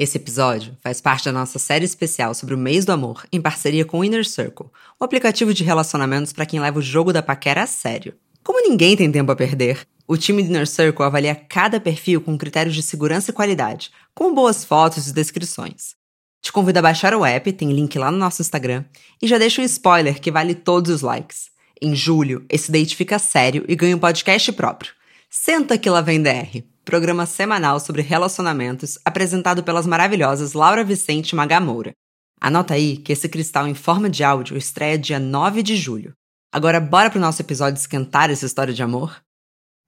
Esse 0.00 0.16
episódio 0.16 0.74
faz 0.82 0.98
parte 0.98 1.26
da 1.26 1.32
nossa 1.32 1.58
série 1.58 1.84
especial 1.84 2.32
sobre 2.32 2.54
o 2.54 2.58
mês 2.58 2.86
do 2.86 2.92
amor, 2.92 3.26
em 3.30 3.38
parceria 3.38 3.84
com 3.84 3.98
o 3.98 4.04
Inner 4.04 4.26
Circle, 4.26 4.68
um 4.98 5.04
aplicativo 5.04 5.52
de 5.52 5.62
relacionamentos 5.62 6.32
para 6.32 6.46
quem 6.46 6.58
leva 6.58 6.78
o 6.78 6.82
jogo 6.82 7.12
da 7.12 7.22
paquera 7.22 7.64
a 7.64 7.66
sério. 7.66 8.14
Como 8.42 8.66
ninguém 8.66 8.96
tem 8.96 9.12
tempo 9.12 9.30
a 9.30 9.36
perder, 9.36 9.86
o 10.08 10.16
time 10.16 10.42
do 10.42 10.48
Inner 10.48 10.66
Circle 10.66 11.04
avalia 11.04 11.34
cada 11.34 11.78
perfil 11.78 12.22
com 12.22 12.38
critérios 12.38 12.74
de 12.74 12.82
segurança 12.82 13.30
e 13.30 13.34
qualidade, 13.34 13.90
com 14.14 14.32
boas 14.32 14.64
fotos 14.64 15.06
e 15.06 15.12
descrições. 15.12 15.94
Te 16.40 16.50
convido 16.50 16.78
a 16.78 16.82
baixar 16.82 17.12
o 17.12 17.22
app, 17.22 17.52
tem 17.52 17.70
link 17.70 17.98
lá 17.98 18.10
no 18.10 18.16
nosso 18.16 18.40
Instagram, 18.40 18.86
e 19.20 19.26
já 19.26 19.36
deixo 19.36 19.60
um 19.60 19.64
spoiler 19.64 20.18
que 20.18 20.32
vale 20.32 20.54
todos 20.54 20.90
os 20.90 21.02
likes. 21.02 21.50
Em 21.78 21.94
julho, 21.94 22.42
esse 22.48 22.72
date 22.72 22.96
fica 22.96 23.18
sério 23.18 23.66
e 23.68 23.76
ganha 23.76 23.96
um 23.96 24.00
podcast 24.00 24.50
próprio. 24.52 24.92
Senta 25.32 25.78
que 25.78 25.88
lá 25.88 26.00
vem 26.00 26.20
DR, 26.20 26.64
programa 26.84 27.24
semanal 27.24 27.78
sobre 27.78 28.02
relacionamentos 28.02 28.98
apresentado 29.04 29.62
pelas 29.62 29.86
maravilhosas 29.86 30.54
Laura 30.54 30.82
Vicente 30.82 31.30
e 31.30 31.36
Magamoura. 31.36 31.92
Anota 32.40 32.74
aí 32.74 32.96
que 32.96 33.12
esse 33.12 33.28
cristal 33.28 33.68
em 33.68 33.74
forma 33.74 34.10
de 34.10 34.24
áudio 34.24 34.56
estreia 34.56 34.98
dia 34.98 35.20
9 35.20 35.62
de 35.62 35.76
julho. 35.76 36.14
Agora 36.52 36.80
bora 36.80 37.08
pro 37.08 37.20
nosso 37.20 37.40
episódio 37.40 37.78
esquentar 37.78 38.28
essa 38.28 38.44
história 38.44 38.74
de 38.74 38.82
amor? 38.82 39.22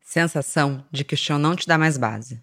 Sensação 0.01 0.85
de 0.93 1.03
que 1.03 1.15
o 1.15 1.19
chão 1.19 1.41
não 1.41 1.57
te 1.57 1.67
dá 1.67 1.77
mais 1.77 1.99
base. 1.99 2.41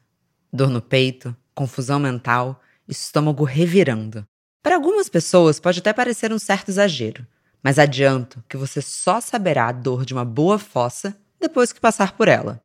Dor 0.52 0.70
no 0.70 0.81
peito, 0.81 1.34
confusão 1.55 2.02
mental, 2.02 2.62
estômago 2.85 3.45
revirando. 3.45 4.27
Para 4.62 4.76
algumas 4.76 5.07
pessoas 5.07 5.57
pode 5.57 5.79
até 5.79 5.93
parecer 5.93 6.34
um 6.34 6.40
certo 6.40 6.68
exagero, 6.68 7.26
mas 7.63 7.79
adianto 7.79 8.43
que 8.49 8.57
você 8.57 8.81
só 8.81 9.21
saberá 9.21 9.70
a 9.70 9.71
dor 9.71 10.04
de 10.04 10.13
uma 10.13 10.26
boa 10.26 10.59
fossa 10.59 11.18
depois 11.40 11.71
que 11.71 11.79
passar 11.79 12.12
por 12.12 12.27
ela. 12.27 12.62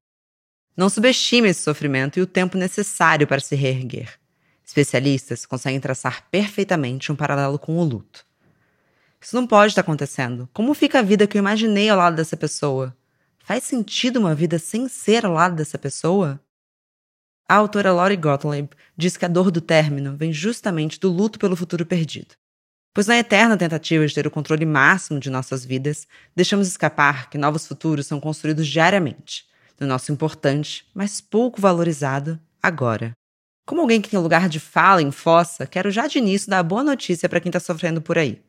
Não 0.77 0.89
subestime 0.89 1.49
esse 1.49 1.63
sofrimento 1.63 2.19
e 2.19 2.23
o 2.23 2.27
tempo 2.27 2.59
necessário 2.59 3.27
para 3.27 3.41
se 3.41 3.55
reerguer. 3.55 4.19
Especialistas 4.65 5.47
conseguem 5.47 5.79
traçar 5.79 6.29
perfeitamente 6.31 7.13
um 7.13 7.17
paralelo 7.17 7.59
com 7.59 7.79
o 7.79 7.85
luto. 7.85 8.27
Isso 9.21 9.37
não 9.37 9.47
pode 9.47 9.71
estar 9.71 9.83
acontecendo. 9.83 10.49
Como 10.53 10.75
fica 10.75 10.99
a 10.99 11.03
vida 11.03 11.27
que 11.27 11.39
eu 11.39 11.41
imaginei 11.41 11.89
ao 11.89 11.97
lado 11.97 12.17
dessa 12.17 12.37
pessoa? 12.37 12.95
Faz 13.39 13.65
sentido 13.65 14.19
uma 14.19 14.35
vida 14.35 14.59
sem 14.59 14.89
ser 14.89 15.25
ao 15.25 15.33
lado 15.33 15.55
dessa 15.55 15.79
pessoa? 15.79 16.41
A 17.49 17.55
autora 17.57 17.93
Laurie 17.93 18.17
Gottlieb 18.17 18.71
diz 18.97 19.17
que 19.17 19.25
a 19.25 19.29
dor 19.29 19.51
do 19.51 19.61
término 19.61 20.17
vem 20.17 20.33
justamente 20.33 20.99
do 20.99 21.11
luto 21.11 21.39
pelo 21.39 21.55
futuro 21.55 21.87
perdido. 21.87 22.35
Pois 22.93 23.07
na 23.07 23.19
eterna 23.19 23.57
tentativa 23.57 24.07
de 24.07 24.15
ter 24.15 24.27
o 24.27 24.31
controle 24.31 24.65
máximo 24.65 25.21
de 25.21 25.31
nossas 25.31 25.65
vidas, 25.65 26.07
deixamos 26.35 26.67
escapar 26.67 27.29
que 27.29 27.37
novos 27.39 27.67
futuros 27.67 28.07
são 28.07 28.19
construídos 28.19 28.67
diariamente, 28.67 29.47
no 29.79 29.87
nosso 29.87 30.13
importante, 30.13 30.87
mas 30.95 31.21
pouco 31.21 31.61
valorizado, 31.61 32.41
agora. 32.63 33.13
Como 33.67 33.81
alguém 33.81 34.01
que 34.01 34.11
tem 34.11 34.19
lugar 34.19 34.49
de 34.49 34.61
fala 34.61 35.01
em 35.01 35.11
fossa, 35.11 35.67
quero 35.67 35.91
já 35.91 36.07
de 36.07 36.19
início 36.19 36.51
dar 36.51 36.59
a 36.59 36.63
boa 36.63 36.85
notícia 36.85 37.29
para 37.29 37.41
quem 37.41 37.49
está 37.49 37.61
sofrendo 37.61 38.01
por 38.01 38.19
aí. 38.19 38.43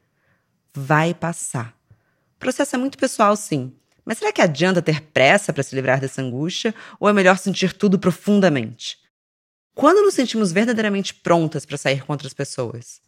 Vai 0.74 1.14
passar. 1.14 1.76
O 2.36 2.40
processo 2.40 2.76
é 2.76 2.80
muito 2.80 2.98
pessoal, 2.98 3.36
sim, 3.36 3.74
mas 4.06 4.20
será 4.20 4.32
que 4.32 4.42
adianta 4.42 4.82
ter 4.82 5.02
pressa 5.02 5.52
para 5.52 5.64
se 5.64 5.74
livrar 5.74 6.00
dessa 6.00 6.22
angústia 6.22 6.76
ou 7.00 7.10
é 7.10 7.14
melhor 7.14 7.38
sentir 7.38 7.74
tudo 7.74 7.98
profundamente? 7.98 8.98
Quando 9.74 10.04
nos 10.04 10.14
sentimos 10.14 10.52
verdadeiramente 10.52 11.14
prontas 11.14 11.66
para 11.66 11.78
sair 11.78 12.06
com 12.06 12.14
outras 12.14 12.34
pessoas? 12.34 13.02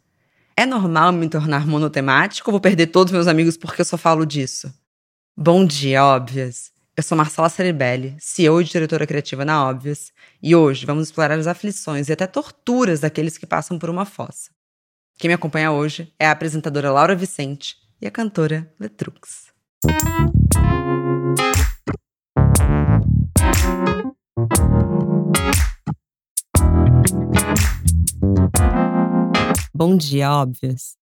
É 0.56 0.66
normal 0.66 1.12
me 1.12 1.30
tornar 1.30 1.68
monotemático 1.68 2.50
ou 2.50 2.54
vou 2.54 2.60
perder 2.60 2.88
todos 2.88 3.14
meus 3.14 3.28
amigos 3.28 3.56
porque 3.56 3.82
eu 3.82 3.86
só 3.86 3.98
falo 3.98 4.26
disso? 4.26 4.74
Bom 5.36 5.66
dia, 5.66 6.04
óbvias! 6.04 6.77
Eu 6.98 7.04
sou 7.04 7.16
Marcela 7.16 7.48
Ceribelli, 7.48 8.18
CEO 8.18 8.60
e 8.60 8.64
diretora 8.64 9.06
criativa 9.06 9.46
na 9.46 9.64
Óbvias, 9.64 10.12
e 10.42 10.56
hoje 10.56 10.84
vamos 10.84 11.04
explorar 11.04 11.38
as 11.38 11.46
aflições 11.46 12.10
e 12.10 12.12
até 12.12 12.26
torturas 12.26 13.02
daqueles 13.02 13.38
que 13.38 13.46
passam 13.46 13.78
por 13.78 13.88
uma 13.88 14.04
fossa. 14.04 14.50
Quem 15.20 15.28
me 15.28 15.36
acompanha 15.36 15.72
hoje 15.72 16.12
é 16.18 16.26
a 16.26 16.32
apresentadora 16.32 16.92
Laura 16.92 17.16
Vicente 17.16 17.76
e 18.02 18.08
a 18.08 18.10
cantora 18.10 18.74
Letrux. 18.80 19.54
Bom 29.72 29.96
dia, 29.96 30.32
óbvias. 30.32 30.98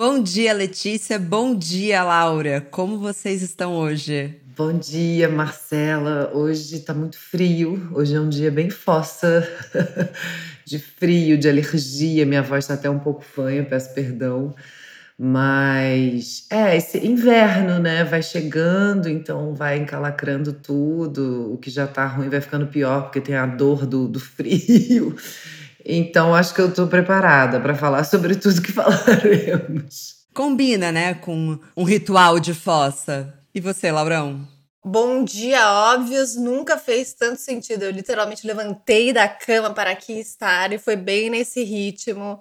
Bom 0.00 0.22
dia, 0.22 0.54
Letícia. 0.54 1.18
Bom 1.18 1.54
dia, 1.54 2.02
Laura. 2.02 2.62
Como 2.70 2.98
vocês 2.98 3.42
estão 3.42 3.74
hoje? 3.74 4.34
Bom 4.56 4.72
dia, 4.72 5.28
Marcela. 5.28 6.30
Hoje 6.32 6.80
tá 6.80 6.94
muito 6.94 7.18
frio. 7.18 7.90
Hoje 7.92 8.16
é 8.16 8.18
um 8.18 8.30
dia 8.30 8.50
bem 8.50 8.70
fossa 8.70 9.46
de 10.64 10.78
frio, 10.78 11.36
de 11.36 11.50
alergia. 11.50 12.24
Minha 12.24 12.40
voz 12.40 12.66
tá 12.66 12.72
até 12.72 12.88
um 12.88 12.98
pouco 12.98 13.22
fanha, 13.22 13.62
peço 13.62 13.92
perdão. 13.92 14.54
Mas 15.18 16.46
é, 16.48 16.78
esse 16.78 17.06
inverno, 17.06 17.78
né? 17.78 18.02
Vai 18.02 18.22
chegando, 18.22 19.06
então 19.06 19.54
vai 19.54 19.76
encalacrando 19.76 20.54
tudo. 20.54 21.52
O 21.52 21.58
que 21.58 21.68
já 21.68 21.86
tá 21.86 22.06
ruim 22.06 22.30
vai 22.30 22.40
ficando 22.40 22.68
pior, 22.68 23.02
porque 23.02 23.20
tem 23.20 23.34
a 23.34 23.44
dor 23.44 23.84
do, 23.84 24.08
do 24.08 24.18
frio. 24.18 25.14
Então 25.84 26.34
acho 26.34 26.54
que 26.54 26.60
eu 26.60 26.72
tô 26.72 26.86
preparada 26.86 27.60
para 27.60 27.74
falar 27.74 28.04
sobre 28.04 28.34
tudo 28.36 28.62
que 28.62 28.72
falaremos. 28.72 30.20
Combina, 30.34 30.92
né, 30.92 31.14
com 31.14 31.58
um 31.76 31.84
ritual 31.84 32.38
de 32.38 32.54
fossa. 32.54 33.34
E 33.54 33.60
você, 33.60 33.90
Laurão? 33.90 34.46
Bom 34.82 35.24
dia, 35.24 35.70
óbvios, 35.70 36.36
nunca 36.36 36.78
fez 36.78 37.12
tanto 37.12 37.40
sentido. 37.40 37.82
Eu 37.82 37.90
literalmente 37.90 38.46
levantei 38.46 39.12
da 39.12 39.28
cama 39.28 39.74
para 39.74 39.90
aqui 39.90 40.18
estar 40.18 40.72
e 40.72 40.78
foi 40.78 40.96
bem 40.96 41.28
nesse 41.28 41.62
ritmo. 41.62 42.40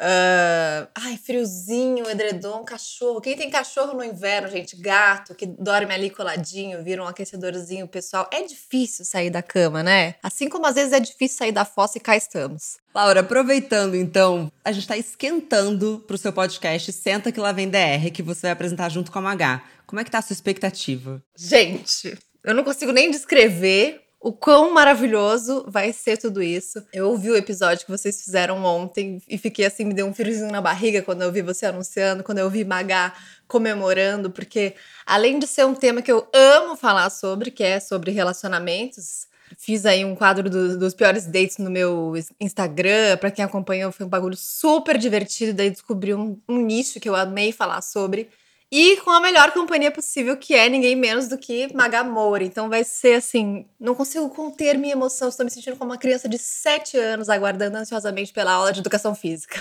Uh, 0.00 0.88
ai, 0.94 1.18
friozinho, 1.18 2.08
edredom, 2.08 2.64
cachorro. 2.64 3.20
Quem 3.20 3.36
tem 3.36 3.50
cachorro 3.50 3.92
no 3.92 4.02
inverno, 4.02 4.48
gente? 4.48 4.74
Gato 4.76 5.34
que 5.34 5.44
dorme 5.44 5.92
ali 5.92 6.08
coladinho, 6.08 6.82
vira 6.82 7.02
um 7.02 7.06
aquecedorzinho 7.06 7.86
pessoal. 7.86 8.26
É 8.32 8.42
difícil 8.42 9.04
sair 9.04 9.28
da 9.28 9.42
cama, 9.42 9.82
né? 9.82 10.14
Assim 10.22 10.48
como 10.48 10.66
às 10.66 10.74
vezes 10.74 10.94
é 10.94 11.00
difícil 11.00 11.36
sair 11.36 11.52
da 11.52 11.66
fossa 11.66 11.98
e 11.98 12.00
cá 12.00 12.16
estamos. 12.16 12.78
Laura, 12.94 13.20
aproveitando 13.20 13.94
então, 13.94 14.50
a 14.64 14.72
gente 14.72 14.88
tá 14.88 14.96
esquentando 14.96 16.02
pro 16.08 16.16
seu 16.16 16.32
podcast 16.32 16.90
Senta 16.92 17.30
que 17.30 17.38
lá 17.38 17.52
vem 17.52 17.68
DR, 17.68 18.10
que 18.12 18.22
você 18.22 18.42
vai 18.42 18.50
apresentar 18.52 18.88
junto 18.88 19.12
com 19.12 19.18
a 19.18 19.22
Magá. 19.22 19.62
Como 19.86 20.00
é 20.00 20.04
que 20.04 20.10
tá 20.10 20.18
a 20.18 20.22
sua 20.22 20.34
expectativa? 20.34 21.22
Gente, 21.36 22.18
eu 22.42 22.54
não 22.54 22.64
consigo 22.64 22.90
nem 22.90 23.10
descrever 23.10 24.00
o 24.20 24.32
quão 24.32 24.74
maravilhoso 24.74 25.64
vai 25.66 25.94
ser 25.94 26.18
tudo 26.18 26.42
isso. 26.42 26.84
Eu 26.92 27.08
ouvi 27.08 27.30
o 27.30 27.36
episódio 27.36 27.86
que 27.86 27.90
vocês 27.90 28.22
fizeram 28.22 28.62
ontem 28.62 29.22
e 29.26 29.38
fiquei 29.38 29.64
assim, 29.64 29.84
me 29.84 29.94
deu 29.94 30.06
um 30.06 30.12
friozinho 30.12 30.52
na 30.52 30.60
barriga 30.60 31.00
quando 31.00 31.22
eu 31.22 31.32
vi 31.32 31.40
você 31.40 31.64
anunciando, 31.64 32.22
quando 32.22 32.38
eu 32.38 32.50
vi 32.50 32.62
Magá 32.62 33.14
comemorando, 33.48 34.30
porque 34.30 34.74
além 35.06 35.38
de 35.38 35.46
ser 35.46 35.64
um 35.64 35.74
tema 35.74 36.02
que 36.02 36.12
eu 36.12 36.28
amo 36.34 36.76
falar 36.76 37.08
sobre, 37.08 37.50
que 37.50 37.64
é 37.64 37.80
sobre 37.80 38.10
relacionamentos, 38.10 39.26
fiz 39.58 39.86
aí 39.86 40.04
um 40.04 40.14
quadro 40.14 40.50
do, 40.50 40.78
dos 40.78 40.92
piores 40.92 41.24
dates 41.24 41.56
no 41.56 41.70
meu 41.70 42.12
Instagram. 42.38 43.16
Para 43.16 43.30
quem 43.30 43.44
acompanhou, 43.44 43.90
foi 43.90 44.04
um 44.04 44.08
bagulho 44.08 44.36
super 44.36 44.98
divertido. 44.98 45.54
Daí 45.54 45.70
descobri 45.70 46.14
um, 46.14 46.38
um 46.46 46.58
nicho 46.58 47.00
que 47.00 47.08
eu 47.08 47.16
amei 47.16 47.52
falar 47.52 47.80
sobre. 47.80 48.28
E 48.72 48.98
com 48.98 49.10
a 49.10 49.20
melhor 49.20 49.50
companhia 49.50 49.90
possível, 49.90 50.36
que 50.36 50.54
é 50.54 50.68
ninguém 50.68 50.94
menos 50.94 51.26
do 51.26 51.36
que 51.36 51.74
Magamore. 51.74 52.44
Então 52.44 52.68
vai 52.68 52.84
ser 52.84 53.14
assim, 53.14 53.66
não 53.80 53.96
consigo 53.96 54.28
conter 54.30 54.78
minha 54.78 54.92
emoção, 54.92 55.28
estou 55.28 55.44
me 55.44 55.50
sentindo 55.50 55.76
como 55.76 55.90
uma 55.90 55.98
criança 55.98 56.28
de 56.28 56.38
7 56.38 56.96
anos 56.96 57.28
aguardando 57.28 57.76
ansiosamente 57.76 58.32
pela 58.32 58.52
aula 58.52 58.72
de 58.72 58.78
educação 58.78 59.12
física. 59.12 59.60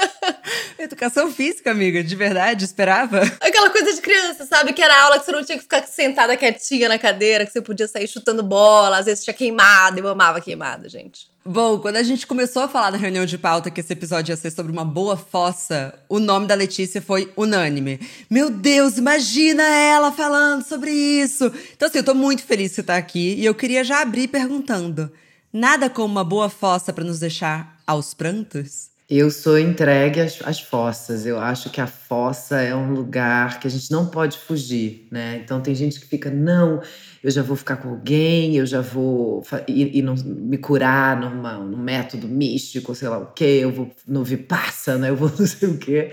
educação 0.78 1.32
física, 1.32 1.70
amiga, 1.70 2.04
de 2.04 2.14
verdade, 2.14 2.66
esperava? 2.66 3.22
Aquela 3.40 3.70
coisa 3.70 3.94
de 3.94 4.02
criança, 4.02 4.44
sabe? 4.44 4.74
Que 4.74 4.82
era 4.82 5.04
aula 5.04 5.18
que 5.18 5.24
você 5.24 5.32
não 5.32 5.42
tinha 5.42 5.56
que 5.56 5.64
ficar 5.64 5.82
sentada 5.86 6.36
quietinha 6.36 6.90
na 6.90 6.98
cadeira, 6.98 7.46
que 7.46 7.52
você 7.52 7.62
podia 7.62 7.88
sair 7.88 8.06
chutando 8.06 8.42
bola, 8.42 8.98
às 8.98 9.06
vezes 9.06 9.24
tinha 9.24 9.32
queimada, 9.32 9.98
eu 9.98 10.08
amava 10.08 10.42
queimada, 10.42 10.90
gente. 10.90 11.34
Bom, 11.48 11.78
quando 11.78 11.94
a 11.94 12.02
gente 12.02 12.26
começou 12.26 12.62
a 12.62 12.68
falar 12.68 12.90
na 12.90 12.98
reunião 12.98 13.24
de 13.24 13.38
pauta 13.38 13.70
que 13.70 13.80
esse 13.80 13.92
episódio 13.92 14.32
ia 14.32 14.36
ser 14.36 14.50
sobre 14.50 14.72
uma 14.72 14.84
boa 14.84 15.16
fossa, 15.16 15.94
o 16.08 16.18
nome 16.18 16.48
da 16.48 16.56
Letícia 16.56 17.00
foi 17.00 17.32
unânime. 17.36 18.00
Meu 18.28 18.50
Deus, 18.50 18.98
imagina 18.98 19.62
ela 19.62 20.10
falando 20.10 20.64
sobre 20.64 20.90
isso! 20.90 21.44
Então, 21.72 21.86
assim, 21.86 21.98
eu 21.98 22.04
tô 22.04 22.14
muito 22.14 22.42
feliz 22.42 22.70
que 22.70 22.76
você 22.76 22.82
tá 22.82 22.96
aqui 22.96 23.34
e 23.34 23.44
eu 23.44 23.54
queria 23.54 23.84
já 23.84 24.02
abrir 24.02 24.26
perguntando: 24.26 25.08
nada 25.52 25.88
como 25.88 26.12
uma 26.12 26.24
boa 26.24 26.48
fossa 26.48 26.92
para 26.92 27.04
nos 27.04 27.20
deixar 27.20 27.76
aos 27.86 28.12
prantos? 28.12 28.90
Eu 29.08 29.30
sou 29.30 29.56
entregue 29.56 30.20
às, 30.20 30.40
às, 30.44 30.60
fossas. 30.60 31.26
Eu 31.26 31.38
acho 31.38 31.70
que 31.70 31.80
a 31.80 31.86
fossa 31.86 32.60
é 32.60 32.74
um 32.74 32.92
lugar 32.92 33.60
que 33.60 33.68
a 33.68 33.70
gente 33.70 33.88
não 33.92 34.06
pode 34.06 34.36
fugir, 34.36 35.06
né? 35.12 35.40
Então 35.44 35.60
tem 35.60 35.76
gente 35.76 36.00
que 36.00 36.06
fica, 36.06 36.28
não, 36.28 36.82
eu 37.26 37.32
já 37.32 37.42
vou 37.42 37.56
ficar 37.56 37.78
com 37.78 37.88
alguém, 37.88 38.54
eu 38.54 38.64
já 38.64 38.80
vou 38.80 39.42
ir, 39.66 39.96
ir 39.96 40.02
no, 40.02 40.14
me 40.14 40.56
curar 40.58 41.18
numa, 41.18 41.54
num 41.54 41.76
método 41.76 42.28
místico, 42.28 42.94
sei 42.94 43.08
lá 43.08 43.18
o 43.18 43.32
quê, 43.32 43.58
eu 43.62 43.72
vou 43.72 43.90
no 44.06 44.22
Vipassana, 44.22 45.08
eu 45.10 45.16
vou 45.16 45.28
não 45.36 45.44
sei 45.44 45.68
o 45.68 45.76
quê. 45.76 46.12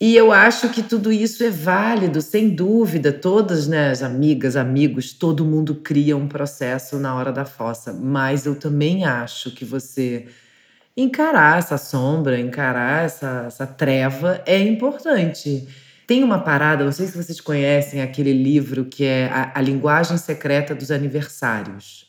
E 0.00 0.16
eu 0.16 0.32
acho 0.32 0.70
que 0.70 0.82
tudo 0.82 1.12
isso 1.12 1.44
é 1.44 1.50
válido, 1.50 2.22
sem 2.22 2.48
dúvida. 2.48 3.12
Todas, 3.12 3.68
né, 3.68 3.90
as 3.90 4.02
amigas, 4.02 4.56
amigos, 4.56 5.12
todo 5.12 5.44
mundo 5.44 5.74
cria 5.74 6.16
um 6.16 6.26
processo 6.26 6.98
na 6.98 7.14
hora 7.14 7.30
da 7.30 7.44
fossa. 7.44 7.92
Mas 7.92 8.46
eu 8.46 8.54
também 8.54 9.04
acho 9.04 9.50
que 9.50 9.64
você 9.64 10.26
encarar 10.96 11.58
essa 11.58 11.76
sombra, 11.76 12.40
encarar 12.40 13.04
essa, 13.04 13.44
essa 13.46 13.66
treva 13.66 14.42
é 14.46 14.58
importante. 14.58 15.68
Tem 16.06 16.22
uma 16.22 16.38
parada, 16.38 16.84
não 16.84 16.92
sei 16.92 17.06
se 17.06 17.16
vocês 17.16 17.40
conhecem 17.40 18.02
aquele 18.02 18.32
livro 18.32 18.84
que 18.84 19.04
é 19.04 19.26
A, 19.26 19.52
a 19.58 19.60
Linguagem 19.62 20.18
Secreta 20.18 20.74
dos 20.74 20.90
Aniversários, 20.90 22.06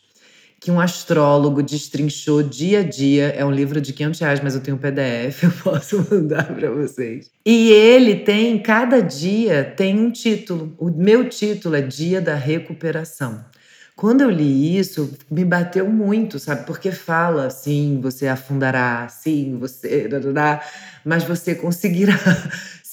que 0.60 0.70
um 0.70 0.82
astrólogo 0.82 1.64
destrinchou 1.64 2.44
dia 2.44 2.80
a 2.80 2.84
dia. 2.84 3.28
É 3.38 3.46
um 3.46 3.52
livro 3.52 3.80
de 3.80 3.94
500 3.94 4.20
reais, 4.20 4.42
mas 4.42 4.56
eu 4.56 4.62
tenho 4.62 4.76
um 4.76 4.80
PDF, 4.80 5.44
eu 5.44 5.52
posso 5.64 6.06
mandar 6.12 6.54
para 6.54 6.70
vocês. 6.72 7.32
E 7.46 7.72
ele 7.72 8.18
tem, 8.18 8.60
cada 8.60 9.00
dia 9.00 9.64
tem 9.64 9.98
um 9.98 10.12
título. 10.12 10.74
O 10.78 10.90
meu 10.90 11.30
título 11.30 11.76
é 11.76 11.82
Dia 11.82 12.20
da 12.20 12.36
Recuperação. 12.36 13.46
Quando 13.96 14.22
eu 14.22 14.30
li 14.30 14.78
isso, 14.78 15.14
me 15.32 15.46
bateu 15.46 15.90
muito, 15.90 16.38
sabe? 16.38 16.66
Porque 16.66 16.92
fala, 16.92 17.50
sim, 17.50 18.00
você 18.02 18.28
afundará, 18.28 19.08
sim, 19.08 19.58
você. 19.58 20.10
Mas 21.06 21.24
você 21.24 21.56
conseguirá 21.56 22.20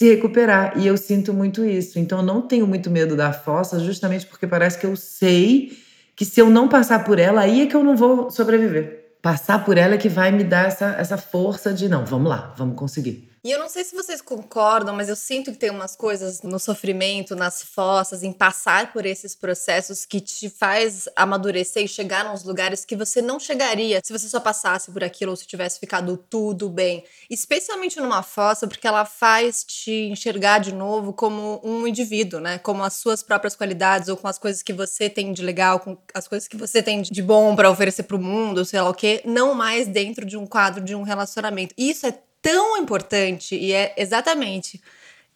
se 0.02 0.08
recuperar. 0.08 0.72
E 0.76 0.86
eu 0.86 0.96
sinto 0.96 1.32
muito 1.32 1.64
isso. 1.64 1.98
Então 1.98 2.18
eu 2.18 2.24
não 2.24 2.42
tenho 2.42 2.66
muito 2.66 2.90
medo 2.90 3.14
da 3.14 3.32
fossa, 3.32 3.78
justamente 3.78 4.26
porque 4.26 4.48
parece 4.48 4.76
que 4.78 4.86
eu 4.86 4.96
sei 4.96 5.78
que 6.16 6.24
se 6.24 6.40
eu 6.40 6.50
não 6.50 6.68
passar 6.68 7.04
por 7.04 7.20
ela, 7.20 7.42
aí 7.42 7.62
é 7.62 7.66
que 7.66 7.76
eu 7.76 7.84
não 7.84 7.96
vou 7.96 8.28
sobreviver. 8.28 9.16
Passar 9.22 9.64
por 9.64 9.78
ela 9.78 9.94
é 9.94 9.98
que 9.98 10.08
vai 10.08 10.32
me 10.32 10.42
dar 10.42 10.66
essa, 10.66 10.96
essa 10.98 11.16
força 11.16 11.72
de 11.72 11.88
não, 11.88 12.04
vamos 12.04 12.28
lá, 12.28 12.52
vamos 12.56 12.76
conseguir. 12.76 13.30
E 13.44 13.50
eu 13.50 13.58
não 13.58 13.68
sei 13.68 13.82
se 13.82 13.92
vocês 13.92 14.22
concordam, 14.22 14.94
mas 14.94 15.08
eu 15.08 15.16
sinto 15.16 15.50
que 15.50 15.58
tem 15.58 15.68
umas 15.68 15.96
coisas 15.96 16.42
no 16.42 16.60
sofrimento, 16.60 17.34
nas 17.34 17.60
fossas, 17.60 18.22
em 18.22 18.32
passar 18.32 18.92
por 18.92 19.04
esses 19.04 19.34
processos 19.34 20.06
que 20.06 20.20
te 20.20 20.48
faz 20.48 21.08
amadurecer 21.16 21.82
e 21.82 21.88
chegar 21.88 22.24
nos 22.24 22.44
lugares 22.44 22.84
que 22.84 22.94
você 22.94 23.20
não 23.20 23.40
chegaria 23.40 24.00
se 24.04 24.12
você 24.12 24.28
só 24.28 24.38
passasse 24.38 24.92
por 24.92 25.02
aquilo 25.02 25.32
ou 25.32 25.36
se 25.36 25.44
tivesse 25.44 25.80
ficado 25.80 26.16
tudo 26.16 26.70
bem. 26.70 27.02
Especialmente 27.28 27.98
numa 27.98 28.22
fossa, 28.22 28.68
porque 28.68 28.86
ela 28.86 29.04
faz 29.04 29.64
te 29.64 29.90
enxergar 29.90 30.60
de 30.60 30.72
novo 30.72 31.12
como 31.12 31.60
um 31.64 31.84
indivíduo, 31.84 32.38
né? 32.38 32.58
Como 32.58 32.84
as 32.84 32.92
suas 32.92 33.24
próprias 33.24 33.56
qualidades 33.56 34.08
ou 34.08 34.16
com 34.16 34.28
as 34.28 34.38
coisas 34.38 34.62
que 34.62 34.72
você 34.72 35.10
tem 35.10 35.32
de 35.32 35.42
legal, 35.42 35.80
com 35.80 35.98
as 36.14 36.28
coisas 36.28 36.46
que 36.46 36.56
você 36.56 36.80
tem 36.80 37.02
de 37.02 37.20
bom 37.20 37.56
para 37.56 37.68
oferecer 37.68 38.04
para 38.04 38.16
o 38.16 38.22
mundo, 38.22 38.64
sei 38.64 38.80
lá 38.80 38.88
o 38.88 38.94
quê, 38.94 39.20
não 39.24 39.52
mais 39.52 39.88
dentro 39.88 40.24
de 40.24 40.36
um 40.36 40.46
quadro 40.46 40.84
de 40.84 40.94
um 40.94 41.02
relacionamento. 41.02 41.74
Isso 41.76 42.06
é 42.06 42.16
tão 42.42 42.76
importante 42.76 43.56
e 43.56 43.72
é 43.72 43.94
exatamente. 43.96 44.82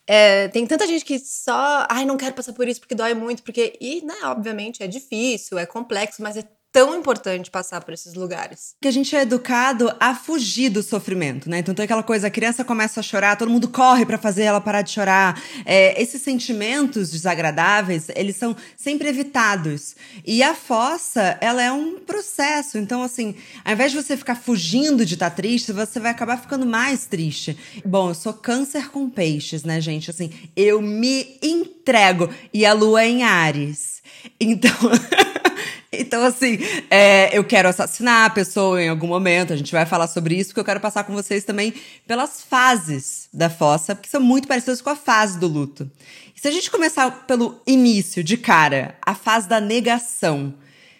É, 0.07 0.49
tem 0.49 0.67
tanta 0.67 0.87
gente 0.87 1.05
que 1.05 1.19
só, 1.19 1.87
ai, 1.89 2.05
não 2.05 2.17
quero 2.17 2.35
passar 2.35 2.53
por 2.53 2.69
isso 2.69 2.81
porque 2.81 2.95
dói 2.95 3.15
muito, 3.15 3.43
porque. 3.43 3.77
E, 3.81 4.03
né, 4.05 4.15
obviamente, 4.25 4.83
é 4.83 4.87
difícil, 4.87 5.59
é 5.59 5.67
complexo, 5.67 6.23
mas 6.23 6.37
é 6.37 6.45
tão 6.77 6.95
importante 6.95 7.51
passar 7.51 7.83
por 7.83 7.95
esses 7.95 8.13
lugares. 8.13 8.75
Que 8.83 8.89
a 8.89 8.91
gente 8.91 9.17
é 9.17 9.23
educado 9.23 9.91
a 9.99 10.15
fugir 10.15 10.69
do 10.69 10.83
sofrimento, 10.83 11.49
né? 11.49 11.61
Então 11.61 11.75
tem 11.75 11.87
aquela 11.87 12.03
coisa, 12.03 12.27
a 12.27 12.31
criança 12.31 12.63
começa 12.63 13.01
a 13.01 13.03
chorar, 13.03 13.35
todo 13.37 13.51
mundo 13.51 13.67
corre 13.67 14.05
para 14.05 14.19
fazer 14.19 14.43
ela 14.43 14.61
parar 14.61 14.83
de 14.83 14.91
chorar. 14.91 15.43
É, 15.65 15.99
esses 15.99 16.21
sentimentos 16.21 17.13
desagradáveis, 17.13 18.11
eles 18.15 18.37
são 18.37 18.55
sempre 18.77 19.09
evitados. 19.09 19.97
E 20.23 20.43
a 20.43 20.55
fossa, 20.55 21.39
ela 21.41 21.63
é 21.63 21.73
um 21.73 21.99
processo. 21.99 22.77
Então, 22.77 23.03
assim, 23.03 23.35
ao 23.65 23.73
invés 23.73 23.93
de 23.93 24.03
você 24.03 24.15
ficar 24.15 24.35
fugindo 24.35 25.07
de 25.07 25.15
estar 25.15 25.31
tá 25.31 25.37
triste, 25.37 25.73
você 25.73 25.99
vai 25.99 26.11
acabar 26.11 26.37
ficando 26.39 26.67
mais 26.67 27.07
triste. 27.07 27.57
Bom, 27.87 28.11
eu 28.11 28.15
sou 28.15 28.35
câncer 28.35 28.91
com 28.91 29.09
peixes, 29.09 29.65
né, 29.65 29.81
gente? 29.81 30.11
Assim, 30.11 30.31
eu 30.55 30.83
me 30.83 31.39
entrego. 31.43 32.29
E 32.53 32.67
a 32.67 32.75
lua 32.75 33.03
é 33.03 33.09
em 33.09 33.23
Ares. 33.23 34.03
Então. 34.39 34.71
Então, 35.93 36.23
assim, 36.25 36.59
é, 36.91 37.37
eu 37.37 37.45
quero 37.45 37.69
assassinar 37.69 38.27
a 38.27 38.31
pessoa 38.31 38.83
em 38.83 38.89
algum 38.89 39.07
momento, 39.07 39.53
a 39.53 39.57
gente 39.57 39.73
vai 39.73 39.87
falar 39.87 40.09
sobre 40.09 40.35
isso, 40.35 40.51
porque 40.51 40.61
eu 40.61 40.65
quero 40.65 40.81
passar 40.81 41.05
com 41.05 41.13
vocês 41.13 41.45
também 41.45 41.73
pelas 42.07 42.43
fases 42.43 43.29
da 43.33 43.49
fossa, 43.49 43.95
porque 43.95 44.09
são 44.09 44.21
muito 44.21 44.49
parecidas 44.49 44.81
com 44.81 44.91
a 44.91 44.97
fase 44.97 45.39
do 45.39 45.47
luto. 45.47 45.91
E 46.35 46.41
se 46.41 46.49
a 46.49 46.51
gente 46.51 46.71
começar 46.71 47.27
pelo 47.27 47.61
início, 47.67 48.23
de 48.23 48.37
cara, 48.37 48.97
a 49.05 49.15
fase 49.15 49.49
da 49.49 49.61
negação. 49.61 50.55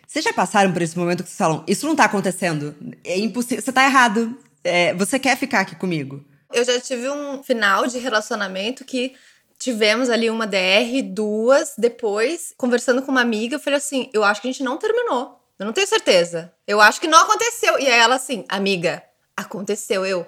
Vocês 0.07 0.25
já 0.25 0.33
passaram 0.33 0.73
por 0.73 0.81
esse 0.81 0.97
momento 0.97 1.23
que 1.23 1.29
vocês 1.29 1.39
falam, 1.39 1.65
isso 1.67 1.87
não 1.87 1.97
tá 1.97 2.05
acontecendo, 2.05 2.75
é 3.05 3.19
impossível, 3.19 3.63
você 3.63 3.73
tá 3.73 3.85
errado, 3.85 4.39
é, 4.63 4.95
você 4.95 5.19
quer 5.19 5.37
ficar 5.37 5.61
aqui 5.61 5.75
comigo? 5.75 6.25
Eu 6.53 6.65
já 6.65 6.81
tive 6.81 7.11
um 7.11 7.43
final 7.43 7.87
de 7.87 7.99
relacionamento 7.99 8.85
que 8.85 9.15
tivemos 9.59 10.09
ali 10.11 10.31
uma 10.31 10.47
DR, 10.47 11.03
duas. 11.05 11.75
Depois, 11.77 12.55
conversando 12.57 13.03
com 13.03 13.11
uma 13.11 13.21
amiga, 13.21 13.57
eu 13.57 13.61
falei 13.61 13.79
assim: 13.79 14.11
eu 14.13 14.25
acho 14.25 14.41
que 14.41 14.49
a 14.49 14.53
gente 14.53 14.63
não 14.63 14.77
terminou. 14.77 15.41
Eu 15.59 15.67
não 15.67 15.73
tenho 15.73 15.87
certeza. 15.87 16.53
Eu 16.67 16.81
acho 16.81 17.01
que 17.01 17.09
não 17.09 17.19
aconteceu. 17.19 17.79
E 17.79 17.87
aí 17.87 17.99
ela 17.99 18.17
assim, 18.17 18.45
amiga, 18.49 19.03
aconteceu. 19.37 20.05
Eu, 20.05 20.27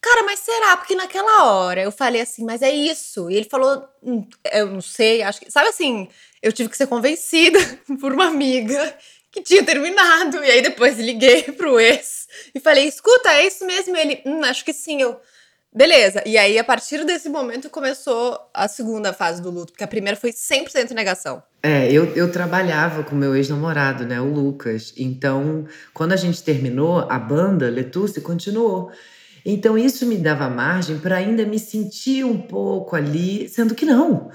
cara, 0.00 0.24
mas 0.24 0.40
será? 0.40 0.76
Porque 0.76 0.94
naquela 0.94 1.44
hora 1.44 1.82
eu 1.82 1.92
falei 1.92 2.20
assim, 2.20 2.44
mas 2.44 2.62
é 2.62 2.70
isso. 2.70 3.30
E 3.30 3.36
ele 3.36 3.48
falou, 3.48 3.86
hum, 4.02 4.26
eu 4.52 4.66
não 4.66 4.80
sei, 4.80 5.22
acho 5.22 5.40
que. 5.40 5.50
Sabe 5.50 5.68
assim, 5.68 6.08
eu 6.42 6.52
tive 6.52 6.68
que 6.68 6.76
ser 6.76 6.88
convencida 6.88 7.58
por 8.00 8.12
uma 8.12 8.26
amiga 8.26 8.96
que 9.30 9.42
tinha 9.42 9.64
terminado. 9.64 10.42
E 10.42 10.50
aí 10.50 10.62
depois 10.62 10.98
liguei 10.98 11.42
pro 11.54 11.78
ex 11.78 12.26
e 12.54 12.58
falei, 12.58 12.88
escuta, 12.88 13.32
é 13.32 13.46
isso 13.46 13.64
mesmo? 13.64 13.96
E 13.96 14.00
ele, 14.00 14.22
hum, 14.26 14.42
acho 14.44 14.64
que 14.64 14.72
sim. 14.72 15.00
Eu, 15.00 15.20
Beleza. 15.76 16.22
E 16.24 16.38
aí, 16.38 16.58
a 16.58 16.64
partir 16.64 17.04
desse 17.04 17.28
momento, 17.28 17.68
começou 17.68 18.40
a 18.54 18.66
segunda 18.66 19.12
fase 19.12 19.42
do 19.42 19.50
luto, 19.50 19.72
porque 19.72 19.84
a 19.84 19.86
primeira 19.86 20.18
foi 20.18 20.32
100% 20.32 20.92
negação. 20.92 21.42
É, 21.62 21.92
eu, 21.92 22.06
eu 22.16 22.32
trabalhava 22.32 23.04
com 23.04 23.14
meu 23.14 23.36
ex-namorado, 23.36 24.06
né, 24.06 24.18
o 24.18 24.32
Lucas. 24.32 24.94
Então, 24.96 25.66
quando 25.92 26.12
a 26.12 26.16
gente 26.16 26.42
terminou, 26.42 27.00
a 27.10 27.18
banda, 27.18 27.68
Letusse, 27.68 28.22
continuou. 28.22 28.90
Então, 29.44 29.76
isso 29.76 30.06
me 30.06 30.16
dava 30.16 30.48
margem 30.48 30.98
para 30.98 31.16
ainda 31.16 31.44
me 31.44 31.58
sentir 31.58 32.24
um 32.24 32.38
pouco 32.38 32.96
ali, 32.96 33.46
sendo 33.46 33.74
que 33.74 33.84
não. 33.84 34.30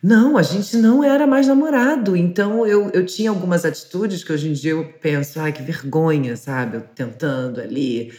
Não, 0.00 0.38
a 0.38 0.42
gente 0.42 0.76
não 0.76 1.02
era 1.02 1.26
mais 1.26 1.48
namorado. 1.48 2.16
Então, 2.16 2.64
eu, 2.64 2.90
eu 2.94 3.04
tinha 3.04 3.30
algumas 3.30 3.64
atitudes 3.64 4.22
que 4.22 4.32
hoje 4.32 4.48
em 4.48 4.52
dia 4.52 4.70
eu 4.70 4.94
penso, 5.00 5.40
ai, 5.40 5.52
que 5.52 5.62
vergonha, 5.62 6.36
sabe? 6.36 6.76
Eu 6.76 6.82
tentando 6.82 7.60
ali 7.60 8.12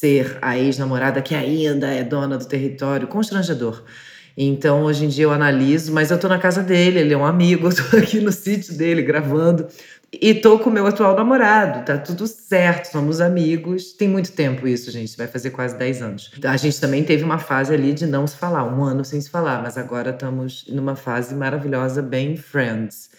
ser 0.00 0.38
a 0.40 0.58
ex-namorada 0.58 1.20
que 1.20 1.34
ainda 1.34 1.86
é 1.88 2.02
dona 2.02 2.38
do 2.38 2.46
território, 2.46 3.06
constrangedor. 3.06 3.84
Então, 4.34 4.84
hoje 4.84 5.04
em 5.04 5.08
dia 5.08 5.24
eu 5.24 5.32
analiso, 5.32 5.92
mas 5.92 6.10
eu 6.10 6.18
tô 6.18 6.26
na 6.26 6.38
casa 6.38 6.62
dele, 6.62 7.00
ele 7.00 7.12
é 7.12 7.16
um 7.16 7.26
amigo, 7.26 7.68
eu 7.68 7.74
tô 7.76 7.96
aqui 7.98 8.18
no 8.18 8.32
sítio 8.32 8.74
dele 8.78 9.02
gravando 9.02 9.66
e 10.10 10.34
tô 10.34 10.58
com 10.58 10.70
o 10.70 10.72
meu 10.72 10.86
atual 10.86 11.14
namorado, 11.14 11.84
tá 11.84 11.98
tudo 11.98 12.26
certo, 12.26 12.86
somos 12.86 13.20
amigos. 13.20 13.92
Tem 13.92 14.08
muito 14.08 14.32
tempo 14.32 14.66
isso, 14.66 14.90
gente, 14.90 15.14
vai 15.18 15.26
fazer 15.26 15.50
quase 15.50 15.76
10 15.76 16.02
anos. 16.02 16.30
A 16.44 16.56
gente 16.56 16.80
também 16.80 17.04
teve 17.04 17.22
uma 17.22 17.38
fase 17.38 17.74
ali 17.74 17.92
de 17.92 18.06
não 18.06 18.26
se 18.26 18.36
falar, 18.36 18.64
um 18.64 18.82
ano 18.82 19.04
sem 19.04 19.20
se 19.20 19.28
falar, 19.28 19.62
mas 19.62 19.76
agora 19.76 20.10
estamos 20.10 20.64
numa 20.68 20.96
fase 20.96 21.34
maravilhosa, 21.34 22.00
bem 22.00 22.38
friends. 22.38 23.10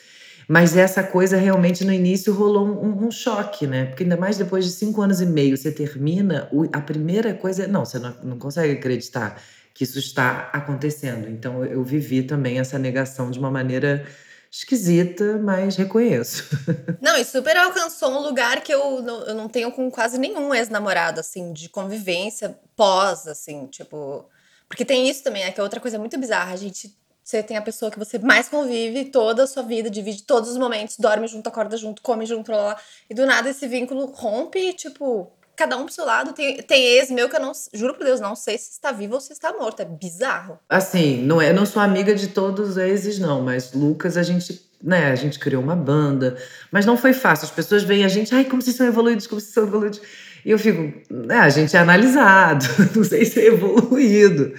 Mas 0.48 0.76
essa 0.76 1.04
coisa 1.04 1.38
realmente 1.38 1.86
no 1.86 1.94
início 1.94 2.34
rolou 2.34 2.68
um, 2.68 3.08
um, 3.08 3.12
choque, 3.12 3.68
né? 3.68 3.86
Porque 3.86 4.04
ainda 4.04 4.18
mais 4.18 4.38
depois 4.38 4.66
de 4.66 4.72
cinco 4.72 5.02
anos 5.02 5.22
e 5.22 5.26
meio 5.26 5.58
você 5.58 5.72
termina, 5.72 6.50
a 6.74 6.82
primeira 6.82 7.34
coisa 7.34 7.64
é. 7.64 7.68
Não, 7.68 7.86
você 7.86 8.00
não, 8.00 8.16
não 8.24 8.38
consegue 8.38 8.74
acreditar 8.74 9.42
que 9.74 9.84
isso 9.84 10.00
está 10.00 10.50
acontecendo. 10.54 11.30
Então 11.30 11.66
eu 11.66 11.84
vivi 11.84 12.24
também 12.24 12.60
essa 12.60 12.78
negação 12.78 13.32
de 13.32 13.40
uma 13.40 13.52
maneira 13.52 14.06
esquisita, 14.52 15.38
mas 15.38 15.78
reconheço. 15.78 16.44
Não, 17.00 17.16
e 17.16 17.24
super 17.24 17.56
alcançou 17.56 18.12
um 18.12 18.20
lugar 18.20 18.62
que 18.62 18.74
eu 18.74 19.02
não, 19.02 19.24
eu 19.24 19.34
não 19.34 19.48
tenho 19.48 19.72
com 19.72 19.90
quase 19.90 20.18
nenhum 20.18 20.54
ex-namorado, 20.54 21.22
assim, 21.22 21.54
de 21.54 21.70
convivência 21.70 22.60
pós, 22.76 23.28
assim, 23.28 23.68
tipo. 23.68 24.30
Porque 24.68 24.84
tem 24.84 25.10
isso 25.10 25.24
também, 25.24 25.44
é 25.44 25.52
que 25.52 25.60
é 25.60 25.64
outra 25.64 25.80
coisa 25.80 25.98
muito 25.98 26.18
bizarra. 26.18 26.54
A 26.54 26.58
gente 26.58 26.94
você 27.24 27.44
tem 27.44 27.56
a 27.56 27.62
pessoa 27.62 27.92
que 27.92 28.00
você 28.00 28.18
mais 28.18 28.50
convive 28.50 29.06
toda 29.06 29.44
a 29.44 29.48
sua 29.48 29.64
vida, 29.64 29.90
divide 29.90 30.24
todos 30.24 30.50
os 30.50 30.58
momentos, 30.58 30.98
dorme 30.98 31.28
junto, 31.28 31.48
acorda 31.48 31.78
junto, 31.78 32.02
come 32.02 32.26
junto, 32.26 32.52
lá, 32.52 32.58
lá. 32.58 32.78
E 33.10 33.14
do 33.14 33.26
nada 33.26 33.50
esse 33.50 33.68
vínculo 33.68 34.08
rompe 34.08 34.74
tipo, 34.74 35.32
cada 35.56 35.78
um 35.78 35.86
pro 35.86 35.94
seu 35.94 36.06
lado. 36.06 36.34
Tem, 36.34 36.58
tem 36.58 36.84
ex 36.84 37.12
meu 37.12 37.30
que 37.30 37.36
eu 37.36 37.40
não, 37.40 37.52
juro 37.74 37.94
por 37.94 38.04
Deus, 38.04 38.20
não 38.20 38.36
sei 38.36 38.58
se 38.58 38.72
está 38.72 38.92
vivo 38.92 39.16
ou 39.16 39.22
se 39.22 39.34
está 39.34 39.54
morto. 39.54 39.82
É 39.82 39.86
bizarro. 39.86 40.60
Assim, 40.68 41.22
não 41.22 41.42
é, 41.42 41.54
não 41.54 41.66
sou 41.66 41.82
amiga 41.82 42.16
de 42.16 42.28
todos 42.28 42.72
os 42.72 42.78
exes, 42.78 43.20
não, 43.20 43.42
mas 43.42 43.74
Lucas, 43.74 44.18
a 44.18 44.24
gente. 44.24 44.70
Né, 44.84 45.12
a 45.12 45.16
gente 45.16 45.38
criou 45.38 45.62
uma 45.62 45.76
banda, 45.76 46.36
mas 46.72 46.88
não 46.88 46.98
foi 46.98 47.14
fácil. 47.14 47.46
As 47.46 47.52
pessoas 47.52 47.84
veem 47.84 48.04
a 48.04 48.08
gente, 48.08 48.34
ai, 48.34 48.46
como 48.46 48.64
vocês 48.64 48.76
são 48.76 48.88
evoluídos, 48.88 49.28
como 49.28 49.40
vocês 49.40 49.54
são 49.54 49.62
evoluídos. 49.62 50.02
E 50.44 50.50
eu 50.50 50.58
fico, 50.58 50.92
né, 51.08 51.38
a 51.38 51.50
gente 51.50 51.78
é 51.78 51.80
analisado, 51.80 52.66
não 52.96 53.04
sei 53.04 53.24
se 53.26 53.40
é 53.40 53.46
evoluído 53.46 54.56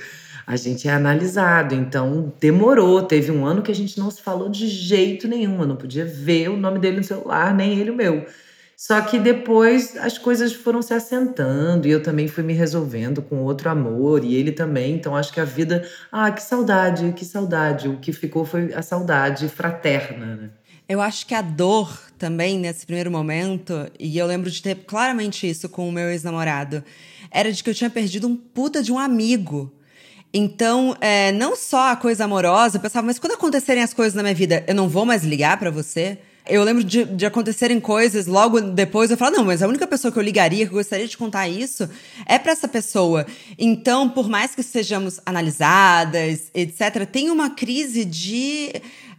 a 0.46 0.56
gente 0.56 0.88
é 0.88 0.92
analisado. 0.92 1.74
Então, 1.74 2.32
demorou. 2.40 3.02
Teve 3.02 3.30
um 3.30 3.44
ano 3.46 3.62
que 3.62 3.70
a 3.72 3.74
gente 3.74 3.98
não 3.98 4.10
se 4.10 4.20
falou 4.20 4.48
de 4.48 4.66
jeito 4.66 5.28
nenhum. 5.28 5.60
Eu 5.60 5.66
não 5.66 5.76
podia 5.76 6.04
ver 6.04 6.48
o 6.48 6.56
nome 6.56 6.78
dele 6.78 6.98
no 6.98 7.04
celular, 7.04 7.54
nem 7.54 7.78
ele 7.78 7.90
o 7.90 7.96
meu. 7.96 8.26
Só 8.76 9.00
que 9.00 9.16
depois 9.16 9.96
as 9.96 10.18
coisas 10.18 10.52
foram 10.52 10.82
se 10.82 10.92
assentando 10.92 11.86
e 11.86 11.90
eu 11.92 12.02
também 12.02 12.26
fui 12.26 12.42
me 12.42 12.52
resolvendo 12.52 13.22
com 13.22 13.38
outro 13.44 13.70
amor 13.70 14.24
e 14.24 14.34
ele 14.34 14.50
também. 14.50 14.94
Então 14.94 15.14
acho 15.14 15.32
que 15.32 15.38
a 15.38 15.44
vida. 15.44 15.88
Ah, 16.10 16.32
que 16.32 16.42
saudade, 16.42 17.12
que 17.12 17.24
saudade. 17.24 17.88
O 17.88 17.98
que 17.98 18.12
ficou 18.12 18.44
foi 18.44 18.74
a 18.74 18.82
saudade 18.82 19.48
fraterna, 19.48 20.34
né? 20.34 20.50
Eu 20.88 21.00
acho 21.00 21.26
que 21.26 21.34
a 21.34 21.40
dor 21.40 21.96
também, 22.18 22.58
nesse 22.58 22.84
primeiro 22.84 23.10
momento, 23.10 23.88
e 23.98 24.18
eu 24.18 24.26
lembro 24.26 24.50
de 24.50 24.60
ter 24.60 24.74
claramente 24.84 25.48
isso 25.48 25.68
com 25.68 25.88
o 25.88 25.92
meu 25.92 26.10
ex-namorado, 26.10 26.82
era 27.30 27.52
de 27.52 27.62
que 27.62 27.70
eu 27.70 27.74
tinha 27.74 27.88
perdido 27.88 28.26
um 28.26 28.36
puta 28.36 28.82
de 28.82 28.92
um 28.92 28.98
amigo. 28.98 29.72
Então, 30.34 30.96
é, 31.00 31.30
não 31.32 31.54
só 31.54 31.90
a 31.90 31.96
coisa 31.96 32.24
amorosa, 32.24 32.78
eu 32.78 32.80
pensava, 32.80 33.06
mas 33.06 33.18
quando 33.18 33.32
acontecerem 33.32 33.82
as 33.82 33.92
coisas 33.92 34.14
na 34.14 34.22
minha 34.22 34.34
vida, 34.34 34.64
eu 34.66 34.74
não 34.74 34.88
vou 34.88 35.04
mais 35.04 35.24
ligar 35.24 35.58
para 35.58 35.70
você? 35.70 36.18
Eu 36.48 36.64
lembro 36.64 36.82
de, 36.82 37.04
de, 37.04 37.24
acontecerem 37.24 37.78
coisas, 37.78 38.26
logo 38.26 38.60
depois 38.60 39.10
eu 39.10 39.16
falo, 39.16 39.36
não, 39.36 39.44
mas 39.44 39.62
a 39.62 39.68
única 39.68 39.86
pessoa 39.86 40.10
que 40.10 40.18
eu 40.18 40.22
ligaria, 40.22 40.66
que 40.66 40.72
eu 40.72 40.76
gostaria 40.76 41.06
de 41.06 41.16
contar 41.16 41.48
isso, 41.48 41.88
é 42.26 42.36
para 42.36 42.50
essa 42.50 42.66
pessoa. 42.66 43.24
Então, 43.56 44.08
por 44.08 44.28
mais 44.28 44.52
que 44.52 44.62
sejamos 44.62 45.20
analisadas, 45.24 46.50
etc., 46.52 47.06
tem 47.06 47.30
uma 47.30 47.50
crise 47.50 48.04
de 48.04 48.72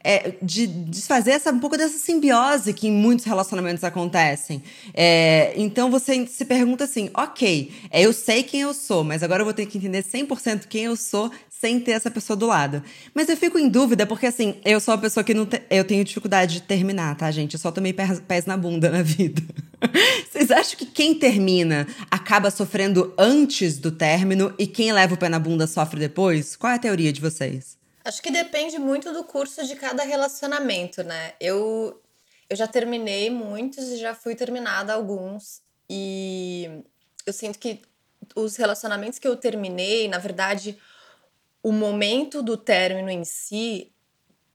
é, 0.03 0.33
de 0.41 0.67
desfazer 0.67 1.31
essa, 1.31 1.51
um 1.51 1.60
pouco 1.60 1.77
dessa 1.77 1.98
simbiose 1.98 2.74
que 2.74 2.88
em 2.88 2.91
muitos 2.91 3.25
relacionamentos 3.25 3.83
acontecem. 3.83 4.62
É, 4.93 5.53
então 5.55 5.89
você 5.89 6.25
se 6.27 6.45
pergunta 6.45 6.83
assim: 6.83 7.10
ok, 7.13 7.72
é, 7.89 8.01
eu 8.01 8.12
sei 8.12 8.43
quem 8.43 8.62
eu 8.62 8.74
sou, 8.74 9.03
mas 9.03 9.24
agora 9.24 9.41
eu 9.41 9.45
vou 9.45 9.53
ter 9.53 9.65
que 9.65 9.77
entender 9.77 10.03
100% 10.03 10.67
quem 10.67 10.86
eu 10.86 10.95
sou 10.95 11.31
sem 11.63 11.79
ter 11.79 11.91
essa 11.91 12.12
pessoa 12.12 12.36
do 12.36 12.45
lado. 12.45 12.83
Mas 13.13 13.29
eu 13.29 13.38
fico 13.38 13.57
em 13.57 13.69
dúvida 13.69 14.05
porque, 14.05 14.25
assim, 14.25 14.55
eu 14.65 14.81
sou 14.81 14.93
uma 14.93 15.00
pessoa 15.00 15.24
que 15.24 15.33
não 15.33 15.45
te... 15.45 15.62
eu 15.69 15.86
tenho 15.86 16.03
dificuldade 16.03 16.55
de 16.55 16.63
terminar, 16.63 17.15
tá, 17.15 17.31
gente? 17.31 17.53
Eu 17.53 17.60
só 17.60 17.72
tomei 17.72 17.93
pés 17.93 18.45
na 18.45 18.57
bunda 18.57 18.89
na 18.89 19.01
vida. 19.01 19.41
Vocês 20.29 20.51
acham 20.51 20.77
que 20.77 20.86
quem 20.86 21.15
termina 21.15 21.88
acaba 22.12 22.51
sofrendo 22.51 23.13
antes 23.17 23.77
do 23.77 23.91
término 23.91 24.53
e 24.60 24.67
quem 24.67 24.91
leva 24.91 25.13
o 25.13 25.17
pé 25.17 25.29
na 25.29 25.39
bunda 25.39 25.65
sofre 25.65 26.01
depois? 26.01 26.57
Qual 26.57 26.69
é 26.69 26.75
a 26.75 26.79
teoria 26.79 27.13
de 27.13 27.22
vocês? 27.22 27.81
Acho 28.03 28.22
que 28.22 28.31
depende 28.31 28.77
muito 28.77 29.13
do 29.13 29.24
curso 29.24 29.65
de 29.65 29.75
cada 29.75 30.03
relacionamento, 30.03 31.03
né? 31.03 31.33
Eu, 31.39 32.01
eu 32.50 32.55
já 32.55 32.67
terminei 32.67 33.29
muitos 33.29 33.88
e 33.89 33.98
já 33.98 34.13
fui 34.13 34.36
terminada 34.36 34.93
alguns. 34.93 35.62
E 35.89 36.83
eu 37.25 37.31
sinto 37.31 37.57
que 37.57 37.81
os 38.36 38.57
relacionamentos 38.57 39.19
que 39.19 39.27
eu 39.27 39.38
terminei, 39.38 40.07
na 40.10 40.17
verdade, 40.17 40.77
o 41.62 41.72
momento 41.72 42.43
do 42.43 42.57
término 42.57 43.10
em 43.10 43.24
si 43.24 43.92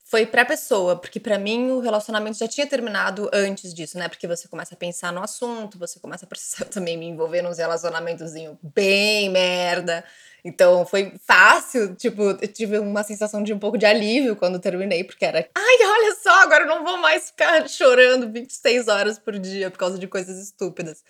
foi 0.09 0.25
pra 0.25 0.43
pessoa, 0.43 0.95
porque 0.95 1.19
para 1.19 1.37
mim 1.37 1.69
o 1.69 1.79
relacionamento 1.79 2.39
já 2.39 2.47
tinha 2.47 2.65
terminado 2.65 3.29
antes 3.31 3.71
disso, 3.71 3.95
né? 3.95 4.07
Porque 4.09 4.25
você 4.27 4.47
começa 4.47 4.73
a 4.73 4.77
pensar 4.77 5.13
no 5.13 5.21
assunto, 5.21 5.77
você 5.77 5.99
começa 5.99 6.25
a 6.25 6.27
precisar 6.27 6.65
também 6.73 6.97
me 6.97 7.05
envolver 7.05 7.43
nos 7.43 7.59
relacionamentozinho 7.59 8.57
bem 8.63 9.29
merda. 9.29 10.03
Então 10.43 10.83
foi 10.83 11.13
fácil, 11.27 11.95
tipo, 11.95 12.23
eu 12.23 12.47
tive 12.47 12.79
uma 12.79 13.03
sensação 13.03 13.43
de 13.43 13.53
um 13.53 13.59
pouco 13.59 13.77
de 13.77 13.85
alívio 13.85 14.35
quando 14.35 14.57
terminei, 14.57 15.03
porque 15.03 15.23
era, 15.23 15.47
ai, 15.53 15.77
olha 15.85 16.15
só, 16.15 16.41
agora 16.41 16.63
eu 16.63 16.67
não 16.67 16.83
vou 16.83 16.97
mais 16.97 17.29
ficar 17.29 17.69
chorando 17.69 18.31
26 18.31 18.87
horas 18.87 19.19
por 19.19 19.37
dia 19.37 19.69
por 19.69 19.77
causa 19.77 19.99
de 19.99 20.07
coisas 20.07 20.39
estúpidas. 20.39 21.03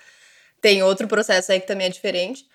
Tem 0.59 0.83
outro 0.83 1.07
processo 1.07 1.53
aí 1.53 1.61
que 1.61 1.67
também 1.67 1.87
é 1.87 1.89
diferente, 1.89 2.45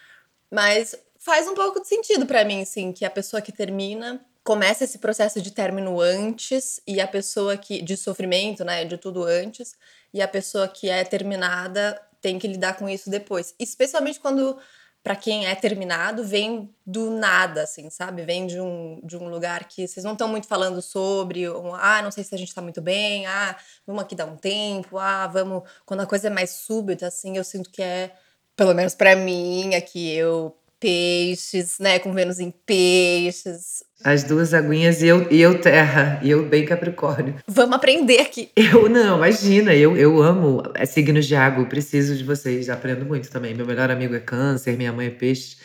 mas 0.51 0.95
faz 1.19 1.49
um 1.49 1.55
pouco 1.55 1.81
de 1.81 1.89
sentido 1.89 2.27
para 2.27 2.45
mim, 2.45 2.63
sim, 2.67 2.93
que 2.93 3.07
a 3.07 3.11
pessoa 3.11 3.41
que 3.41 3.51
termina 3.51 4.21
começa 4.45 4.85
esse 4.85 4.99
processo 4.99 5.41
de 5.41 5.51
término 5.51 6.01
antes 6.01 6.81
e 6.87 7.01
a 7.01 7.09
pessoa 7.09 7.57
que 7.57 7.81
de 7.81 7.97
sofrimento, 7.97 8.63
né, 8.63 8.85
de 8.85 8.99
tudo 8.99 9.25
antes, 9.25 9.75
e 10.13 10.21
a 10.21 10.29
pessoa 10.29 10.69
que 10.69 10.89
é 10.91 11.03
terminada 11.03 12.01
tem 12.21 12.39
que 12.39 12.47
lidar 12.47 12.77
com 12.77 12.89
isso 12.89 13.11
depois, 13.11 13.55
especialmente 13.59 14.21
quando 14.21 14.59
para 15.03 15.17
quem 15.17 15.47
é 15.47 15.55
terminado, 15.55 16.25
vem 16.25 16.75
do 16.87 17.11
nada, 17.11 17.65
assim, 17.65 17.91
sabe? 17.91 18.25
Vem 18.25 18.47
de 18.47 18.59
um, 18.59 19.01
de 19.05 19.19
um 19.19 19.29
lugar 19.29 19.65
que 19.69 19.87
vocês 19.87 20.03
não 20.03 20.13
estão 20.13 20.29
muito 20.29 20.47
falando 20.47 20.81
sobre, 20.81 21.47
um, 21.51 21.75
ah, 21.75 22.01
não 22.01 22.11
sei 22.11 22.25
se 22.25 22.35
a 22.35 22.39
gente 22.39 22.55
tá 22.55 22.63
muito 22.63 22.81
bem, 22.81 23.27
ah, 23.27 23.55
vamos 23.87 24.03
aqui 24.03 24.15
dar 24.15 24.25
um 24.25 24.37
tempo, 24.37 24.97
ah, 24.97 25.27
vamos. 25.27 25.63
Quando 25.85 26.01
a 26.01 26.07
coisa 26.07 26.29
é 26.29 26.31
mais 26.31 26.51
súbita, 26.51 27.07
assim, 27.07 27.37
eu 27.37 27.45
sinto 27.45 27.71
que 27.71 27.83
é, 27.83 28.15
pelo 28.57 28.73
menos 28.73 28.95
para 28.95 29.15
mim, 29.15 29.75
aqui 29.75 30.15
eu 30.15 30.57
peixes, 30.85 31.79
né? 31.81 31.99
Com 31.99 32.13
Vênus 32.13 32.39
em 32.39 32.51
peixes. 32.51 33.83
As 34.05 34.23
duas 34.23 34.53
aguinhas 34.53 35.01
e 35.01 35.07
eu, 35.07 35.27
e 35.31 35.41
eu 35.41 35.59
terra, 35.59 36.21
e 36.23 36.29
eu 36.29 36.47
bem 36.47 36.67
capricórnio. 36.67 37.37
Vamos 37.49 37.75
aprender 37.75 38.21
aqui. 38.21 38.51
Eu 38.55 38.87
não, 38.87 39.17
imagina, 39.17 39.75
eu, 39.75 39.97
eu 39.97 40.23
amo 40.23 40.63
é, 40.75 40.85
signos 40.85 41.25
de 41.25 41.35
água, 41.35 41.65
preciso 41.65 42.15
de 42.15 42.23
vocês, 42.23 42.69
aprendo 42.69 43.07
muito 43.07 43.31
também. 43.31 43.55
Meu 43.55 43.65
melhor 43.65 43.91
amigo 43.91 44.15
é 44.15 44.21
câncer, 44.21 44.77
minha 44.77 44.93
mãe 44.93 45.07
é 45.07 45.11
peixe. 45.11 45.57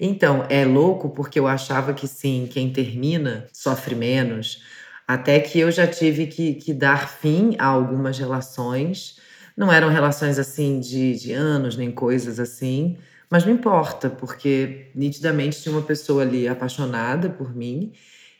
Então, 0.00 0.46
é 0.48 0.64
louco 0.64 1.10
porque 1.10 1.38
eu 1.38 1.46
achava 1.46 1.92
que 1.92 2.08
sim, 2.08 2.48
quem 2.50 2.72
termina 2.72 3.46
sofre 3.52 3.94
menos, 3.94 4.62
até 5.06 5.38
que 5.38 5.60
eu 5.60 5.70
já 5.70 5.86
tive 5.86 6.28
que, 6.28 6.54
que 6.54 6.72
dar 6.72 7.10
fim 7.10 7.56
a 7.58 7.66
algumas 7.66 8.18
relações. 8.18 9.18
Não 9.54 9.70
eram 9.70 9.90
relações 9.90 10.38
assim 10.38 10.80
de, 10.80 11.14
de 11.14 11.32
anos, 11.32 11.76
nem 11.76 11.90
coisas 11.90 12.40
assim, 12.40 12.96
mas 13.32 13.46
não 13.46 13.52
importa, 13.54 14.10
porque 14.10 14.90
nitidamente 14.94 15.62
tinha 15.62 15.74
uma 15.74 15.80
pessoa 15.80 16.20
ali 16.20 16.46
apaixonada 16.46 17.30
por 17.30 17.56
mim 17.56 17.94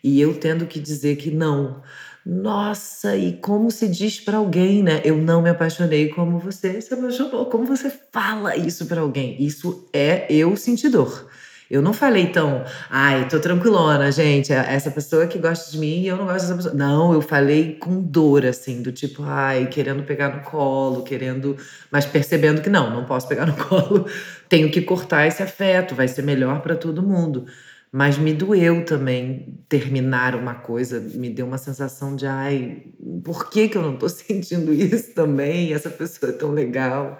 e 0.05 0.21
eu 0.21 0.39
tendo 0.39 0.67
que 0.67 0.79
dizer 0.79 1.17
que 1.17 1.31
não. 1.31 1.83
Nossa, 2.27 3.17
e 3.17 3.33
como 3.39 3.71
se 3.71 3.89
diz 3.89 4.21
para 4.21 4.37
alguém, 4.37 4.83
né? 4.83 5.01
Eu 5.03 5.17
não 5.17 5.41
me 5.41 5.49
apaixonei 5.49 6.11
como 6.11 6.39
você 6.39 6.79
se 6.83 6.93
apaixonou. 6.93 7.47
Como 7.47 7.65
você 7.65 7.91
fala 8.13 8.55
isso 8.55 8.85
para 8.85 9.01
alguém? 9.01 9.43
Isso 9.43 9.89
é 9.95 10.27
eu 10.29 10.55
sentir 10.59 10.91
dor. 10.91 11.27
Eu 11.73 11.81
não 11.81 11.95
falei 11.95 12.26
tão, 12.26 12.62
ai, 12.91 13.26
tô 13.31 13.41
tranquilona, 13.41 14.12
gente, 14.12 14.52
é 14.52 14.57
essa 14.75 14.91
pessoa 14.91 15.26
que 15.26 15.38
gosta 15.38 15.71
de 15.71 15.79
mim 15.79 16.02
e 16.02 16.07
eu 16.09 16.19
não 16.19 16.26
gosto 16.26 16.43
dessa 16.43 16.55
pessoa. 16.55 16.75
Não, 16.75 17.14
eu 17.14 17.23
falei 17.23 17.76
com 17.76 17.99
dor, 18.02 18.45
assim, 18.45 18.83
do 18.83 18.93
tipo, 18.93 19.23
ai, 19.23 19.67
querendo 19.69 20.02
pegar 20.02 20.37
no 20.37 20.43
colo, 20.43 21.02
querendo, 21.02 21.57
mas 21.91 22.05
percebendo 22.05 22.61
que 22.61 22.69
não, 22.69 22.91
não 22.91 23.07
posso 23.07 23.26
pegar 23.26 23.47
no 23.47 23.55
colo, 23.67 24.07
tenho 24.50 24.71
que 24.71 24.83
cortar 24.83 25.26
esse 25.26 25.43
afeto, 25.43 25.95
vai 25.95 26.07
ser 26.09 26.21
melhor 26.21 26.61
para 26.61 26.76
todo 26.76 27.02
mundo. 27.02 27.47
Mas 27.91 28.19
me 28.19 28.35
doeu 28.35 28.85
também 28.85 29.59
terminar 29.67 30.35
uma 30.35 30.55
coisa, 30.55 31.00
me 31.00 31.31
deu 31.31 31.47
uma 31.47 31.59
sensação 31.59 32.14
de, 32.14 32.26
ai, 32.26 32.83
por 33.25 33.49
que, 33.49 33.69
que 33.69 33.79
eu 33.79 33.83
não 33.83 33.97
tô 33.97 34.09
sentindo 34.11 34.75
isso 34.75 35.14
também? 35.14 35.73
Essa 35.73 35.88
pessoa 35.88 36.33
é 36.33 36.35
tão 36.35 36.50
legal. 36.50 37.19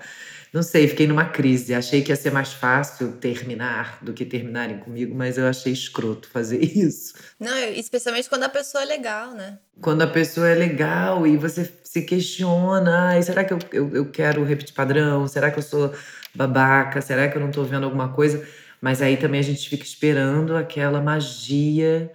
Não 0.52 0.62
sei, 0.62 0.87
fiquei 0.87 1.06
numa 1.06 1.25
crise. 1.25 1.73
Achei 1.73 2.02
que 2.02 2.12
ia 2.12 2.16
ser 2.16 2.30
mais 2.30 2.52
fácil 2.52 3.12
terminar 3.12 3.99
do 4.02 4.12
que 4.12 4.25
terminarem 4.25 4.78
comigo, 4.78 5.14
mas 5.14 5.38
eu 5.38 5.47
achei 5.47 5.73
escroto 5.73 6.28
fazer 6.28 6.61
isso. 6.76 7.14
Não, 7.40 7.56
especialmente 7.71 8.28
quando 8.28 8.42
a 8.42 8.49
pessoa 8.50 8.82
é 8.82 8.87
legal, 8.87 9.32
né? 9.32 9.59
Quando 9.80 10.02
a 10.02 10.06
pessoa 10.06 10.49
é 10.49 10.54
legal 10.54 11.26
e 11.26 11.38
você 11.38 11.71
se 11.82 12.02
questiona: 12.02 13.12
ai, 13.12 13.23
será 13.23 13.44
que 13.44 13.54
eu, 13.54 13.59
eu, 13.73 13.97
eu 13.97 14.11
quero 14.11 14.44
repetir 14.44 14.75
padrão? 14.75 15.26
Será 15.26 15.50
que 15.50 15.59
eu 15.59 15.62
sou 15.62 15.94
babaca? 16.35 17.00
Será 17.00 17.28
que 17.28 17.37
eu 17.37 17.40
não 17.40 17.50
tô 17.50 17.64
vendo 17.64 17.85
alguma 17.85 18.11
coisa? 18.11 18.47
Mas 18.80 19.00
aí 19.00 19.16
também 19.16 19.40
a 19.40 19.44
gente 19.44 19.68
fica 19.71 19.85
esperando 19.85 20.56
aquela 20.56 21.00
magia 21.00 22.12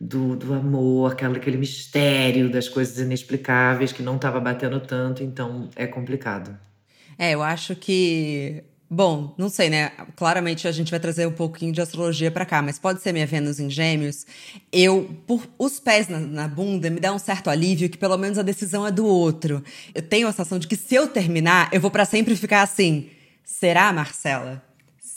do, 0.00 0.36
do 0.36 0.54
amor, 0.54 1.12
aquela, 1.12 1.36
aquele 1.36 1.56
mistério 1.56 2.50
das 2.50 2.68
coisas 2.68 2.98
inexplicáveis 2.98 3.92
que 3.92 4.02
não 4.02 4.16
estava 4.16 4.40
batendo 4.40 4.80
tanto, 4.80 5.22
então 5.22 5.68
é 5.76 5.86
complicado. 5.86 6.56
É, 7.18 7.32
eu 7.32 7.42
acho 7.42 7.74
que. 7.74 8.62
Bom, 8.88 9.34
não 9.36 9.48
sei, 9.48 9.68
né? 9.68 9.90
Claramente 10.14 10.68
a 10.68 10.72
gente 10.72 10.92
vai 10.92 11.00
trazer 11.00 11.26
um 11.26 11.32
pouquinho 11.32 11.72
de 11.72 11.80
astrologia 11.80 12.30
para 12.30 12.46
cá, 12.46 12.62
mas 12.62 12.78
pode 12.78 13.02
ser 13.02 13.12
minha 13.12 13.26
Vênus 13.26 13.58
em 13.58 13.68
Gêmeos. 13.68 14.24
Eu, 14.72 15.10
por 15.26 15.48
os 15.58 15.80
pés 15.80 16.06
na, 16.06 16.20
na, 16.20 16.46
bunda, 16.46 16.88
me 16.88 17.00
dá 17.00 17.12
um 17.12 17.18
certo 17.18 17.50
alívio 17.50 17.90
que 17.90 17.98
pelo 17.98 18.16
menos 18.16 18.38
a 18.38 18.42
decisão 18.42 18.86
é 18.86 18.92
do 18.92 19.04
outro. 19.04 19.62
Eu 19.92 20.02
tenho 20.02 20.28
a 20.28 20.32
sensação 20.32 20.58
de 20.58 20.68
que 20.68 20.76
se 20.76 20.94
eu 20.94 21.08
terminar, 21.08 21.68
eu 21.72 21.80
vou 21.80 21.90
para 21.90 22.04
sempre 22.04 22.36
ficar 22.36 22.62
assim. 22.62 23.10
Será, 23.42 23.92
Marcela? 23.92 24.65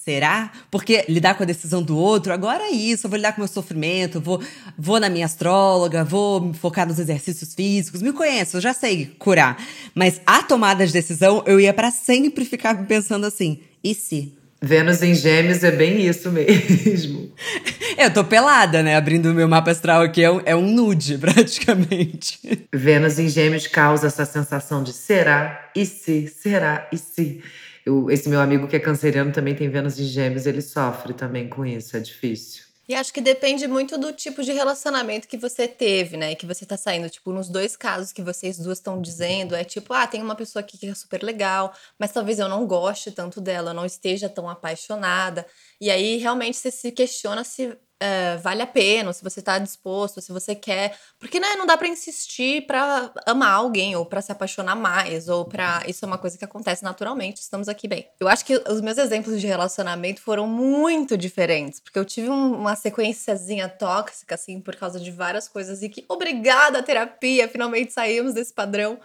Será? 0.09 0.49
Porque 0.71 1.05
lidar 1.07 1.35
com 1.35 1.43
a 1.43 1.45
decisão 1.45 1.83
do 1.83 1.95
outro, 1.95 2.33
agora 2.33 2.63
é 2.63 2.71
isso, 2.71 3.05
eu 3.05 3.11
vou 3.11 3.17
lidar 3.17 3.31
com 3.33 3.41
o 3.41 3.41
meu 3.41 3.47
sofrimento, 3.47 4.19
vou, 4.19 4.41
vou 4.75 4.99
na 4.99 5.07
minha 5.07 5.27
astróloga, 5.27 6.03
vou 6.03 6.41
me 6.41 6.53
focar 6.55 6.87
nos 6.87 6.97
exercícios 6.97 7.53
físicos, 7.53 8.01
me 8.01 8.11
conheço, 8.11 8.57
eu 8.57 8.61
já 8.61 8.73
sei 8.73 9.13
curar. 9.19 9.63
Mas 9.93 10.19
a 10.25 10.41
tomada 10.41 10.83
de 10.83 10.91
decisão, 10.91 11.43
eu 11.45 11.59
ia 11.59 11.71
para 11.71 11.91
sempre 11.91 12.43
ficar 12.43 12.87
pensando 12.87 13.27
assim, 13.27 13.59
e 13.83 13.93
se? 13.93 14.33
Vênus 14.59 15.03
em 15.03 15.13
Gêmeos 15.13 15.63
é 15.63 15.69
bem 15.69 16.03
isso 16.03 16.31
mesmo. 16.31 17.31
eu 17.95 18.11
tô 18.11 18.23
pelada, 18.23 18.81
né? 18.81 18.95
Abrindo 18.95 19.27
o 19.27 19.33
meu 19.35 19.47
mapa 19.47 19.69
astral 19.69 20.01
aqui, 20.01 20.23
é 20.23 20.31
um, 20.31 20.41
é 20.43 20.55
um 20.55 20.71
nude, 20.71 21.19
praticamente. 21.21 22.39
Vênus 22.73 23.19
em 23.19 23.29
Gêmeos 23.29 23.67
causa 23.67 24.07
essa 24.07 24.25
sensação 24.25 24.81
de 24.81 24.91
será, 24.91 25.69
e 25.75 25.85
se, 25.85 26.27
será, 26.27 26.89
e 26.91 26.97
se. 26.97 27.43
Eu, 27.89 28.07
esse 28.11 28.29
meu 28.29 28.39
amigo 28.39 28.67
que 28.67 28.75
é 28.75 28.79
canceriano 28.79 29.31
também 29.31 29.55
tem 29.55 29.67
Vênus 29.67 29.99
em 29.99 30.03
Gêmeos, 30.03 30.45
ele 30.45 30.61
sofre 30.61 31.11
também 31.11 31.49
com 31.49 31.65
isso, 31.65 31.97
é 31.97 31.99
difícil. 31.99 32.63
E 32.87 32.93
acho 32.93 33.11
que 33.11 33.19
depende 33.19 33.67
muito 33.67 33.97
do 33.97 34.13
tipo 34.13 34.43
de 34.43 34.51
relacionamento 34.51 35.27
que 35.27 35.37
você 35.37 35.67
teve, 35.67 36.15
né? 36.15 36.35
Que 36.35 36.45
você 36.45 36.67
tá 36.67 36.77
saindo. 36.77 37.09
Tipo, 37.09 37.31
nos 37.31 37.49
dois 37.49 37.75
casos 37.75 38.11
que 38.11 38.21
vocês 38.21 38.59
duas 38.59 38.77
estão 38.77 39.01
dizendo, 39.01 39.55
é 39.55 39.63
tipo, 39.63 39.91
ah, 39.91 40.05
tem 40.05 40.21
uma 40.21 40.35
pessoa 40.35 40.61
aqui 40.61 40.77
que 40.77 40.87
é 40.87 40.93
super 40.93 41.23
legal, 41.23 41.73
mas 41.99 42.11
talvez 42.11 42.37
eu 42.37 42.47
não 42.47 42.65
goste 42.67 43.11
tanto 43.11 43.41
dela, 43.41 43.73
não 43.73 43.85
esteja 43.85 44.29
tão 44.29 44.47
apaixonada. 44.47 45.45
E 45.81 45.89
aí 45.89 46.17
realmente 46.17 46.57
você 46.57 46.69
se 46.69 46.91
questiona 46.91 47.43
se 47.43 47.75
uh, 48.01 48.39
vale 48.41 48.61
a 48.61 48.67
pena, 48.67 49.11
se 49.13 49.23
você 49.23 49.41
tá 49.41 49.57
disposto, 49.59 50.21
se 50.21 50.31
você 50.31 50.55
quer. 50.55 50.97
Porque 51.19 51.39
né, 51.39 51.55
não 51.55 51.65
dá 51.65 51.77
para 51.77 51.87
insistir 51.87 52.65
para 52.65 53.11
amar 53.25 53.53
alguém, 53.53 53.95
ou 53.95 54.05
para 54.05 54.21
se 54.21 54.31
apaixonar 54.31 54.75
mais, 54.75 55.27
ou 55.27 55.45
para 55.45 55.83
Isso 55.87 56.05
é 56.05 56.07
uma 56.07 56.17
coisa 56.17 56.37
que 56.37 56.45
acontece 56.45 56.83
naturalmente, 56.83 57.41
estamos 57.41 57.67
aqui 57.67 57.87
bem. 57.87 58.07
Eu 58.19 58.27
acho 58.27 58.45
que 58.45 58.55
os 58.67 58.81
meus 58.81 58.97
exemplos 58.97 59.39
de 59.39 59.47
relacionamento 59.47 60.21
foram 60.21 60.47
muito 60.47 61.17
diferentes, 61.17 61.79
porque 61.79 61.99
eu 61.99 62.05
tive 62.05 62.29
um, 62.29 62.53
uma 62.53 62.75
sequenciazinha 62.75 63.67
tóxica, 63.67 64.35
assim, 64.35 64.59
por 64.59 64.75
causa 64.75 64.99
de 64.99 65.11
várias 65.11 65.47
coisas, 65.47 65.81
e 65.81 65.89
que, 65.89 66.05
obrigada, 66.07 66.81
terapia, 66.81 67.47
finalmente 67.47 67.93
saímos 67.93 68.33
desse 68.33 68.53
padrão 68.53 68.99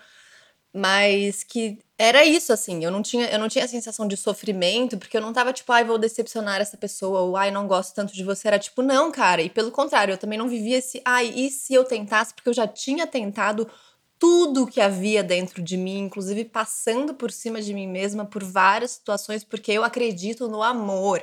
mas 0.74 1.44
que 1.44 1.78
era 1.96 2.24
isso 2.24 2.52
assim, 2.52 2.84
eu 2.84 2.90
não 2.90 3.00
tinha 3.00 3.26
eu 3.28 3.38
não 3.38 3.48
tinha 3.48 3.64
a 3.64 3.68
sensação 3.68 4.08
de 4.08 4.16
sofrimento, 4.16 4.98
porque 4.98 5.16
eu 5.16 5.20
não 5.20 5.32
tava 5.32 5.52
tipo, 5.52 5.70
ai, 5.72 5.84
vou 5.84 5.96
decepcionar 5.96 6.60
essa 6.60 6.76
pessoa, 6.76 7.20
ou 7.20 7.36
ai, 7.36 7.52
não 7.52 7.68
gosto 7.68 7.94
tanto 7.94 8.12
de 8.12 8.24
você, 8.24 8.48
era 8.48 8.58
tipo, 8.58 8.82
não, 8.82 9.12
cara, 9.12 9.40
e 9.40 9.48
pelo 9.48 9.70
contrário, 9.70 10.12
eu 10.12 10.18
também 10.18 10.38
não 10.38 10.48
vivia 10.48 10.78
esse, 10.78 11.00
ai, 11.04 11.32
e 11.34 11.48
se 11.50 11.72
eu 11.72 11.84
tentasse, 11.84 12.34
porque 12.34 12.48
eu 12.48 12.54
já 12.54 12.66
tinha 12.66 13.06
tentado 13.06 13.70
tudo 14.18 14.66
que 14.66 14.80
havia 14.80 15.22
dentro 15.22 15.62
de 15.62 15.76
mim, 15.76 16.00
inclusive 16.00 16.44
passando 16.44 17.14
por 17.14 17.30
cima 17.30 17.60
de 17.62 17.72
mim 17.72 17.86
mesma 17.86 18.24
por 18.24 18.42
várias 18.42 18.92
situações, 18.92 19.44
porque 19.44 19.70
eu 19.72 19.84
acredito 19.84 20.48
no 20.48 20.62
amor 20.62 21.22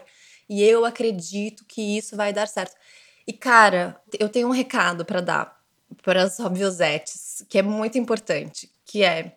e 0.49 0.63
eu 0.63 0.85
acredito 0.85 1.65
que 1.65 1.97
isso 1.97 2.15
vai 2.15 2.31
dar 2.31 2.47
certo. 2.47 2.75
E 3.27 3.33
cara, 3.33 3.99
eu 4.19 4.29
tenho 4.29 4.47
um 4.47 4.51
recado 4.51 5.03
para 5.03 5.21
dar 5.21 5.61
para 6.03 6.23
as 6.23 6.39
obviosetes, 6.39 7.43
que 7.49 7.57
é 7.57 7.61
muito 7.61 7.97
importante, 7.97 8.69
que 8.85 9.03
é 9.03 9.35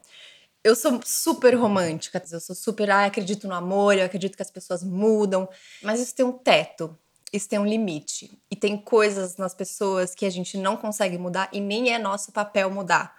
eu 0.65 0.75
sou 0.75 0.99
super 1.05 1.55
romântica, 1.55 2.23
eu 2.33 2.41
sou 2.41 2.57
super, 2.57 2.91
ah, 2.91 3.05
acredito 3.05 3.47
no 3.47 3.55
amor, 3.55 3.99
eu 3.99 4.07
acredito 4.07 4.35
que 4.35 4.43
as 4.43 4.51
pessoas 4.51 4.83
mudam, 4.83 5.47
mas 5.83 6.01
isso 6.01 6.15
tem 6.15 6.25
um 6.25 6.33
teto, 6.33 6.99
isso 7.31 7.47
tem 7.47 7.59
um 7.59 7.67
limite. 7.67 8.39
E 8.51 8.57
tem 8.57 8.79
coisas 8.79 9.37
nas 9.37 9.55
pessoas 9.55 10.15
que 10.15 10.25
a 10.25 10.31
gente 10.31 10.57
não 10.57 10.77
consegue 10.77 11.19
mudar 11.19 11.51
e 11.53 11.61
nem 11.61 11.93
é 11.93 11.99
nosso 11.99 12.33
papel 12.33 12.71
mudar. 12.71 13.15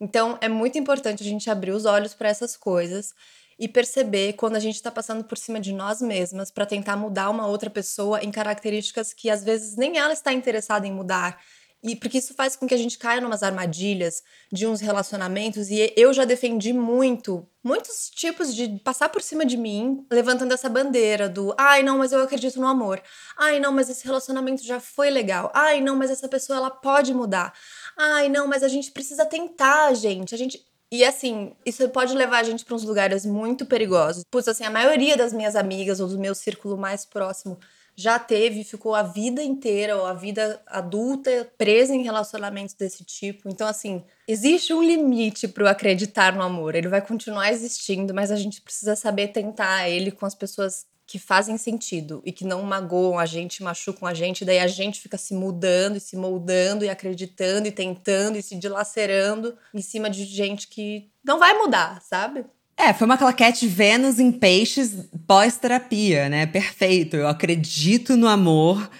Então 0.00 0.38
é 0.40 0.48
muito 0.48 0.78
importante 0.78 1.22
a 1.22 1.26
gente 1.26 1.50
abrir 1.50 1.72
os 1.72 1.84
olhos 1.84 2.14
para 2.14 2.30
essas 2.30 2.56
coisas 2.56 3.12
e 3.58 3.68
perceber 3.68 4.32
quando 4.34 4.56
a 4.56 4.60
gente 4.60 4.76
está 4.76 4.90
passando 4.90 5.24
por 5.24 5.36
cima 5.36 5.60
de 5.60 5.72
nós 5.72 6.00
mesmas 6.00 6.50
para 6.50 6.64
tentar 6.64 6.96
mudar 6.96 7.28
uma 7.28 7.46
outra 7.46 7.68
pessoa 7.68 8.22
em 8.22 8.30
características 8.30 9.12
que 9.12 9.28
às 9.28 9.44
vezes 9.44 9.76
nem 9.76 9.98
ela 9.98 10.12
está 10.12 10.32
interessada 10.32 10.86
em 10.86 10.92
mudar 10.92 11.40
e 11.86 11.94
porque 11.94 12.18
isso 12.18 12.34
faz 12.34 12.56
com 12.56 12.66
que 12.66 12.74
a 12.74 12.76
gente 12.76 12.98
caia 12.98 13.20
numas 13.20 13.44
armadilhas 13.44 14.22
de 14.52 14.66
uns 14.66 14.80
relacionamentos. 14.80 15.70
E 15.70 15.92
eu 15.96 16.12
já 16.12 16.24
defendi 16.24 16.72
muito, 16.72 17.48
muitos 17.62 18.10
tipos 18.10 18.52
de 18.52 18.80
passar 18.80 19.08
por 19.08 19.22
cima 19.22 19.46
de 19.46 19.56
mim, 19.56 20.04
levantando 20.10 20.52
essa 20.52 20.68
bandeira 20.68 21.28
do 21.28 21.54
ai, 21.56 21.84
não, 21.84 21.98
mas 21.98 22.10
eu 22.10 22.20
acredito 22.22 22.60
no 22.60 22.66
amor. 22.66 23.00
Ai, 23.38 23.60
não, 23.60 23.72
mas 23.72 23.88
esse 23.88 24.04
relacionamento 24.04 24.64
já 24.64 24.80
foi 24.80 25.10
legal. 25.10 25.52
Ai, 25.54 25.80
não, 25.80 25.94
mas 25.94 26.10
essa 26.10 26.28
pessoa 26.28 26.56
ela 26.56 26.70
pode 26.70 27.14
mudar. 27.14 27.54
Ai, 27.96 28.28
não, 28.28 28.48
mas 28.48 28.64
a 28.64 28.68
gente 28.68 28.90
precisa 28.90 29.24
tentar, 29.24 29.94
gente. 29.94 30.34
A 30.34 30.38
gente. 30.38 30.66
E 30.90 31.04
assim, 31.04 31.54
isso 31.64 31.88
pode 31.90 32.14
levar 32.14 32.38
a 32.38 32.42
gente 32.42 32.64
para 32.64 32.74
uns 32.74 32.82
lugares 32.82 33.24
muito 33.24 33.64
perigosos. 33.64 34.24
Putz, 34.28 34.48
assim, 34.48 34.64
a 34.64 34.70
maioria 34.70 35.16
das 35.16 35.32
minhas 35.32 35.54
amigas 35.54 36.00
ou 36.00 36.08
do 36.08 36.18
meu 36.18 36.34
círculo 36.34 36.76
mais 36.76 37.04
próximo 37.04 37.58
já 37.96 38.18
teve, 38.18 38.62
ficou 38.62 38.94
a 38.94 39.02
vida 39.02 39.42
inteira 39.42 39.96
ou 39.96 40.04
a 40.04 40.12
vida 40.12 40.60
adulta 40.66 41.50
presa 41.56 41.94
em 41.94 42.02
relacionamentos 42.02 42.74
desse 42.74 43.02
tipo. 43.04 43.48
Então, 43.48 43.66
assim, 43.66 44.04
existe 44.28 44.74
um 44.74 44.82
limite 44.82 45.48
para 45.48 45.64
o 45.64 45.68
acreditar 45.68 46.34
no 46.34 46.42
amor. 46.42 46.74
Ele 46.74 46.88
vai 46.88 47.00
continuar 47.00 47.50
existindo, 47.50 48.12
mas 48.12 48.30
a 48.30 48.36
gente 48.36 48.60
precisa 48.60 48.94
saber 48.94 49.28
tentar 49.28 49.88
ele 49.88 50.10
com 50.10 50.26
as 50.26 50.34
pessoas 50.34 50.86
que 51.06 51.18
fazem 51.18 51.56
sentido 51.56 52.20
e 52.24 52.32
que 52.32 52.44
não 52.44 52.62
magoam 52.62 53.18
a 53.18 53.24
gente, 53.24 53.62
machucam 53.62 54.08
a 54.08 54.12
gente, 54.12 54.44
daí 54.44 54.58
a 54.58 54.66
gente 54.66 55.00
fica 55.00 55.16
se 55.16 55.32
mudando 55.34 55.96
e 55.96 56.00
se 56.00 56.16
moldando 56.16 56.84
e 56.84 56.90
acreditando 56.90 57.68
e 57.68 57.72
tentando 57.72 58.36
e 58.36 58.42
se 58.42 58.56
dilacerando 58.56 59.56
em 59.72 59.80
cima 59.80 60.10
de 60.10 60.24
gente 60.24 60.66
que 60.66 61.08
não 61.24 61.38
vai 61.38 61.54
mudar, 61.54 62.02
sabe? 62.02 62.44
É, 62.76 62.92
foi 62.92 63.06
uma 63.06 63.16
claquete 63.16 63.66
Vênus 63.66 64.20
em 64.20 64.30
peixes 64.30 65.08
pós-terapia, 65.26 66.28
né? 66.28 66.46
Perfeito. 66.46 67.16
Eu 67.16 67.26
acredito 67.26 68.16
no 68.16 68.28
amor, 68.28 68.90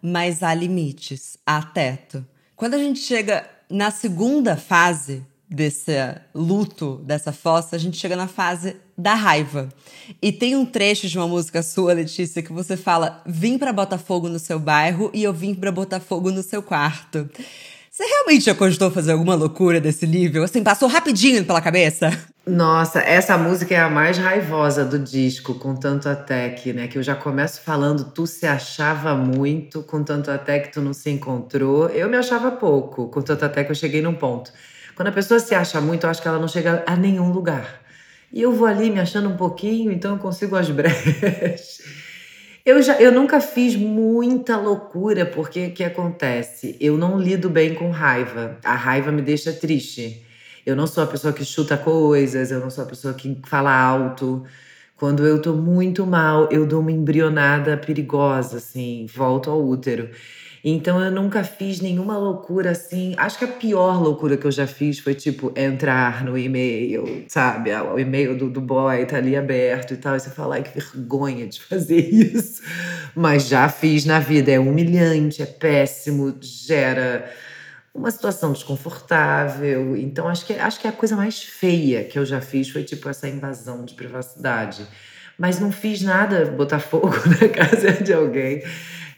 mas 0.00 0.42
há 0.42 0.54
limites, 0.54 1.36
há 1.44 1.60
teto. 1.60 2.24
Quando 2.54 2.74
a 2.74 2.78
gente 2.78 3.00
chega 3.00 3.48
na 3.68 3.90
segunda 3.90 4.56
fase 4.56 5.26
desse 5.50 5.92
luto, 6.32 7.02
dessa 7.04 7.32
fossa, 7.32 7.74
a 7.74 7.78
gente 7.78 7.96
chega 7.96 8.14
na 8.14 8.28
fase 8.28 8.76
da 8.96 9.14
raiva. 9.14 9.68
E 10.22 10.30
tem 10.30 10.54
um 10.54 10.64
trecho 10.64 11.08
de 11.08 11.18
uma 11.18 11.26
música 11.26 11.62
sua, 11.62 11.92
Letícia, 11.92 12.42
que 12.42 12.52
você 12.52 12.76
fala: 12.76 13.22
Vim 13.26 13.58
para 13.58 13.72
Botafogo 13.72 14.28
no 14.28 14.38
seu 14.38 14.60
bairro 14.60 15.10
e 15.12 15.22
eu 15.22 15.32
vim 15.32 15.54
para 15.54 15.72
Botafogo 15.72 16.30
no 16.30 16.42
seu 16.42 16.62
quarto. 16.62 17.28
Você 17.94 18.02
realmente 18.02 18.46
já 18.46 18.56
cogitou 18.56 18.90
fazer 18.90 19.12
alguma 19.12 19.36
loucura 19.36 19.80
desse 19.80 20.04
nível? 20.04 20.42
Assim, 20.42 20.64
passou 20.64 20.88
rapidinho 20.88 21.44
pela 21.44 21.60
cabeça? 21.60 22.10
Nossa, 22.44 22.98
essa 22.98 23.38
música 23.38 23.72
é 23.72 23.78
a 23.78 23.88
mais 23.88 24.18
raivosa 24.18 24.84
do 24.84 24.98
disco, 24.98 25.54
com 25.54 25.76
tanto 25.76 26.08
até 26.08 26.50
que, 26.50 26.72
né? 26.72 26.88
Que 26.88 26.98
eu 26.98 27.04
já 27.04 27.14
começo 27.14 27.60
falando, 27.60 28.10
tu 28.10 28.26
se 28.26 28.48
achava 28.48 29.14
muito, 29.14 29.80
com 29.84 30.02
tanto 30.02 30.28
até 30.28 30.58
que 30.58 30.72
tu 30.72 30.80
não 30.80 30.92
se 30.92 31.08
encontrou. 31.08 31.88
Eu 31.88 32.08
me 32.10 32.16
achava 32.16 32.50
pouco, 32.50 33.06
com 33.06 33.22
tanto 33.22 33.44
até 33.44 33.62
que 33.62 33.70
eu 33.70 33.76
cheguei 33.76 34.02
num 34.02 34.14
ponto. 34.14 34.50
Quando 34.96 35.06
a 35.06 35.12
pessoa 35.12 35.38
se 35.38 35.54
acha 35.54 35.80
muito, 35.80 36.02
eu 36.04 36.10
acho 36.10 36.20
que 36.20 36.26
ela 36.26 36.40
não 36.40 36.48
chega 36.48 36.82
a 36.88 36.96
nenhum 36.96 37.30
lugar. 37.30 37.80
E 38.32 38.42
eu 38.42 38.52
vou 38.52 38.66
ali 38.66 38.90
me 38.90 38.98
achando 38.98 39.28
um 39.28 39.36
pouquinho, 39.36 39.92
então 39.92 40.14
eu 40.14 40.18
consigo 40.18 40.56
as 40.56 40.66
brechas. 40.74 41.78
Eu, 42.66 42.80
já, 42.80 42.98
eu 42.98 43.12
nunca 43.12 43.40
fiz 43.42 43.76
muita 43.76 44.56
loucura, 44.56 45.26
porque 45.26 45.66
o 45.66 45.72
que 45.74 45.84
acontece? 45.84 46.76
Eu 46.80 46.96
não 46.96 47.18
lido 47.18 47.50
bem 47.50 47.74
com 47.74 47.90
raiva. 47.90 48.58
A 48.64 48.74
raiva 48.74 49.12
me 49.12 49.20
deixa 49.20 49.52
triste. 49.52 50.24
Eu 50.64 50.74
não 50.74 50.86
sou 50.86 51.04
a 51.04 51.06
pessoa 51.06 51.32
que 51.32 51.44
chuta 51.44 51.76
coisas, 51.76 52.50
eu 52.50 52.60
não 52.60 52.70
sou 52.70 52.84
a 52.84 52.86
pessoa 52.86 53.12
que 53.12 53.38
fala 53.46 53.70
alto. 53.70 54.44
Quando 54.96 55.26
eu 55.26 55.42
tô 55.42 55.52
muito 55.54 56.06
mal, 56.06 56.48
eu 56.50 56.66
dou 56.66 56.80
uma 56.80 56.90
embrionada 56.92 57.76
perigosa, 57.76 58.56
assim, 58.56 59.06
volto 59.14 59.50
ao 59.50 59.62
útero. 59.62 60.08
Então 60.66 60.98
eu 60.98 61.10
nunca 61.10 61.44
fiz 61.44 61.78
nenhuma 61.80 62.16
loucura 62.16 62.70
assim. 62.70 63.14
Acho 63.18 63.36
que 63.36 63.44
a 63.44 63.48
pior 63.48 64.02
loucura 64.02 64.34
que 64.34 64.46
eu 64.46 64.50
já 64.50 64.66
fiz 64.66 64.98
foi 64.98 65.14
tipo 65.14 65.52
entrar 65.54 66.24
no 66.24 66.38
e-mail, 66.38 67.26
sabe? 67.28 67.70
Ah, 67.70 67.84
o 67.84 67.98
e-mail 67.98 68.34
do, 68.34 68.48
do 68.48 68.62
boy 68.62 69.04
tá 69.04 69.18
ali 69.18 69.36
aberto 69.36 69.92
e 69.92 69.98
tal. 69.98 70.16
E 70.16 70.20
você 70.20 70.30
fala, 70.30 70.54
ai, 70.54 70.62
que 70.62 70.80
vergonha 70.80 71.46
de 71.46 71.60
fazer 71.60 72.00
isso. 72.08 72.62
Mas 73.14 73.46
já 73.46 73.68
fiz 73.68 74.06
na 74.06 74.18
vida. 74.18 74.50
É 74.50 74.58
humilhante, 74.58 75.42
é 75.42 75.46
péssimo, 75.46 76.34
gera 76.40 77.30
uma 77.94 78.10
situação 78.10 78.50
desconfortável. 78.50 79.94
Então, 79.94 80.26
acho 80.26 80.46
que, 80.46 80.54
acho 80.54 80.80
que 80.80 80.88
a 80.88 80.92
coisa 80.92 81.14
mais 81.14 81.42
feia 81.42 82.04
que 82.04 82.18
eu 82.18 82.24
já 82.24 82.40
fiz 82.40 82.70
foi 82.70 82.84
tipo 82.84 83.06
essa 83.06 83.28
invasão 83.28 83.84
de 83.84 83.92
privacidade. 83.92 84.86
Mas 85.38 85.60
não 85.60 85.70
fiz 85.70 86.00
nada 86.00 86.46
botar 86.46 86.78
fogo 86.78 87.10
na 87.38 87.48
casa 87.50 87.92
de 88.02 88.14
alguém 88.14 88.62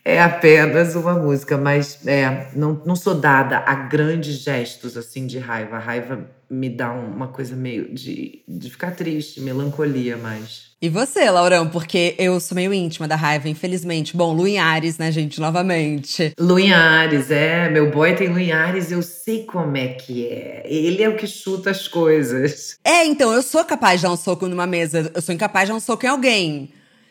é 0.06 0.22
apenas 0.22 0.94
uma 0.94 1.14
música, 1.14 1.58
mas 1.58 1.98
é, 2.06 2.46
não, 2.54 2.80
não 2.86 2.94
sou 2.94 3.12
dada 3.12 3.58
a 3.58 3.74
grandes 3.74 4.36
gestos 4.36 4.96
assim 4.96 5.26
de 5.26 5.36
raiva. 5.36 5.74
A 5.74 5.80
raiva 5.80 6.30
me 6.48 6.70
dá 6.70 6.92
uma 6.92 7.26
coisa 7.26 7.56
meio 7.56 7.92
de, 7.92 8.44
de 8.46 8.70
ficar 8.70 8.92
triste, 8.92 9.40
melancolia 9.40 10.16
mais. 10.16 10.66
E 10.80 10.88
você, 10.88 11.28
Laurão? 11.28 11.68
Porque 11.68 12.14
eu 12.18 12.38
sou 12.38 12.54
meio 12.54 12.72
íntima 12.72 13.08
da 13.08 13.16
raiva, 13.16 13.48
infelizmente. 13.48 14.16
Bom, 14.16 14.32
Lu 14.32 14.44
Ares, 14.60 14.96
né, 14.96 15.10
gente, 15.10 15.40
novamente. 15.40 16.32
Lu 16.38 16.58
Ares, 16.72 17.32
é. 17.32 17.68
Meu 17.68 17.90
boy 17.90 18.14
tem 18.14 18.28
Lu 18.28 18.54
Ares, 18.54 18.92
eu 18.92 19.02
sei 19.02 19.42
como 19.42 19.76
é 19.76 19.88
que 19.88 20.28
é. 20.28 20.62
Ele 20.66 21.02
é 21.02 21.08
o 21.08 21.16
que 21.16 21.26
chuta 21.26 21.70
as 21.70 21.88
coisas. 21.88 22.78
É, 22.84 23.04
então, 23.04 23.32
eu 23.32 23.42
sou 23.42 23.64
capaz 23.64 24.00
de 24.00 24.06
dar 24.06 24.12
um 24.12 24.16
soco 24.16 24.46
numa 24.46 24.68
mesa. 24.68 25.10
Eu 25.12 25.20
sou 25.20 25.34
incapaz 25.34 25.66
de 25.66 25.72
dar 25.72 25.76
um 25.78 25.80
soco 25.80 26.06
em 26.06 26.10
alguém. 26.10 26.70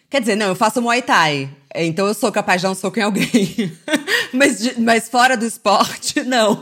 Quer 0.10 0.22
dizer, 0.22 0.36
não, 0.36 0.48
eu 0.48 0.56
faço 0.56 0.82
Muay 0.82 1.02
Thai. 1.02 1.50
Então 1.76 2.08
eu 2.08 2.14
sou 2.14 2.32
capaz 2.32 2.62
de 2.62 2.68
dar 2.68 2.72
um 2.72 2.76
soco 2.76 3.00
em 3.00 3.04
alguém. 3.04 3.72
mas, 4.32 4.78
mas 4.78 5.10
fora 5.10 5.36
do 5.36 5.46
esporte, 5.46 6.22
não. 6.24 6.58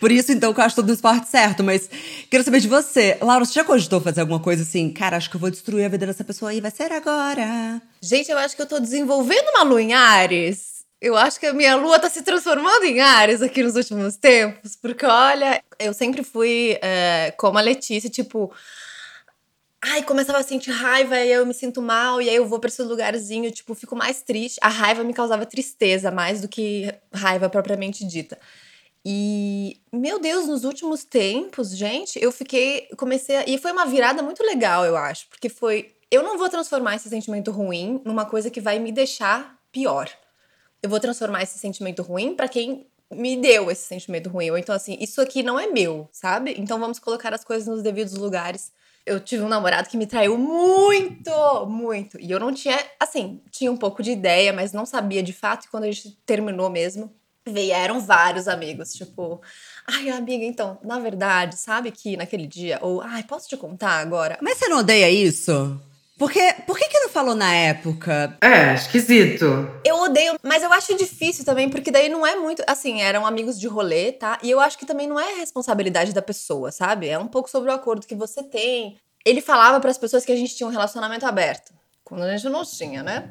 Por 0.00 0.12
isso, 0.12 0.32
então, 0.32 0.54
que 0.54 0.60
eu 0.60 0.64
acho 0.64 0.76
todo 0.76 0.88
o 0.88 0.92
esporte 0.92 1.28
certo. 1.28 1.64
Mas 1.64 1.90
quero 2.30 2.44
saber 2.44 2.60
de 2.60 2.68
você. 2.68 3.18
Laura, 3.20 3.44
você 3.44 3.54
já 3.54 3.64
cogitou 3.64 4.00
fazer 4.00 4.20
alguma 4.20 4.40
coisa 4.40 4.62
assim? 4.62 4.90
Cara, 4.92 5.16
acho 5.16 5.28
que 5.28 5.36
eu 5.36 5.40
vou 5.40 5.50
destruir 5.50 5.84
a 5.84 5.88
vida 5.88 6.06
dessa 6.06 6.24
pessoa 6.24 6.50
aí, 6.50 6.60
vai 6.60 6.70
ser 6.70 6.92
agora. 6.92 7.82
Gente, 8.00 8.30
eu 8.30 8.38
acho 8.38 8.54
que 8.54 8.62
eu 8.62 8.66
tô 8.66 8.78
desenvolvendo 8.78 9.48
uma 9.48 9.64
lua 9.64 9.82
em 9.82 9.92
Ares. 9.92 10.78
Eu 11.00 11.16
acho 11.16 11.38
que 11.38 11.46
a 11.46 11.52
minha 11.52 11.76
lua 11.76 11.98
tá 11.98 12.10
se 12.10 12.22
transformando 12.22 12.84
em 12.84 13.00
Ares 13.00 13.40
aqui 13.40 13.62
nos 13.62 13.76
últimos 13.76 14.16
tempos. 14.16 14.76
Porque, 14.76 15.06
olha, 15.06 15.62
eu 15.78 15.92
sempre 15.92 16.22
fui 16.22 16.78
é, 16.82 17.32
como 17.36 17.58
a 17.58 17.62
Letícia, 17.62 18.10
tipo 18.10 18.52
ai, 19.82 20.02
começava 20.02 20.38
a 20.38 20.42
sentir 20.42 20.70
raiva 20.70 21.18
e 21.18 21.30
eu 21.32 21.46
me 21.46 21.54
sinto 21.54 21.80
mal, 21.80 22.20
e 22.20 22.28
aí 22.28 22.36
eu 22.36 22.46
vou 22.46 22.58
para 22.58 22.68
esse 22.68 22.82
lugarzinho, 22.82 23.50
tipo, 23.50 23.74
fico 23.74 23.94
mais 23.96 24.22
triste. 24.22 24.58
A 24.62 24.68
raiva 24.68 25.04
me 25.04 25.14
causava 25.14 25.46
tristeza 25.46 26.10
mais 26.10 26.40
do 26.40 26.48
que 26.48 26.92
raiva 27.12 27.48
propriamente 27.48 28.04
dita. 28.04 28.38
E, 29.04 29.80
meu 29.92 30.18
Deus, 30.18 30.46
nos 30.48 30.64
últimos 30.64 31.04
tempos, 31.04 31.76
gente, 31.76 32.22
eu 32.22 32.32
fiquei, 32.32 32.88
comecei 32.96 33.36
a, 33.36 33.44
e 33.46 33.56
foi 33.58 33.72
uma 33.72 33.86
virada 33.86 34.22
muito 34.22 34.42
legal, 34.42 34.84
eu 34.84 34.96
acho, 34.96 35.28
porque 35.28 35.48
foi, 35.48 35.94
eu 36.10 36.22
não 36.22 36.36
vou 36.36 36.48
transformar 36.48 36.96
esse 36.96 37.08
sentimento 37.08 37.50
ruim 37.50 38.00
numa 38.04 38.26
coisa 38.26 38.50
que 38.50 38.60
vai 38.60 38.78
me 38.78 38.92
deixar 38.92 39.56
pior. 39.72 40.10
eu 40.82 40.90
vou 40.90 41.00
transformar 41.00 41.42
esse 41.42 41.58
sentimento 41.58 42.02
ruim 42.02 42.34
para 42.34 42.48
quem 42.48 42.86
me 43.10 43.36
deu 43.36 43.70
esse 43.70 43.82
sentimento 43.86 44.28
ruim. 44.28 44.50
Ou 44.50 44.58
então, 44.58 44.74
assim, 44.74 44.96
isso 45.00 45.20
aqui 45.20 45.42
não 45.42 45.58
é 45.58 45.66
meu, 45.66 46.08
sabe? 46.12 46.54
Então 46.58 46.78
vamos 46.78 46.98
colocar 46.98 47.32
as 47.34 47.44
coisas 47.44 47.66
nos 47.66 47.82
devidos 47.82 48.14
lugares. 48.14 48.72
Eu 49.08 49.18
tive 49.20 49.42
um 49.42 49.48
namorado 49.48 49.88
que 49.88 49.96
me 49.96 50.06
traiu 50.06 50.36
muito, 50.36 51.66
muito. 51.66 52.20
E 52.20 52.30
eu 52.30 52.38
não 52.38 52.52
tinha, 52.52 52.78
assim, 53.00 53.40
tinha 53.50 53.72
um 53.72 53.76
pouco 53.76 54.02
de 54.02 54.10
ideia, 54.10 54.52
mas 54.52 54.72
não 54.72 54.84
sabia 54.84 55.22
de 55.22 55.32
fato. 55.32 55.64
E 55.64 55.68
quando 55.68 55.84
a 55.84 55.90
gente 55.90 56.16
terminou 56.26 56.68
mesmo, 56.68 57.12
vieram 57.46 58.00
vários 58.00 58.46
amigos, 58.46 58.92
tipo, 58.92 59.40
ai, 59.86 60.10
amiga, 60.10 60.44
então, 60.44 60.78
na 60.82 60.98
verdade, 60.98 61.56
sabe 61.56 61.90
que 61.90 62.16
naquele 62.16 62.46
dia, 62.46 62.78
ou, 62.82 63.00
ai, 63.00 63.22
posso 63.22 63.48
te 63.48 63.56
contar 63.56 63.98
agora? 64.00 64.38
Mas 64.42 64.58
você 64.58 64.68
não 64.68 64.80
odeia 64.80 65.10
isso? 65.10 65.80
Porque, 66.18 66.40
por 66.66 66.76
que 66.76 66.88
que 66.88 66.98
não 66.98 67.08
falou 67.08 67.36
na 67.36 67.54
época? 67.54 68.36
É, 68.42 68.74
esquisito. 68.74 69.70
Eu 69.84 70.00
odeio, 70.00 70.36
mas 70.42 70.64
eu 70.64 70.72
acho 70.72 70.96
difícil 70.96 71.44
também, 71.44 71.70
porque 71.70 71.92
daí 71.92 72.08
não 72.08 72.26
é 72.26 72.34
muito. 72.34 72.60
Assim, 72.66 73.00
eram 73.00 73.24
amigos 73.24 73.58
de 73.58 73.68
rolê, 73.68 74.10
tá? 74.10 74.36
E 74.42 74.50
eu 74.50 74.58
acho 74.58 74.76
que 74.76 74.84
também 74.84 75.06
não 75.06 75.18
é 75.18 75.34
responsabilidade 75.34 76.12
da 76.12 76.20
pessoa, 76.20 76.72
sabe? 76.72 77.08
É 77.08 77.16
um 77.16 77.28
pouco 77.28 77.48
sobre 77.48 77.70
o 77.70 77.72
acordo 77.72 78.04
que 78.04 78.16
você 78.16 78.42
tem. 78.42 78.98
Ele 79.24 79.40
falava 79.40 79.78
para 79.78 79.90
as 79.90 79.98
pessoas 79.98 80.24
que 80.24 80.32
a 80.32 80.36
gente 80.36 80.56
tinha 80.56 80.66
um 80.66 80.72
relacionamento 80.72 81.24
aberto, 81.24 81.72
quando 82.02 82.22
a 82.22 82.36
gente 82.36 82.48
não 82.48 82.64
tinha, 82.64 83.04
né? 83.04 83.30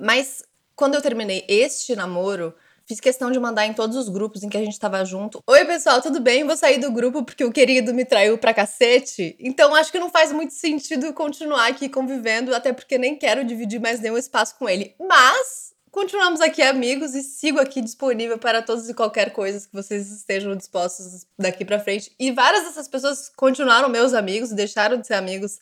Mas 0.00 0.42
quando 0.74 0.96
eu 0.96 1.02
terminei 1.02 1.44
este 1.46 1.94
namoro, 1.94 2.52
Fiz 2.90 2.98
questão 2.98 3.30
de 3.30 3.38
mandar 3.38 3.66
em 3.66 3.72
todos 3.72 3.96
os 3.96 4.08
grupos 4.08 4.42
em 4.42 4.48
que 4.48 4.56
a 4.56 4.64
gente 4.64 4.76
tava 4.76 5.04
junto. 5.04 5.40
Oi, 5.46 5.64
pessoal, 5.64 6.02
tudo 6.02 6.18
bem? 6.18 6.42
Vou 6.42 6.56
sair 6.56 6.78
do 6.78 6.90
grupo 6.90 7.22
porque 7.22 7.44
o 7.44 7.52
querido 7.52 7.94
me 7.94 8.04
traiu 8.04 8.36
pra 8.36 8.52
cacete. 8.52 9.36
Então 9.38 9.76
acho 9.76 9.92
que 9.92 10.00
não 10.00 10.10
faz 10.10 10.32
muito 10.32 10.54
sentido 10.54 11.12
continuar 11.12 11.68
aqui 11.68 11.88
convivendo, 11.88 12.52
até 12.52 12.72
porque 12.72 12.98
nem 12.98 13.14
quero 13.14 13.44
dividir 13.44 13.80
mais 13.80 14.00
nenhum 14.00 14.18
espaço 14.18 14.56
com 14.58 14.68
ele. 14.68 14.92
Mas 14.98 15.72
continuamos 15.92 16.40
aqui 16.40 16.62
amigos 16.62 17.14
e 17.14 17.22
sigo 17.22 17.60
aqui 17.60 17.80
disponível 17.80 18.38
para 18.38 18.60
todos 18.60 18.88
e 18.88 18.92
qualquer 18.92 19.32
coisa 19.32 19.64
que 19.68 19.72
vocês 19.72 20.10
estejam 20.10 20.56
dispostos 20.56 21.24
daqui 21.38 21.64
para 21.64 21.78
frente. 21.78 22.12
E 22.18 22.32
várias 22.32 22.64
dessas 22.64 22.88
pessoas 22.88 23.30
continuaram 23.36 23.88
meus 23.88 24.14
amigos, 24.14 24.50
deixaram 24.50 24.96
de 24.96 25.06
ser 25.06 25.14
amigos 25.14 25.60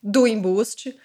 do 0.00 0.24
embuste 0.24 0.96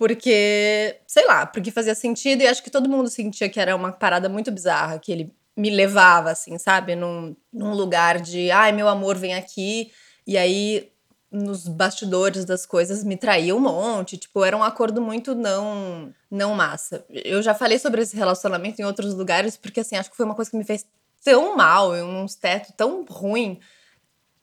porque, 0.00 0.98
sei 1.06 1.26
lá, 1.26 1.44
porque 1.44 1.70
fazia 1.70 1.94
sentido 1.94 2.40
e 2.40 2.46
acho 2.46 2.62
que 2.62 2.70
todo 2.70 2.88
mundo 2.88 3.10
sentia 3.10 3.50
que 3.50 3.60
era 3.60 3.76
uma 3.76 3.92
parada 3.92 4.30
muito 4.30 4.50
bizarra, 4.50 4.98
que 4.98 5.12
ele 5.12 5.30
me 5.54 5.68
levava, 5.68 6.30
assim, 6.30 6.56
sabe, 6.56 6.96
num, 6.96 7.36
num 7.52 7.74
lugar 7.74 8.18
de, 8.18 8.50
ai, 8.50 8.72
meu 8.72 8.88
amor, 8.88 9.18
vem 9.18 9.34
aqui, 9.34 9.92
e 10.26 10.38
aí 10.38 10.90
nos 11.30 11.68
bastidores 11.68 12.46
das 12.46 12.64
coisas 12.64 13.04
me 13.04 13.14
traía 13.14 13.54
um 13.54 13.60
monte, 13.60 14.16
tipo, 14.16 14.42
era 14.42 14.56
um 14.56 14.64
acordo 14.64 15.02
muito 15.02 15.34
não 15.34 16.14
não 16.30 16.54
massa. 16.54 17.04
Eu 17.10 17.42
já 17.42 17.54
falei 17.54 17.78
sobre 17.78 18.00
esse 18.00 18.16
relacionamento 18.16 18.80
em 18.80 18.86
outros 18.86 19.12
lugares, 19.12 19.54
porque 19.54 19.80
assim, 19.80 19.96
acho 19.96 20.10
que 20.10 20.16
foi 20.16 20.24
uma 20.24 20.34
coisa 20.34 20.50
que 20.50 20.56
me 20.56 20.64
fez 20.64 20.86
tão 21.22 21.54
mal, 21.54 21.94
em 21.94 22.02
uns 22.02 22.34
teto 22.34 22.72
tão 22.74 23.04
ruim, 23.04 23.60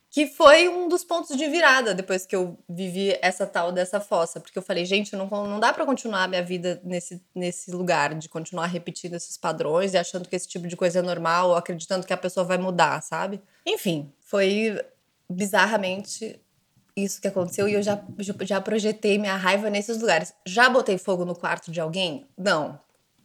que 0.09 0.25
foi 0.25 0.69
um 0.69 0.87
dos 0.87 1.03
pontos 1.03 1.35
de 1.37 1.47
virada 1.47 1.93
depois 1.93 2.25
que 2.25 2.35
eu 2.35 2.57
vivi 2.67 3.17
essa 3.21 3.45
tal 3.45 3.71
dessa 3.71 3.99
fossa, 3.99 4.39
porque 4.39 4.57
eu 4.57 4.61
falei, 4.61 4.85
gente, 4.85 5.15
não, 5.15 5.27
não 5.27 5.59
dá 5.59 5.73
para 5.73 5.85
continuar 5.85 6.23
a 6.23 6.27
minha 6.27 6.43
vida 6.43 6.81
nesse, 6.83 7.21
nesse 7.35 7.71
lugar, 7.71 8.15
de 8.15 8.29
continuar 8.29 8.67
repetindo 8.67 9.15
esses 9.15 9.37
padrões 9.37 9.93
e 9.93 9.97
achando 9.97 10.27
que 10.27 10.35
esse 10.35 10.47
tipo 10.47 10.67
de 10.67 10.75
coisa 10.75 10.99
é 10.99 11.01
normal, 11.01 11.49
ou 11.49 11.55
acreditando 11.55 12.05
que 12.05 12.13
a 12.13 12.17
pessoa 12.17 12.45
vai 12.45 12.57
mudar, 12.57 13.01
sabe? 13.01 13.41
Enfim, 13.65 14.11
foi 14.19 14.81
bizarramente 15.29 16.39
isso 16.95 17.21
que 17.21 17.27
aconteceu 17.27 17.67
e 17.67 17.73
eu 17.73 17.83
já, 17.83 18.01
já 18.41 18.59
projetei 18.59 19.19
minha 19.19 19.35
raiva 19.35 19.69
nesses 19.69 19.99
lugares. 19.99 20.33
Já 20.45 20.69
botei 20.69 20.97
fogo 20.97 21.25
no 21.25 21.35
quarto 21.35 21.71
de 21.71 21.79
alguém? 21.79 22.27
Não. 22.35 22.79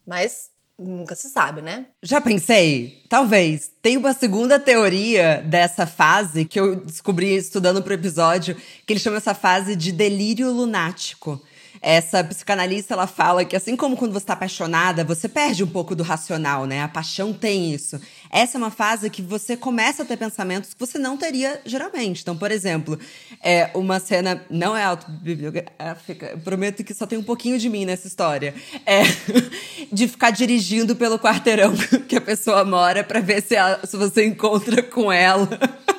Mas 0.06 0.51
Nunca 0.78 1.14
se 1.14 1.28
sabe, 1.28 1.61
né? 1.62 1.87
Já 2.02 2.20
pensei? 2.20 3.04
Talvez. 3.08 3.70
Tem 3.80 3.96
uma 3.96 4.12
segunda 4.12 4.58
teoria 4.58 5.42
dessa 5.46 5.87
fase 5.87 6.44
que 6.44 6.58
eu 6.58 6.76
descobri 6.76 7.37
estudando 7.37 7.82
pro 7.82 7.94
episódio, 7.94 8.56
que 8.87 8.92
ele 8.92 9.00
chama 9.00 9.18
essa 9.18 9.35
fase 9.35 9.76
de 9.76 9.92
delírio 9.92 10.50
lunático. 10.50 11.40
Essa 11.80 12.22
psicanalista, 12.22 12.94
ela 12.94 13.06
fala 13.08 13.44
que 13.44 13.56
assim 13.56 13.76
como 13.76 13.96
quando 13.96 14.12
você 14.12 14.18
está 14.24 14.35
apaixonada, 14.35 15.02
você 15.02 15.28
perde 15.28 15.64
um 15.64 15.66
pouco 15.66 15.96
do 15.96 16.02
racional, 16.02 16.64
né? 16.64 16.82
A 16.82 16.88
paixão 16.88 17.32
tem 17.32 17.74
isso. 17.74 18.00
Essa 18.32 18.56
é 18.56 18.58
uma 18.58 18.70
fase 18.70 19.10
que 19.10 19.20
você 19.20 19.58
começa 19.58 20.02
a 20.02 20.06
ter 20.06 20.16
pensamentos 20.16 20.72
que 20.72 20.80
você 20.80 20.98
não 20.98 21.18
teria 21.18 21.60
geralmente. 21.66 22.22
Então, 22.22 22.34
por 22.34 22.50
exemplo, 22.50 22.98
é 23.42 23.70
uma 23.74 24.00
cena 24.00 24.42
não 24.48 24.74
é 24.74 24.82
autobibliográfica, 24.84 26.38
prometo 26.42 26.82
que 26.82 26.94
só 26.94 27.06
tem 27.06 27.18
um 27.18 27.22
pouquinho 27.22 27.58
de 27.58 27.68
mim 27.68 27.84
nessa 27.84 28.06
história. 28.06 28.54
É 28.86 29.02
de 29.92 30.08
ficar 30.08 30.30
dirigindo 30.30 30.96
pelo 30.96 31.18
quarteirão 31.18 31.74
que 32.08 32.16
a 32.16 32.22
pessoa 32.22 32.64
mora 32.64 33.04
para 33.04 33.20
ver 33.20 33.42
se, 33.42 33.54
ela, 33.54 33.84
se 33.84 33.98
você 33.98 34.24
encontra 34.24 34.82
com 34.82 35.12
ela. 35.12 35.46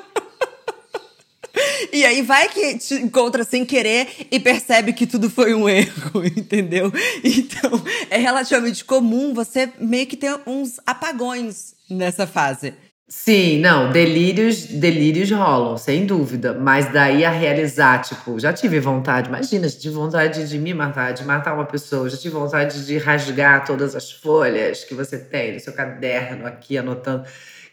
E 1.91 2.03
aí 2.03 2.23
vai 2.23 2.49
que 2.49 2.79
te 2.79 2.95
encontra 2.95 3.43
sem 3.43 3.63
querer 3.63 4.07
e 4.31 4.39
percebe 4.39 4.93
que 4.93 5.05
tudo 5.05 5.29
foi 5.29 5.53
um 5.53 5.69
erro, 5.69 6.25
entendeu? 6.25 6.91
Então, 7.23 7.83
é 8.09 8.17
relativamente 8.17 8.83
comum 8.83 9.31
você 9.35 9.71
meio 9.79 10.07
que 10.07 10.17
ter 10.17 10.39
uns 10.47 10.79
apagões 10.87 11.75
nessa 11.93 12.27
fase. 12.27 12.73
Sim, 13.08 13.60
não, 13.60 13.91
delírios, 13.91 14.65
delírios 14.65 15.29
rolam, 15.29 15.77
sem 15.77 16.06
dúvida. 16.06 16.53
Mas 16.53 16.91
daí 16.91 17.23
a 17.23 17.29
realizar, 17.29 18.01
tipo, 18.01 18.39
já 18.39 18.51
tive 18.51 18.79
vontade, 18.79 19.27
imagina, 19.29 19.67
já 19.67 19.77
tive 19.77 19.93
vontade 19.93 20.49
de 20.49 20.58
me 20.58 20.73
matar, 20.73 21.12
de 21.12 21.23
matar 21.23 21.53
uma 21.53 21.65
pessoa, 21.65 22.10
já 22.10 22.17
tive 22.17 22.34
vontade 22.34 22.86
de 22.86 22.97
rasgar 22.97 23.65
todas 23.65 23.95
as 23.95 24.12
folhas 24.12 24.84
que 24.84 24.95
você 24.95 25.19
tem 25.19 25.53
no 25.53 25.60
seu 25.60 25.73
caderno 25.73 26.47
aqui, 26.47 26.77
anotando 26.77 27.25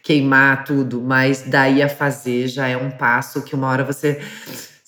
queimar 0.03 0.63
tudo, 0.63 1.01
mas 1.01 1.43
daí 1.43 1.81
a 1.81 1.89
fazer 1.89 2.47
já 2.47 2.67
é 2.67 2.75
um 2.75 2.91
passo 2.91 3.43
que 3.43 3.55
uma 3.55 3.67
hora 3.67 3.83
você, 3.83 4.19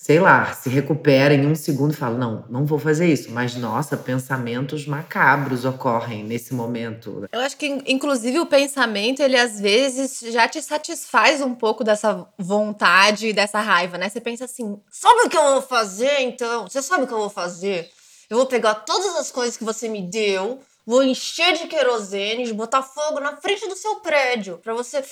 sei 0.04 0.20
lá, 0.20 0.52
se 0.52 0.68
recupera 0.68 1.32
em 1.32 1.46
um 1.46 1.54
segundo 1.54 1.94
e 1.94 1.96
fala: 1.96 2.18
não, 2.18 2.44
não 2.50 2.66
vou 2.66 2.78
fazer 2.78 3.10
isso. 3.10 3.30
Mas 3.30 3.56
nossa, 3.56 3.96
pensamentos 3.96 4.86
macabros 4.86 5.64
ocorrem 5.64 6.22
nesse 6.22 6.52
momento. 6.52 7.26
Eu 7.32 7.40
acho 7.40 7.56
que, 7.56 7.82
inclusive, 7.86 8.38
o 8.38 8.44
pensamento, 8.44 9.22
ele 9.22 9.38
às 9.38 9.58
vezes 9.58 10.20
já 10.30 10.46
te 10.46 10.60
satisfaz 10.60 11.40
um 11.40 11.54
pouco 11.54 11.82
dessa 11.82 12.28
vontade 12.38 13.28
e 13.28 13.32
dessa 13.32 13.60
raiva, 13.60 13.96
né? 13.96 14.10
Você 14.10 14.20
pensa 14.20 14.44
assim: 14.44 14.78
sabe 14.90 15.22
o 15.22 15.30
que 15.30 15.38
eu 15.38 15.52
vou 15.52 15.62
fazer 15.62 16.20
então? 16.20 16.68
Você 16.68 16.82
sabe 16.82 17.04
o 17.04 17.06
que 17.06 17.14
eu 17.14 17.18
vou 17.18 17.30
fazer? 17.30 17.88
Eu 18.28 18.36
vou 18.36 18.44
pegar 18.44 18.74
todas 18.74 19.16
as 19.16 19.30
coisas 19.30 19.56
que 19.56 19.64
você 19.64 19.88
me 19.88 20.02
deu 20.02 20.60
Vou 20.86 21.02
encher 21.02 21.54
de 21.54 21.66
querosene, 21.66 22.52
botar 22.52 22.82
fogo 22.82 23.18
na 23.18 23.38
frente 23.38 23.66
do 23.66 23.74
seu 23.74 23.96
prédio 24.00 24.58
para 24.58 24.74
você. 24.74 25.02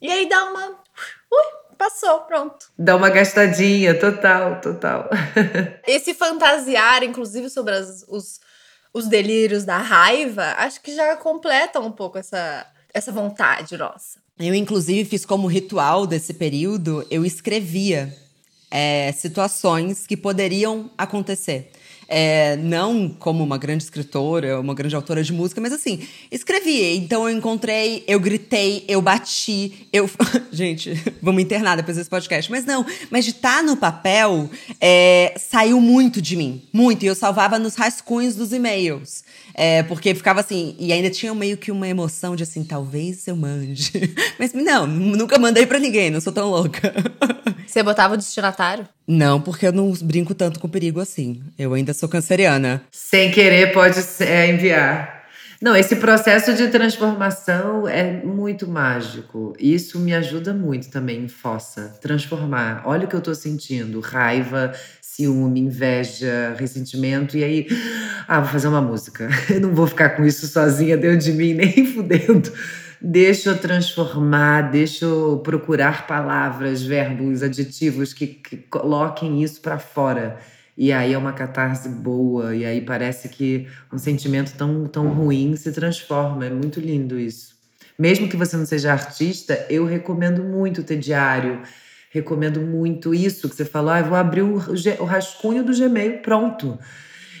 E 0.00 0.10
aí 0.10 0.26
dá 0.26 0.44
uma. 0.44 0.68
Ui, 0.68 1.65
passou, 1.76 2.20
pronto. 2.20 2.66
Dá 2.78 2.96
uma 2.96 3.10
gastadinha, 3.10 3.98
total, 3.98 4.60
total. 4.60 5.08
Esse 5.86 6.14
fantasiar, 6.14 7.02
inclusive, 7.02 7.48
sobre 7.50 7.74
as, 7.74 8.04
os, 8.08 8.40
os 8.92 9.06
delírios 9.06 9.64
da 9.64 9.78
raiva, 9.78 10.54
acho 10.58 10.80
que 10.80 10.94
já 10.94 11.16
completa 11.16 11.80
um 11.80 11.92
pouco 11.92 12.18
essa, 12.18 12.66
essa 12.92 13.12
vontade 13.12 13.76
nossa. 13.76 14.18
Eu, 14.38 14.54
inclusive, 14.54 15.08
fiz 15.08 15.24
como 15.24 15.46
ritual 15.46 16.06
desse 16.06 16.34
período, 16.34 17.06
eu 17.10 17.24
escrevia 17.24 18.14
é, 18.70 19.12
situações 19.12 20.06
que 20.06 20.16
poderiam 20.16 20.90
acontecer. 20.98 21.70
É, 22.08 22.56
não 22.56 23.08
como 23.08 23.42
uma 23.42 23.58
grande 23.58 23.84
escritora, 23.84 24.60
uma 24.60 24.74
grande 24.74 24.94
autora 24.94 25.22
de 25.22 25.32
música, 25.32 25.60
mas 25.60 25.72
assim, 25.72 26.06
escrevi. 26.30 26.96
Então 26.96 27.28
eu 27.28 27.36
encontrei, 27.36 28.04
eu 28.06 28.20
gritei, 28.20 28.84
eu 28.86 29.02
bati, 29.02 29.88
eu. 29.92 30.08
Gente, 30.52 30.94
vamos 31.20 31.42
internar 31.42 31.76
depois 31.76 31.96
desse 31.96 32.10
podcast. 32.10 32.50
Mas 32.50 32.64
não, 32.64 32.86
mas 33.10 33.24
de 33.24 33.32
estar 33.32 33.56
tá 33.56 33.62
no 33.62 33.76
papel 33.76 34.48
é, 34.80 35.34
saiu 35.38 35.80
muito 35.80 36.22
de 36.22 36.36
mim. 36.36 36.62
Muito. 36.72 37.02
E 37.02 37.06
eu 37.06 37.14
salvava 37.14 37.58
nos 37.58 37.74
rascunhos 37.74 38.36
dos 38.36 38.52
e-mails. 38.52 39.24
É, 39.58 39.82
porque 39.84 40.14
ficava 40.14 40.40
assim, 40.40 40.76
e 40.78 40.92
ainda 40.92 41.08
tinha 41.08 41.34
meio 41.34 41.56
que 41.56 41.72
uma 41.72 41.88
emoção 41.88 42.36
de 42.36 42.42
assim, 42.42 42.62
talvez 42.62 43.26
eu 43.26 43.34
mande. 43.34 43.90
Mas 44.38 44.52
não, 44.52 44.86
nunca 44.86 45.38
mandei 45.38 45.64
para 45.64 45.78
ninguém, 45.78 46.10
não 46.10 46.20
sou 46.20 46.32
tão 46.32 46.50
louca. 46.50 46.92
Você 47.66 47.82
botava 47.82 48.14
o 48.14 48.16
destinatário? 48.16 48.86
Não, 49.06 49.40
porque 49.40 49.66
eu 49.66 49.72
não 49.72 49.92
brinco 49.92 50.34
tanto 50.34 50.60
com 50.60 50.68
perigo 50.68 51.00
assim. 51.00 51.40
Eu 51.58 51.72
ainda 51.72 51.94
sou 51.96 52.08
canceriana. 52.08 52.82
Sem 52.90 53.30
querer, 53.30 53.72
pode 53.72 53.98
é, 54.20 54.50
enviar. 54.50 55.16
Não, 55.60 55.74
esse 55.74 55.96
processo 55.96 56.52
de 56.54 56.68
transformação 56.68 57.88
é 57.88 58.22
muito 58.22 58.68
mágico. 58.68 59.54
Isso 59.58 59.98
me 59.98 60.14
ajuda 60.14 60.52
muito 60.52 60.90
também 60.90 61.24
em 61.24 61.28
fossa. 61.28 61.96
Transformar. 62.00 62.82
Olha 62.84 63.06
o 63.06 63.08
que 63.08 63.16
eu 63.16 63.22
tô 63.22 63.34
sentindo: 63.34 64.00
raiva, 64.00 64.72
ciúme, 65.00 65.60
inveja, 65.60 66.54
ressentimento. 66.58 67.38
E 67.38 67.44
aí, 67.44 67.66
ah, 68.28 68.40
vou 68.40 68.50
fazer 68.50 68.68
uma 68.68 68.82
música. 68.82 69.28
Eu 69.48 69.60
não 69.60 69.74
vou 69.74 69.86
ficar 69.86 70.10
com 70.10 70.24
isso 70.24 70.46
sozinha 70.46 70.96
dentro 70.96 71.24
de 71.24 71.32
mim, 71.32 71.54
nem 71.54 71.86
fudendo. 71.86 72.52
Deixa 73.00 73.50
eu 73.50 73.58
transformar, 73.58 74.70
deixa 74.70 75.04
eu 75.04 75.38
procurar 75.44 76.06
palavras, 76.06 76.82
verbos, 76.82 77.42
adjetivos 77.42 78.14
que, 78.14 78.26
que 78.26 78.56
coloquem 78.56 79.42
isso 79.42 79.60
para 79.60 79.78
fora 79.78 80.38
E 80.76 80.92
aí 80.92 81.14
é 81.14 81.18
uma 81.18 81.32
catarse 81.32 81.88
boa, 81.88 82.54
e 82.54 82.64
aí 82.64 82.82
parece 82.82 83.30
que 83.30 83.66
um 83.90 83.96
sentimento 83.96 84.54
tão, 84.56 84.86
tão 84.86 85.08
ruim 85.08 85.56
se 85.56 85.72
transforma. 85.72 86.44
É 86.44 86.50
muito 86.50 86.80
lindo 86.80 87.18
isso. 87.18 87.56
Mesmo 87.98 88.28
que 88.28 88.36
você 88.36 88.56
não 88.56 88.66
seja 88.66 88.92
artista, 88.92 89.66
eu 89.70 89.86
recomendo 89.86 90.44
muito 90.44 90.82
ter 90.82 90.98
diário. 90.98 91.62
Recomendo 92.10 92.60
muito 92.60 93.14
isso 93.14 93.48
que 93.48 93.56
você 93.56 93.64
falou. 93.64 93.90
Ah, 93.90 94.02
vou 94.02 94.16
abrir 94.16 94.42
o, 94.42 94.54
o 94.54 95.04
rascunho 95.04 95.64
do 95.64 95.74
Gmail, 95.74 96.20
pronto. 96.20 96.78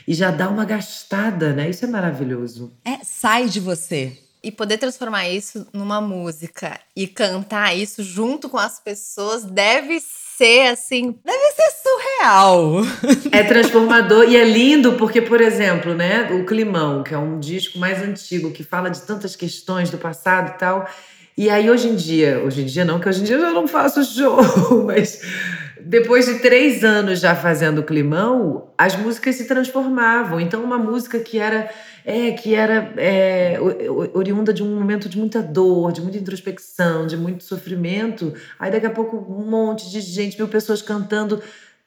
E 0.08 0.14
já 0.14 0.30
dá 0.30 0.48
uma 0.48 0.64
gastada, 0.64 1.52
né? 1.52 1.68
Isso 1.68 1.84
é 1.84 1.88
maravilhoso. 1.88 2.72
É, 2.84 3.04
sai 3.04 3.48
de 3.48 3.60
você 3.60 4.18
e 4.46 4.52
poder 4.52 4.78
transformar 4.78 5.28
isso 5.28 5.66
numa 5.72 6.00
música 6.00 6.78
e 6.94 7.08
cantar 7.08 7.76
isso 7.76 8.04
junto 8.04 8.48
com 8.48 8.56
as 8.56 8.78
pessoas 8.78 9.44
deve 9.44 10.00
ser 10.00 10.68
assim. 10.68 11.18
Deve 11.24 11.52
ser 11.52 11.70
É 13.30 13.42
transformador 13.42 14.24
e 14.24 14.36
é 14.36 14.44
lindo 14.44 14.94
porque, 14.94 15.20
por 15.20 15.40
exemplo, 15.40 15.94
né, 15.94 16.30
o 16.32 16.44
Climão, 16.44 17.02
que 17.02 17.14
é 17.14 17.18
um 17.18 17.38
disco 17.38 17.78
mais 17.78 18.02
antigo 18.02 18.50
que 18.50 18.62
fala 18.62 18.88
de 18.90 19.02
tantas 19.02 19.36
questões 19.36 19.90
do 19.90 19.98
passado 19.98 20.54
e 20.54 20.58
tal. 20.58 20.88
E 21.36 21.50
aí, 21.50 21.68
hoje 21.68 21.88
em 21.88 21.96
dia, 21.96 22.42
hoje 22.44 22.62
em 22.62 22.66
dia 22.66 22.84
não, 22.84 22.98
que 22.98 23.08
hoje 23.08 23.20
em 23.20 23.24
dia 23.24 23.36
eu 23.36 23.40
já 23.40 23.50
não 23.50 23.68
faço 23.68 24.02
show, 24.02 24.38
mas 24.86 25.20
depois 25.80 26.26
de 26.26 26.38
três 26.38 26.82
anos 26.82 27.20
já 27.20 27.36
fazendo 27.36 27.82
climão, 27.82 28.70
as 28.78 28.96
músicas 28.96 29.36
se 29.36 29.46
transformavam. 29.46 30.40
Então, 30.40 30.64
uma 30.64 30.78
música 30.78 31.18
que 31.20 31.38
era 31.38 31.70
é, 32.06 32.30
que 32.30 32.54
era 32.54 32.92
é, 32.96 33.58
oriunda 34.14 34.52
de 34.52 34.62
um 34.62 34.78
momento 34.78 35.08
de 35.08 35.18
muita 35.18 35.42
dor, 35.42 35.90
de 35.90 36.00
muita 36.00 36.16
introspecção, 36.16 37.04
de 37.04 37.16
muito 37.16 37.42
sofrimento. 37.42 38.32
Aí 38.60 38.70
daqui 38.70 38.86
a 38.86 38.90
pouco 38.90 39.16
um 39.16 39.44
monte 39.44 39.90
de 39.90 40.00
gente, 40.00 40.38
mil 40.38 40.46
pessoas 40.46 40.80
cantando, 40.80 41.42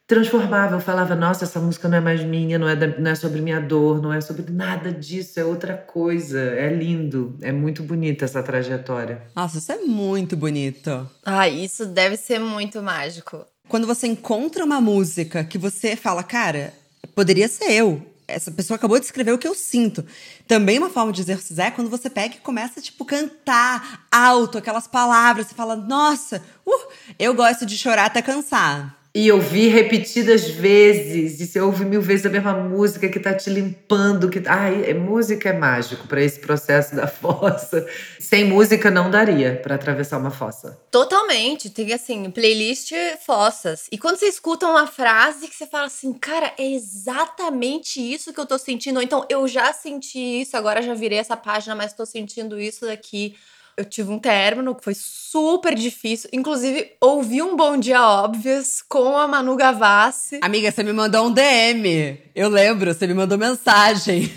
transformava. 0.10 0.76
Eu 0.76 0.80
falava, 0.80 1.16
nossa, 1.16 1.46
essa 1.46 1.60
música 1.60 1.88
não 1.88 2.00
é 2.00 2.02
mais 2.02 2.24
minha, 2.24 2.58
não 2.58 2.68
é, 2.68 2.76
da, 2.76 2.88
não 2.88 3.12
é 3.12 3.16
sobre 3.16 3.42
minha 3.42 3.62
dor, 3.62 4.02
não 4.02 4.12
é 4.12 4.20
sobre 4.20 4.52
nada 4.52 4.92
disso, 4.92 5.40
é 5.40 5.46
outra 5.46 5.78
coisa. 5.78 6.40
É 6.40 6.74
lindo, 6.74 7.38
é 7.42 7.52
muito 7.52 7.84
bonita 7.84 8.26
essa 8.26 8.42
trajetória. 8.42 9.22
Nossa, 9.36 9.60
isso 9.60 9.72
é 9.72 9.78
muito 9.78 10.36
bonito. 10.36 11.08
Ah, 11.24 11.48
isso 11.48 11.86
deve 11.86 12.18
ser 12.18 12.40
muito 12.40 12.82
mágico. 12.82 13.46
Quando 13.68 13.86
você 13.86 14.08
encontra 14.08 14.66
uma 14.66 14.82
música 14.82 15.44
que 15.44 15.60
você 15.60 15.96
fala, 15.96 16.24
cara, 16.24 16.74
poderia 17.14 17.48
ser 17.48 17.72
eu 17.72 18.04
essa 18.28 18.52
pessoa 18.52 18.76
acabou 18.76 19.00
de 19.00 19.06
escrever 19.06 19.32
o 19.32 19.40
que 19.40 19.48
eu 19.48 19.56
sinto. 19.56 20.06
Também 20.48 20.78
uma 20.78 20.92
forma 20.92 21.12
de 21.12 21.20
exercitar 21.20 21.66
é 21.66 21.72
quando 21.72 21.90
você 21.90 22.12
pega 22.12 22.36
e 22.36 22.40
começa, 22.40 22.80
tipo, 22.80 23.04
cantar 23.04 24.06
alto 24.12 24.60
aquelas 24.60 24.86
palavras. 24.86 25.48
Você 25.48 25.56
fala, 25.56 25.76
nossa, 25.76 26.40
uh, 26.64 26.88
eu 27.18 27.34
gosto 27.34 27.66
de 27.66 27.76
chorar 27.76 28.06
até 28.06 28.22
cansar. 28.22 28.99
E 29.14 29.32
ouvir 29.32 29.70
repetidas 29.70 30.48
vezes, 30.48 31.42
e 31.42 31.48
você 31.48 31.60
ouve 31.60 31.84
mil 31.84 32.00
vezes 32.00 32.28
a 32.28 32.30
mesma 32.30 32.54
música 32.54 33.10
que 33.10 33.20
tá 33.20 33.34
te 33.34 33.50
limpando, 33.50 34.30
que 34.30 34.42
ai, 34.46 34.86
é, 34.88 34.94
música 34.94 35.50
é 35.50 35.54
mágico 35.54 36.08
para 36.08 36.22
esse 36.22 36.40
processo 36.40 36.96
da 36.96 37.08
fossa. 37.10 37.88
Sem 38.20 38.46
música 38.46 38.92
não 38.92 39.10
daria 39.10 39.60
para 39.64 39.74
atravessar 39.74 40.20
uma 40.20 40.30
fossa. 40.30 40.80
Totalmente, 40.92 41.72
tem 41.72 41.92
assim, 41.92 42.30
playlist 42.30 42.92
fossas. 43.26 43.88
E 43.92 43.98
quando 43.98 44.18
você 44.18 44.28
escuta 44.28 44.68
uma 44.68 44.86
frase 44.86 45.48
que 45.48 45.56
você 45.56 45.66
fala 45.66 45.88
assim, 45.88 46.14
cara, 46.14 46.54
é 46.56 46.72
exatamente 46.72 48.00
isso 48.00 48.32
que 48.32 48.40
eu 48.40 48.46
tô 48.46 48.60
sentindo, 48.60 48.98
ou 48.98 49.04
então 49.04 49.26
eu 49.28 49.48
já 49.48 49.74
senti 49.74 50.42
isso, 50.42 50.56
agora 50.56 50.84
já 50.84 50.94
virei 50.94 51.18
essa 51.18 51.36
página, 51.36 51.74
mas 51.74 51.94
tô 51.94 52.06
sentindo 52.06 52.60
isso 52.60 52.86
daqui 52.86 53.36
eu 53.80 53.86
tive 53.86 54.12
um 54.12 54.20
término 54.20 54.76
que 54.76 54.84
foi 54.84 54.94
super 54.94 55.74
difícil. 55.74 56.30
Inclusive, 56.34 56.92
ouvi 57.00 57.42
um 57.42 57.56
Bom 57.56 57.78
Dia 57.78 58.06
Óbvias 58.06 58.82
com 58.82 59.16
a 59.16 59.26
Manu 59.26 59.56
Gavassi. 59.56 60.40
Amiga, 60.42 60.70
você 60.70 60.84
me 60.84 60.92
mandou 60.92 61.28
um 61.28 61.32
DM. 61.32 62.20
Eu 62.36 62.50
lembro, 62.50 62.94
você 62.94 63.08
me 63.08 63.14
mandou 63.14 63.38
mensagem. 63.38 64.30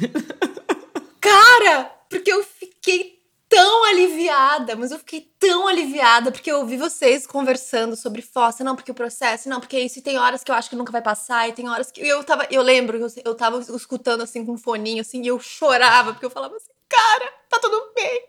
Cara, 1.21 1.91
porque 2.09 2.33
eu 2.33 2.45
fiquei 2.45 3.19
tão 3.53 3.85
aliviada, 3.85 4.75
mas 4.75 4.91
eu 4.93 4.99
fiquei 4.99 5.31
tão 5.39 5.69
aliviada 5.69 6.33
porque 6.33 6.51
eu 6.51 6.61
ouvi 6.61 6.79
vocês 6.79 7.27
conversando 7.27 7.95
sobre 7.95 8.23
fossa, 8.23 8.65
não, 8.65 8.75
porque 8.75 8.91
o 8.91 8.95
processo, 8.95 9.47
não, 9.47 9.61
porque 9.61 9.79
isso, 9.79 9.99
e 9.99 10.03
tem 10.03 10.17
horas 10.17 10.43
que 10.43 10.51
eu 10.51 10.55
acho 10.55 10.71
que 10.71 10.77
nunca 10.77 10.91
vai 10.91 11.03
passar, 11.03 11.47
e 11.47 11.53
tem 11.53 11.69
horas 11.69 11.93
que 11.93 12.01
eu 12.01 12.25
tava, 12.25 12.47
eu 12.51 12.63
lembro 12.63 12.97
que 12.97 13.05
eu, 13.21 13.23
eu 13.27 13.35
tava 13.35 13.59
escutando 13.61 14.23
assim 14.23 14.47
com 14.47 14.53
um 14.53 14.59
foninho 14.59 15.03
assim, 15.03 15.21
e 15.23 15.27
eu 15.27 15.39
chorava 15.39 16.15
porque 16.15 16.25
eu 16.25 16.31
falava 16.31 16.57
assim: 16.57 16.71
"Cara, 16.89 17.31
tá 17.51 17.59
tudo 17.61 17.93
bem". 17.95 18.23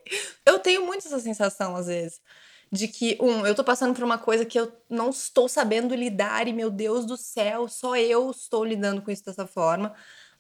Eu 0.46 0.60
tenho 0.60 0.86
muito 0.86 1.08
essa 1.08 1.20
sensação 1.20 1.74
às 1.78 1.88
vezes 1.88 2.20
de 2.72 2.88
que, 2.88 3.18
um, 3.22 3.46
eu 3.46 3.54
tô 3.54 3.64
passando 3.64 3.94
por 3.94 4.04
uma 4.04 4.18
coisa 4.18 4.44
que 4.46 4.60
eu 4.60 4.72
não 4.90 5.12
estou 5.12 5.48
sabendo 5.48 5.94
lidar 5.94 6.48
e, 6.48 6.54
meu 6.54 6.72
Deus 6.72 7.06
do 7.06 7.16
céu, 7.16 7.68
só 7.68 7.96
eu 7.96 8.32
estou 8.32 8.66
lidando 8.66 9.00
com 9.02 9.12
isso 9.12 9.24
dessa 9.24 9.46
forma. 9.46 9.94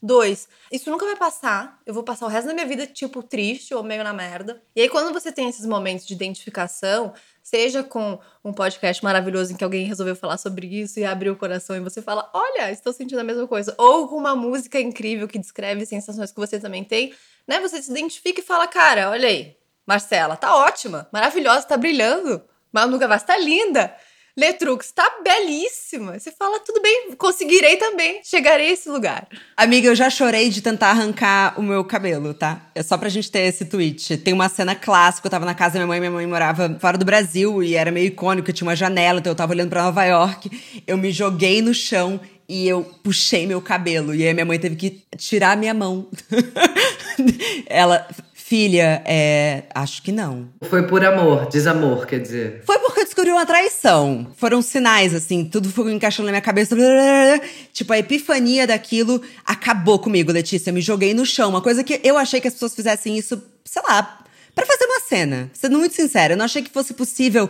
Dois, 0.05 0.49
isso 0.69 0.91
nunca 0.91 1.05
vai 1.05 1.15
passar. 1.15 1.79
Eu 1.85 1.93
vou 1.93 2.03
passar 2.03 2.25
o 2.25 2.27
resto 2.27 2.47
da 2.47 2.53
minha 2.53 2.65
vida, 2.65 2.85
tipo, 2.85 3.23
triste 3.23 3.73
ou 3.73 3.81
meio 3.81 4.03
na 4.03 4.11
merda. 4.11 4.61
E 4.75 4.81
aí, 4.81 4.89
quando 4.89 5.13
você 5.13 5.31
tem 5.31 5.47
esses 5.47 5.65
momentos 5.65 6.05
de 6.05 6.13
identificação, 6.13 7.13
seja 7.41 7.81
com 7.81 8.19
um 8.43 8.51
podcast 8.51 9.01
maravilhoso 9.01 9.53
em 9.53 9.55
que 9.55 9.63
alguém 9.63 9.85
resolveu 9.85 10.13
falar 10.13 10.35
sobre 10.35 10.67
isso 10.67 10.99
e 10.99 11.05
abriu 11.05 11.31
o 11.31 11.37
coração 11.37 11.73
e 11.77 11.79
você 11.79 12.01
fala: 12.01 12.29
Olha, 12.33 12.69
estou 12.69 12.91
sentindo 12.91 13.19
a 13.19 13.23
mesma 13.23 13.47
coisa. 13.47 13.73
Ou 13.77 14.09
com 14.09 14.17
uma 14.17 14.35
música 14.35 14.77
incrível 14.77 15.25
que 15.25 15.39
descreve 15.39 15.85
sensações 15.85 16.33
que 16.33 16.37
você 16.37 16.59
também 16.59 16.83
tem, 16.83 17.13
né? 17.47 17.61
Você 17.61 17.81
se 17.81 17.89
identifica 17.89 18.41
e 18.41 18.43
fala: 18.43 18.67
Cara, 18.67 19.09
olha 19.09 19.29
aí, 19.29 19.55
Marcela, 19.87 20.35
tá 20.35 20.53
ótima, 20.53 21.07
maravilhosa, 21.13 21.65
tá 21.65 21.77
brilhando. 21.77 22.43
Manu 22.73 22.97
Gavassi 22.97 23.25
tá 23.25 23.37
linda. 23.37 23.95
Letrux 24.35 24.91
tá 24.91 25.19
belíssima. 25.23 26.19
Você 26.19 26.31
fala, 26.31 26.59
tudo 26.59 26.81
bem, 26.81 27.13
conseguirei 27.17 27.77
também, 27.77 28.19
chegarei 28.23 28.69
a 28.69 28.71
esse 28.71 28.89
lugar. 28.89 29.27
Amiga, 29.55 29.87
eu 29.87 29.95
já 29.95 30.09
chorei 30.09 30.49
de 30.49 30.61
tentar 30.61 30.89
arrancar 30.89 31.59
o 31.59 31.61
meu 31.61 31.83
cabelo, 31.83 32.33
tá? 32.33 32.69
É 32.73 32.81
só 32.81 32.97
pra 32.97 33.09
gente 33.09 33.29
ter 33.29 33.41
esse 33.41 33.65
tweet. 33.65 34.17
Tem 34.17 34.33
uma 34.33 34.49
cena 34.49 34.73
clássica, 34.73 35.27
eu 35.27 35.31
tava 35.31 35.45
na 35.45 35.53
casa 35.53 35.73
da 35.73 35.79
minha 35.79 35.87
mãe, 35.87 35.99
minha 35.99 36.11
mãe 36.11 36.25
morava 36.25 36.77
fora 36.79 36.97
do 36.97 37.05
Brasil 37.05 37.61
e 37.61 37.75
era 37.75 37.91
meio 37.91 38.07
icônico, 38.07 38.51
tinha 38.51 38.67
uma 38.67 38.75
janela, 38.75 39.19
então 39.19 39.31
eu 39.31 39.35
tava 39.35 39.53
olhando 39.53 39.69
para 39.69 39.83
Nova 39.83 40.03
York. 40.03 40.49
Eu 40.87 40.97
me 40.97 41.11
joguei 41.11 41.61
no 41.61 41.73
chão 41.73 42.19
e 42.49 42.67
eu 42.67 42.83
puxei 43.03 43.45
meu 43.45 43.61
cabelo. 43.61 44.15
E 44.15 44.25
aí 44.25 44.33
minha 44.33 44.45
mãe 44.45 44.57
teve 44.57 44.75
que 44.75 45.03
tirar 45.15 45.55
minha 45.55 45.73
mão. 45.73 46.07
Ela 47.67 48.07
Filha, 48.45 49.01
é. 49.05 49.63
Acho 49.73 50.03
que 50.03 50.11
não. 50.11 50.49
Foi 50.63 50.85
por 50.85 51.03
amor, 51.05 51.47
desamor, 51.47 52.05
quer 52.05 52.19
dizer. 52.19 52.61
Foi 52.65 52.77
porque 52.77 52.99
eu 52.99 53.05
descobri 53.05 53.31
uma 53.31 53.45
traição. 53.45 54.27
Foram 54.35 54.61
sinais, 54.61 55.15
assim, 55.15 55.45
tudo 55.45 55.69
foi 55.69 55.93
encaixando 55.93 56.25
na 56.25 56.33
minha 56.33 56.41
cabeça. 56.41 56.75
Blá, 56.75 56.85
blá, 56.85 57.37
blá. 57.37 57.49
Tipo, 57.71 57.93
a 57.93 57.99
epifania 57.99 58.67
daquilo 58.67 59.21
acabou 59.45 59.97
comigo, 59.97 60.29
Letícia. 60.29 60.71
Eu 60.71 60.73
me 60.73 60.81
joguei 60.81 61.13
no 61.13 61.25
chão. 61.25 61.51
Uma 61.51 61.61
coisa 61.61 61.85
que 61.85 62.01
eu 62.03 62.17
achei 62.17 62.41
que 62.41 62.47
as 62.49 62.53
pessoas 62.53 62.75
fizessem 62.75 63.17
isso, 63.17 63.41
sei 63.63 63.81
lá, 63.87 64.19
para 64.53 64.65
fazer 64.65 64.85
uma 64.87 64.99
cena. 64.99 65.49
Sendo 65.53 65.79
muito 65.79 65.95
sincera, 65.95 66.33
eu 66.33 66.37
não 66.37 66.43
achei 66.43 66.61
que 66.61 66.69
fosse 66.69 66.93
possível 66.93 67.49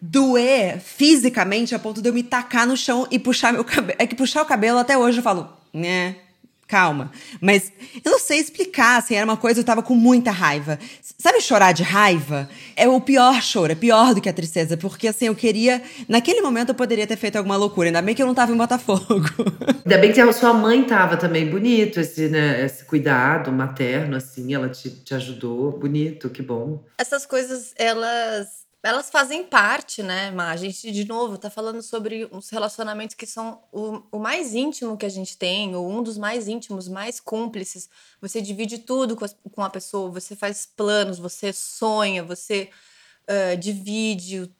doer 0.00 0.80
fisicamente 0.80 1.74
a 1.74 1.78
ponto 1.78 2.00
de 2.00 2.08
eu 2.08 2.14
me 2.14 2.22
tacar 2.22 2.66
no 2.66 2.76
chão 2.76 3.06
e 3.10 3.18
puxar 3.18 3.52
meu 3.52 3.64
cabelo. 3.64 3.98
É 3.98 4.06
que 4.06 4.14
puxar 4.14 4.40
o 4.40 4.46
cabelo 4.46 4.78
até 4.78 4.96
hoje 4.96 5.18
eu 5.18 5.22
falo, 5.22 5.52
né? 5.74 6.16
Calma. 6.72 7.12
Mas 7.38 7.70
eu 8.02 8.10
não 8.10 8.18
sei 8.18 8.38
explicar, 8.38 8.96
assim, 8.96 9.14
era 9.14 9.26
uma 9.26 9.36
coisa, 9.36 9.60
eu 9.60 9.64
tava 9.64 9.82
com 9.82 9.94
muita 9.94 10.30
raiva. 10.30 10.78
Sabe 11.18 11.42
chorar 11.42 11.72
de 11.72 11.82
raiva? 11.82 12.48
É 12.74 12.88
o 12.88 12.98
pior 12.98 13.42
choro, 13.42 13.72
é 13.72 13.74
pior 13.74 14.14
do 14.14 14.22
que 14.22 14.28
a 14.28 14.32
tristeza, 14.32 14.74
porque 14.74 15.06
assim, 15.06 15.26
eu 15.26 15.34
queria, 15.34 15.82
naquele 16.08 16.40
momento 16.40 16.70
eu 16.70 16.74
poderia 16.74 17.06
ter 17.06 17.16
feito 17.16 17.36
alguma 17.36 17.56
loucura, 17.56 17.88
ainda 17.88 18.00
bem 18.00 18.14
que 18.14 18.22
eu 18.22 18.26
não 18.26 18.34
tava 18.34 18.52
em 18.52 18.56
Botafogo. 18.56 19.02
Ainda 19.84 19.98
bem 19.98 20.12
que 20.12 20.20
a 20.20 20.32
sua 20.32 20.54
mãe 20.54 20.84
tava 20.84 21.16
também, 21.16 21.50
bonito 21.50 22.00
esse, 22.00 22.28
né, 22.28 22.64
esse 22.64 22.84
cuidado 22.84 23.52
materno, 23.52 24.16
assim, 24.16 24.54
ela 24.54 24.68
te, 24.68 24.88
te 24.88 25.12
ajudou, 25.14 25.72
bonito, 25.72 26.30
que 26.30 26.40
bom. 26.40 26.82
Essas 26.96 27.26
coisas, 27.26 27.74
elas 27.76 28.62
elas 28.82 29.10
fazem 29.10 29.44
parte, 29.44 30.02
né, 30.02 30.30
Mas 30.32 30.48
A 30.48 30.56
gente, 30.56 30.90
de 30.90 31.06
novo, 31.06 31.38
tá 31.38 31.48
falando 31.48 31.80
sobre 31.82 32.28
uns 32.32 32.50
relacionamentos 32.50 33.14
que 33.14 33.26
são 33.26 33.62
o, 33.70 34.02
o, 34.10 34.18
mais 34.18 34.54
íntimo 34.54 34.96
que 34.96 35.06
a 35.06 35.08
gente 35.08 35.36
tem, 35.38 35.74
ou 35.76 35.88
um 35.88 36.02
dos 36.02 36.18
mais 36.18 36.48
íntimos, 36.48 36.88
mais 36.88 37.20
cúmplices. 37.20 37.88
Você 38.20 38.40
divide 38.40 38.78
tudo 38.78 39.14
com 39.14 39.24
a, 39.24 39.28
com 39.52 39.62
a 39.62 39.70
pessoa, 39.70 40.10
você 40.10 40.34
faz 40.34 40.66
planos, 40.66 41.18
você 41.18 41.52
sonha, 41.52 42.24
você 42.24 42.70
uh, 43.28 43.56
divide. 43.56 44.50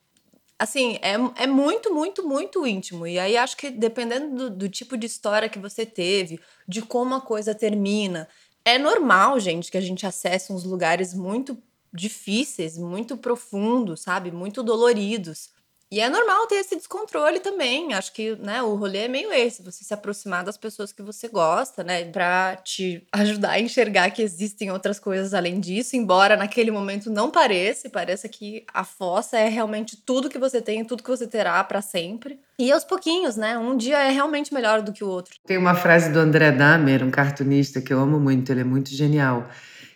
Assim, 0.56 0.98
é, 1.02 1.14
é 1.42 1.46
muito, 1.48 1.92
muito, 1.92 2.26
muito 2.26 2.64
íntimo. 2.64 3.06
E 3.08 3.18
aí 3.18 3.37
acho 3.37 3.56
que 3.56 3.70
dependendo 3.70 4.37
do, 4.37 4.50
do 4.50 4.68
tipo 4.68 4.96
de 4.96 5.06
história 5.06 5.48
que 5.48 5.58
você 5.58 5.85
teve, 5.85 6.38
de 6.68 6.80
como 6.80 7.16
a 7.16 7.20
coisa 7.20 7.52
termina, 7.56 8.28
é 8.64 8.78
normal, 8.78 9.40
gente, 9.40 9.70
que 9.70 9.76
a 9.76 9.80
gente 9.80 10.06
acesse 10.06 10.52
uns 10.52 10.62
lugares 10.62 11.12
muito 11.12 11.61
difíceis, 11.92 12.78
muito 12.78 13.16
profundos, 13.16 14.02
sabe? 14.02 14.31
Muito 14.31 14.62
doloridos. 14.62 15.50
E 15.92 16.00
é 16.00 16.09
normal 16.09 16.46
ter 16.46 16.55
esse 16.55 16.74
descontrole 16.74 17.38
também. 17.38 17.92
Acho 17.92 18.14
que, 18.14 18.35
né, 18.37 18.62
o 18.62 18.76
rolê 18.76 19.00
é 19.00 19.09
meio 19.09 19.31
esse, 19.31 19.62
você 19.62 19.85
se 19.85 19.92
aproximar 19.92 20.42
das 20.42 20.57
pessoas 20.57 20.90
que 20.90 21.02
você 21.02 21.28
gosta, 21.28 21.85
né, 21.85 22.02
para 22.07 22.57
te 22.57 23.07
ajudar 23.12 23.50
a 23.50 23.61
enxergar 23.61 24.11
que 24.11 24.22
existem 24.22 24.70
outras 24.70 24.98
coisas 24.98 25.35
além 25.35 25.61
disso, 25.61 25.94
embora 25.94 26.35
naquele 26.35 26.70
momento 26.70 27.11
não 27.11 27.31
pareça, 27.31 27.90
pareça 27.90 28.26
que 28.26 28.64
a 28.72 28.85
fossa 28.85 29.38
é 29.38 29.50
realmente 29.50 29.94
tudo 29.94 30.31
que 30.31 30.38
você 30.38 30.62
tem, 30.62 30.83
tudo 30.83 31.02
que 31.02 31.11
você 31.11 31.26
terá 31.26 31.62
para 31.62 31.83
sempre. 31.83 32.40
E 32.59 32.72
aos 32.72 32.85
pouquinhos, 32.85 33.37
né? 33.37 33.59
Um 33.59 33.76
dia 33.76 33.98
é 33.98 34.11
realmente 34.11 34.55
melhor 34.55 34.81
do 34.81 34.94
que 34.94 35.05
o 35.05 35.09
outro. 35.09 35.35
Tem 35.46 35.59
uma 35.59 35.74
frase 35.74 36.11
do 36.11 36.18
André 36.18 36.52
Dahmer, 36.52 37.05
um 37.05 37.11
cartunista 37.11 37.83
que 37.83 37.92
eu 37.92 38.00
amo 38.00 38.18
muito, 38.18 38.50
ele 38.50 38.62
é 38.62 38.64
muito 38.64 38.88
genial 38.88 39.46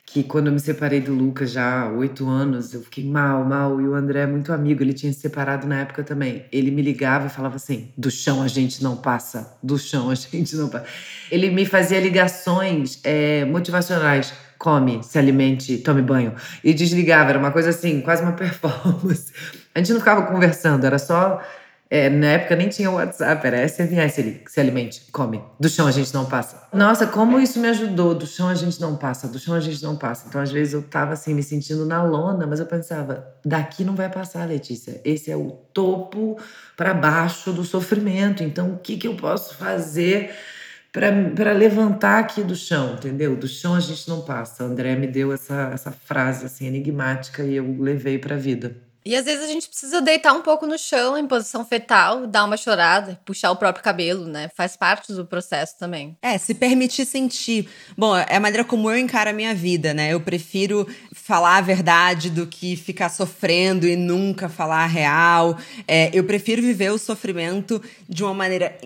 que 0.07 0.23
quando 0.23 0.47
eu 0.47 0.53
me 0.53 0.61
separei 0.61 1.01
do 1.01 1.13
Lucas 1.13 1.51
já 1.51 1.83
há 1.83 1.89
oito 1.89 2.29
anos, 2.29 2.73
eu 2.73 2.81
fiquei 2.81 3.05
mal, 3.05 3.45
mal. 3.45 3.81
E 3.81 3.89
o 3.89 3.95
André 3.95 4.21
é 4.21 4.27
muito 4.27 4.53
amigo, 4.53 4.81
ele 4.83 4.93
tinha 4.93 5.13
se 5.13 5.19
separado 5.19 5.67
na 5.67 5.81
época 5.81 6.05
também. 6.05 6.47
Ele 6.53 6.71
me 6.71 6.81
ligava 6.81 7.27
e 7.27 7.29
falava 7.29 7.57
assim: 7.57 7.91
do 7.99 8.09
chão 8.09 8.41
a 8.41 8.47
gente 8.47 8.83
não 8.83 8.97
passa, 8.97 9.59
do 9.61 9.77
chão 9.77 10.09
a 10.09 10.15
gente 10.15 10.55
não 10.55 10.69
passa. 10.69 10.87
Ele 11.31 11.51
me 11.51 11.67
fazia 11.67 12.01
ligações 12.01 13.01
é, 13.03 13.45
motivacionais. 13.45 14.33
Come, 14.59 15.03
se 15.03 15.19
alimente, 15.19 15.77
tome 15.79 16.01
banho. 16.01 16.33
E 16.65 16.73
desligava, 16.73 17.29
era 17.29 17.39
uma 17.39 17.51
coisa 17.51 17.69
assim, 17.69 18.01
quase 18.01 18.23
uma 18.23 18.33
performance. 18.33 19.31
A 19.75 19.81
gente 19.81 19.93
não 19.93 19.99
ficava 19.99 20.23
conversando, 20.23 20.87
era 20.87 20.99
só 20.99 21.43
é, 21.89 22.11
na 22.11 22.27
época 22.27 22.57
nem 22.57 22.69
tinha 22.69 22.91
WhatsApp, 22.91 23.47
era 23.47 23.69
SMS 23.69 24.19
ali, 24.19 24.43
se 24.49 24.59
alimente, 24.59 25.03
come. 25.13 25.41
Do 25.59 25.69
chão 25.69 25.87
a 25.87 25.93
gente 25.93 26.13
não 26.13 26.27
passa. 26.27 26.67
Nossa, 26.73 27.07
como 27.07 27.39
isso 27.39 27.61
me 27.61 27.69
ajudou. 27.69 28.13
Do 28.13 28.27
chão 28.27 28.49
a 28.49 28.55
gente 28.55 28.81
não 28.81 28.97
passa, 28.97 29.29
do 29.29 29.39
chão 29.39 29.55
a 29.55 29.61
gente 29.61 29.83
não 29.85 29.97
passa. 29.97 30.27
Então, 30.29 30.41
às 30.41 30.51
vezes, 30.51 30.75
eu 30.75 30.83
tava 30.83 31.13
assim, 31.13 31.33
me 31.33 31.45
sentindo 31.45 31.87
na 31.87 32.03
lona, 32.03 32.45
mas 32.45 32.59
eu 32.59 32.67
pensava, 32.67 33.27
daqui 33.45 33.85
não 33.85 33.95
vai 33.95 34.11
passar, 34.11 34.49
Letícia. 34.49 35.01
Esse 35.05 35.31
é 35.31 35.37
o 35.37 35.53
topo 35.73 36.37
para 36.77 36.93
baixo 36.93 37.53
do 37.53 37.63
sofrimento. 37.63 38.43
Então, 38.43 38.73
o 38.73 38.79
que, 38.79 38.97
que 38.97 39.07
eu 39.07 39.15
posso 39.15 39.55
fazer 39.55 40.35
para 40.93 41.53
levantar 41.53 42.19
aqui 42.19 42.43
do 42.43 42.57
chão, 42.57 42.95
entendeu? 42.95 43.37
Do 43.37 43.47
chão 43.47 43.75
a 43.75 43.81
gente 43.81 44.09
não 44.09 44.23
passa. 44.23 44.65
A 44.65 44.67
André 44.67 44.97
me 44.97 45.07
deu 45.07 45.33
essa, 45.33 45.71
essa 45.73 45.93
frase 45.93 46.47
assim 46.47 46.67
enigmática 46.67 47.45
e 47.45 47.57
eu 47.57 47.77
levei 47.79 48.19
para 48.19 48.35
a 48.35 48.39
vida. 48.39 48.86
E 49.07 49.15
às 49.15 49.25
vezes 49.25 49.45
a 49.45 49.47
gente 49.47 49.69
precisa 49.69 50.03
deitar 50.03 50.33
um 50.33 50.43
pouco 50.43 50.67
no 50.67 50.77
chão 50.77 51.17
em 51.17 51.29
posição 51.29 51.65
fetal, 51.65 52.27
dar 52.27 52.45
uma 52.45 52.57
chorada, 52.57 53.17
puxar 53.25 53.53
o 53.53 53.57
próprio 53.57 53.85
cabelo, 53.85 54.27
né? 54.27 54.51
Faz 54.57 54.77
parte 54.77 55.13
do 55.13 55.25
processo 55.25 55.79
também. 55.79 56.19
É, 56.21 56.37
se 56.37 56.53
permitir 56.53 57.07
sentir. 57.07 57.69
Bom, 57.97 58.17
é 58.17 58.35
a 58.35 58.41
maneira 58.41 58.65
como 58.65 58.91
eu 58.91 58.99
encaro 58.99 59.31
a 59.31 59.33
minha 59.33 59.55
vida, 59.55 59.95
né? 59.95 60.13
Eu 60.13 60.21
prefiro 60.21 60.89
falar 61.15 61.59
a 61.59 61.61
verdade 61.61 62.31
do 62.31 62.49
que 62.49 62.75
ficar 62.75 63.09
sofrendo 63.09 63.87
e 63.87 63.95
nunca 63.95 64.49
falar 64.49 64.83
a 64.83 64.87
real. 64.87 65.57
É, 65.87 66.11
eu 66.13 66.25
prefiro 66.25 66.61
viver 66.61 66.91
o 66.91 66.99
sofrimento 66.99 67.81
de 68.09 68.25
uma 68.25 68.35
maneira 68.35 68.77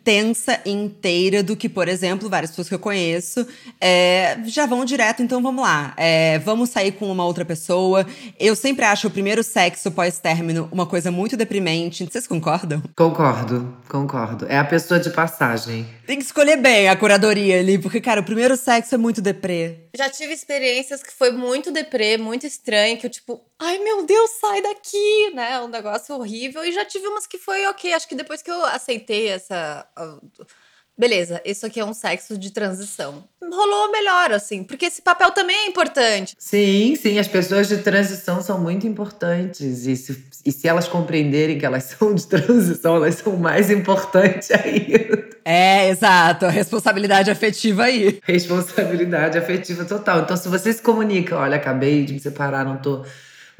intensa 0.00 0.58
e 0.64 0.70
inteira 0.70 1.42
do 1.42 1.54
que, 1.54 1.68
por 1.68 1.86
exemplo, 1.86 2.28
várias 2.28 2.50
pessoas 2.50 2.68
que 2.68 2.74
eu 2.74 2.78
conheço 2.78 3.46
é, 3.80 4.38
já 4.46 4.64
vão 4.64 4.84
direto, 4.84 5.22
então 5.22 5.42
vamos 5.42 5.62
lá. 5.62 5.92
É, 5.96 6.38
vamos 6.38 6.70
sair 6.70 6.92
com 6.92 7.10
uma 7.10 7.24
outra 7.24 7.44
pessoa. 7.44 8.06
Eu 8.38 8.56
sempre 8.56 8.84
acho 8.84 9.08
o 9.08 9.10
primeiro 9.10 9.42
sexo 9.42 9.90
pós-término 9.90 10.68
uma 10.72 10.86
coisa 10.86 11.10
muito 11.10 11.36
deprimente. 11.36 12.06
Vocês 12.06 12.26
concordam? 12.26 12.82
Concordo, 12.96 13.76
concordo. 13.88 14.46
É 14.48 14.58
a 14.58 14.64
pessoa 14.64 14.98
de 14.98 15.10
passagem. 15.10 15.86
Tem 16.06 16.18
que 16.18 16.24
escolher 16.24 16.56
bem 16.56 16.88
a 16.88 16.96
curadoria 16.96 17.60
ali, 17.60 17.78
porque, 17.78 18.00
cara, 18.00 18.20
o 18.20 18.24
primeiro 18.24 18.56
sexo 18.56 18.94
é 18.94 18.98
muito 18.98 19.20
deprê. 19.20 19.90
Já 19.94 20.08
tive 20.08 20.32
experiências 20.32 21.02
que 21.02 21.12
foi 21.12 21.32
muito 21.32 21.70
deprê, 21.70 22.16
muito 22.16 22.46
estranho, 22.46 22.96
que 22.96 23.06
eu, 23.06 23.10
tipo, 23.10 23.44
ai 23.58 23.78
meu 23.78 24.04
Deus, 24.06 24.30
sai 24.40 24.62
daqui, 24.62 25.30
né? 25.34 25.60
Um 25.60 25.68
negócio 25.68 26.14
horrível. 26.14 26.64
E 26.64 26.72
já 26.72 26.84
tive 26.84 27.06
umas 27.06 27.26
que 27.26 27.38
foi 27.38 27.66
ok. 27.66 27.92
Acho 27.92 28.08
que 28.08 28.14
depois 28.14 28.40
que 28.40 28.50
eu 28.50 28.64
aceitei 28.64 29.28
essa 29.28 29.86
beleza, 31.00 31.40
isso 31.44 31.64
aqui 31.64 31.80
é 31.80 31.84
um 31.84 31.94
sexo 31.94 32.36
de 32.36 32.50
transição. 32.50 33.24
Rolou 33.42 33.90
melhor, 33.90 34.32
assim, 34.32 34.62
porque 34.62 34.84
esse 34.84 35.00
papel 35.00 35.30
também 35.30 35.56
é 35.56 35.66
importante. 35.66 36.36
Sim, 36.38 36.94
sim, 36.94 37.18
as 37.18 37.26
pessoas 37.26 37.68
de 37.68 37.78
transição 37.78 38.42
são 38.42 38.60
muito 38.60 38.86
importantes. 38.86 39.86
E 39.86 39.96
se, 39.96 40.24
e 40.44 40.52
se 40.52 40.68
elas 40.68 40.86
compreenderem 40.86 41.58
que 41.58 41.64
elas 41.64 41.84
são 41.98 42.14
de 42.14 42.26
transição, 42.26 42.96
elas 42.96 43.14
são 43.16 43.36
mais 43.36 43.70
importantes 43.70 44.50
ainda. 44.50 45.30
É, 45.42 45.88
exato, 45.88 46.44
a 46.44 46.50
responsabilidade 46.50 47.30
afetiva 47.30 47.84
aí. 47.84 48.20
Responsabilidade 48.22 49.38
afetiva 49.38 49.86
total. 49.86 50.20
Então, 50.20 50.36
se 50.36 50.48
você 50.48 50.70
se 50.72 50.82
comunica, 50.82 51.36
olha, 51.36 51.56
acabei 51.56 52.04
de 52.04 52.12
me 52.12 52.20
separar, 52.20 52.64
não 52.64 52.76
tô 52.76 53.04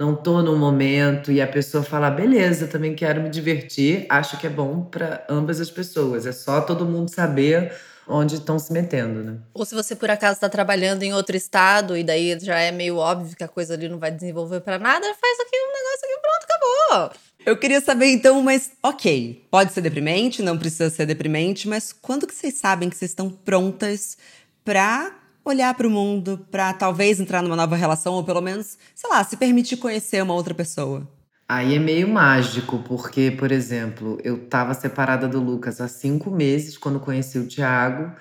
não 0.00 0.16
tô 0.16 0.40
no 0.40 0.56
momento 0.56 1.30
e 1.30 1.42
a 1.42 1.46
pessoa 1.46 1.84
fala, 1.84 2.10
beleza, 2.10 2.66
também 2.66 2.94
quero 2.94 3.20
me 3.20 3.28
divertir, 3.28 4.06
acho 4.08 4.38
que 4.38 4.46
é 4.46 4.50
bom 4.50 4.80
para 4.80 5.26
ambas 5.28 5.60
as 5.60 5.70
pessoas. 5.70 6.24
É 6.24 6.32
só 6.32 6.62
todo 6.62 6.86
mundo 6.86 7.10
saber 7.10 7.70
onde 8.08 8.36
estão 8.36 8.58
se 8.58 8.72
metendo, 8.72 9.22
né? 9.22 9.36
Ou 9.52 9.62
se 9.66 9.74
você 9.74 9.94
por 9.94 10.10
acaso 10.10 10.32
está 10.32 10.48
trabalhando 10.48 11.02
em 11.02 11.12
outro 11.12 11.36
estado 11.36 11.98
e 11.98 12.02
daí 12.02 12.34
já 12.40 12.58
é 12.58 12.72
meio 12.72 12.96
óbvio 12.96 13.36
que 13.36 13.44
a 13.44 13.48
coisa 13.48 13.74
ali 13.74 13.90
não 13.90 13.98
vai 13.98 14.10
desenvolver 14.10 14.60
para 14.60 14.78
nada, 14.78 15.04
faz 15.04 15.38
aqui 15.38 15.56
um 15.56 15.68
negócio 15.68 16.06
aqui 16.06 16.20
pronto, 16.22 16.44
acabou. 16.44 17.20
Eu 17.44 17.56
queria 17.58 17.80
saber 17.82 18.06
então, 18.06 18.40
mas 18.42 18.72
ok, 18.82 19.46
pode 19.50 19.74
ser 19.74 19.82
deprimente, 19.82 20.40
não 20.40 20.56
precisa 20.56 20.88
ser 20.88 21.04
deprimente, 21.04 21.68
mas 21.68 21.92
quando 21.92 22.26
que 22.26 22.34
vocês 22.34 22.54
sabem 22.54 22.88
que 22.88 22.96
vocês 22.96 23.10
estão 23.10 23.28
prontas 23.28 24.16
para 24.64 25.19
olhar 25.50 25.74
para 25.74 25.86
o 25.86 25.90
mundo, 25.90 26.46
para 26.50 26.72
talvez 26.72 27.20
entrar 27.20 27.42
numa 27.42 27.56
nova 27.56 27.76
relação 27.76 28.14
ou 28.14 28.24
pelo 28.24 28.40
menos, 28.40 28.78
sei 28.94 29.10
lá, 29.10 29.22
se 29.24 29.36
permitir 29.36 29.76
conhecer 29.76 30.22
uma 30.22 30.34
outra 30.34 30.54
pessoa? 30.54 31.06
Aí 31.48 31.74
é 31.74 31.78
meio 31.80 32.08
mágico, 32.08 32.78
porque, 32.86 33.32
por 33.32 33.50
exemplo, 33.50 34.18
eu 34.22 34.36
estava 34.44 34.72
separada 34.72 35.26
do 35.28 35.40
Lucas 35.40 35.80
há 35.80 35.88
cinco 35.88 36.30
meses 36.30 36.78
quando 36.78 37.00
conheci 37.00 37.38
o 37.38 37.48
Thiago 37.48 38.12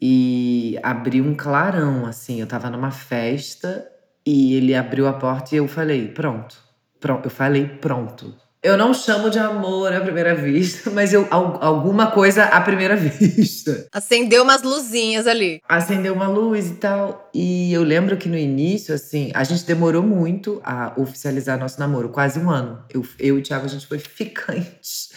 e 0.00 0.78
abri 0.82 1.20
um 1.20 1.34
clarão, 1.34 2.06
assim. 2.06 2.40
Eu 2.40 2.44
estava 2.44 2.70
numa 2.70 2.90
festa 2.90 3.86
e 4.26 4.54
ele 4.54 4.74
abriu 4.74 5.06
a 5.06 5.12
porta 5.12 5.54
e 5.54 5.58
eu 5.58 5.68
falei: 5.68 6.08
pronto. 6.08 6.56
pronto. 6.98 7.26
Eu 7.26 7.30
falei: 7.30 7.66
pronto. 7.68 8.34
Eu 8.62 8.76
não 8.76 8.94
chamo 8.94 9.28
de 9.28 9.40
amor 9.40 9.92
à 9.92 10.00
primeira 10.00 10.36
vista, 10.36 10.88
mas 10.88 11.12
eu 11.12 11.26
alguma 11.28 12.12
coisa 12.12 12.44
à 12.44 12.60
primeira 12.60 12.94
vista. 12.94 13.88
Acendeu 13.90 14.44
umas 14.44 14.62
luzinhas 14.62 15.26
ali. 15.26 15.60
Acendeu 15.68 16.14
uma 16.14 16.28
luz 16.28 16.70
e 16.70 16.74
tal. 16.74 17.28
E 17.34 17.72
eu 17.72 17.82
lembro 17.82 18.16
que 18.16 18.28
no 18.28 18.38
início, 18.38 18.94
assim, 18.94 19.32
a 19.34 19.42
gente 19.42 19.64
demorou 19.64 20.04
muito 20.04 20.60
a 20.62 20.92
oficializar 20.96 21.58
nosso 21.58 21.80
namoro, 21.80 22.10
quase 22.10 22.38
um 22.38 22.48
ano. 22.48 22.78
Eu, 22.88 23.04
eu 23.18 23.36
e 23.36 23.40
o 23.40 23.42
Thiago, 23.42 23.64
a 23.64 23.68
gente 23.68 23.84
foi 23.84 23.98
ficante 23.98 25.10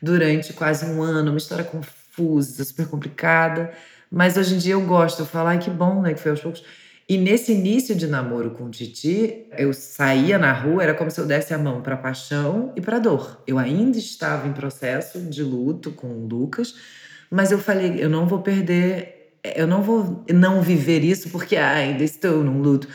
durante 0.00 0.52
quase 0.52 0.86
um 0.86 1.02
ano, 1.02 1.30
uma 1.30 1.38
história 1.38 1.64
confusa, 1.64 2.64
super 2.64 2.86
complicada. 2.86 3.72
Mas 4.08 4.36
hoje 4.36 4.54
em 4.54 4.58
dia 4.58 4.74
eu 4.74 4.82
gosto, 4.82 5.22
eu 5.22 5.26
falo, 5.26 5.48
ai 5.48 5.58
que 5.58 5.68
bom, 5.68 6.00
né, 6.00 6.14
que 6.14 6.20
foi 6.20 6.30
aos 6.30 6.40
poucos. 6.40 6.62
E 7.06 7.18
nesse 7.18 7.52
início 7.52 7.94
de 7.94 8.06
namoro 8.06 8.52
com 8.52 8.64
o 8.64 8.70
Titi, 8.70 9.46
eu 9.58 9.74
saía 9.74 10.38
na 10.38 10.52
rua, 10.52 10.82
era 10.82 10.94
como 10.94 11.10
se 11.10 11.20
eu 11.20 11.26
desse 11.26 11.52
a 11.52 11.58
mão 11.58 11.82
para 11.82 11.98
paixão 11.98 12.72
e 12.74 12.80
para 12.80 12.98
dor. 12.98 13.42
Eu 13.46 13.58
ainda 13.58 13.98
estava 13.98 14.48
em 14.48 14.52
processo 14.54 15.20
de 15.20 15.42
luto 15.42 15.90
com 15.90 16.06
o 16.06 16.26
Lucas, 16.26 16.74
mas 17.30 17.52
eu 17.52 17.58
falei, 17.58 18.02
eu 18.02 18.08
não 18.08 18.26
vou 18.26 18.40
perder, 18.40 19.34
eu 19.54 19.66
não 19.66 19.82
vou 19.82 20.24
não 20.32 20.62
viver 20.62 21.04
isso 21.04 21.28
porque 21.28 21.56
ah, 21.56 21.72
ainda 21.72 22.02
estou 22.02 22.42
num 22.42 22.62
luto. 22.62 22.88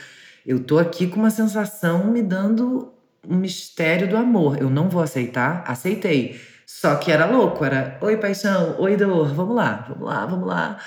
Eu 0.43 0.59
tô 0.59 0.79
aqui 0.79 1.05
com 1.05 1.19
uma 1.19 1.29
sensação 1.29 2.11
me 2.11 2.23
dando 2.23 2.91
um 3.27 3.35
mistério 3.35 4.07
do 4.07 4.17
amor. 4.17 4.59
Eu 4.59 4.71
não 4.71 4.89
vou 4.89 5.03
aceitar, 5.03 5.63
aceitei. 5.67 6.39
Só 6.65 6.95
que 6.95 7.11
era 7.11 7.25
louco, 7.25 7.63
era 7.63 7.97
oi 8.01 8.17
paixão, 8.17 8.75
oi 8.79 8.95
dor, 8.95 9.33
vamos 9.33 9.55
lá, 9.55 9.85
vamos 9.87 10.07
lá, 10.07 10.25
vamos 10.25 10.47
lá. 10.47 10.79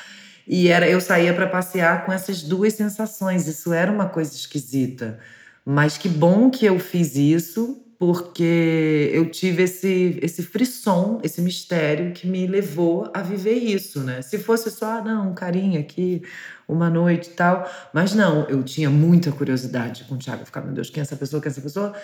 E 0.46 0.68
era 0.68 0.88
eu 0.88 1.00
saía 1.00 1.32
para 1.32 1.46
passear 1.46 2.04
com 2.04 2.12
essas 2.12 2.42
duas 2.42 2.74
sensações. 2.74 3.46
Isso 3.46 3.72
era 3.72 3.90
uma 3.90 4.08
coisa 4.08 4.32
esquisita. 4.34 5.18
Mas 5.64 5.96
que 5.96 6.08
bom 6.08 6.50
que 6.50 6.66
eu 6.66 6.78
fiz 6.78 7.14
isso, 7.14 7.82
porque 7.98 9.10
eu 9.12 9.30
tive 9.30 9.62
esse, 9.62 10.18
esse 10.20 10.42
frisson, 10.42 11.20
esse 11.22 11.40
mistério 11.40 12.12
que 12.12 12.26
me 12.26 12.48
levou 12.48 13.08
a 13.14 13.22
viver 13.22 13.54
isso, 13.54 14.00
né? 14.00 14.20
Se 14.22 14.38
fosse 14.38 14.72
só, 14.72 14.98
ah, 14.98 15.00
não, 15.00 15.30
um 15.30 15.34
carinho 15.34 15.78
aqui, 15.78 16.20
uma 16.66 16.90
noite 16.90 17.28
e 17.30 17.34
tal. 17.34 17.70
Mas 17.94 18.12
não, 18.12 18.48
eu 18.48 18.62
tinha 18.64 18.90
muita 18.90 19.30
curiosidade 19.30 20.02
com 20.04 20.16
o 20.16 20.18
Thiago. 20.18 20.44
Ficar, 20.44 20.62
meu 20.62 20.74
Deus, 20.74 20.90
quem 20.90 21.00
é 21.00 21.02
essa 21.02 21.14
pessoa? 21.14 21.40
Quem 21.40 21.48
é 21.48 21.52
essa 21.52 21.60
pessoa? 21.60 21.94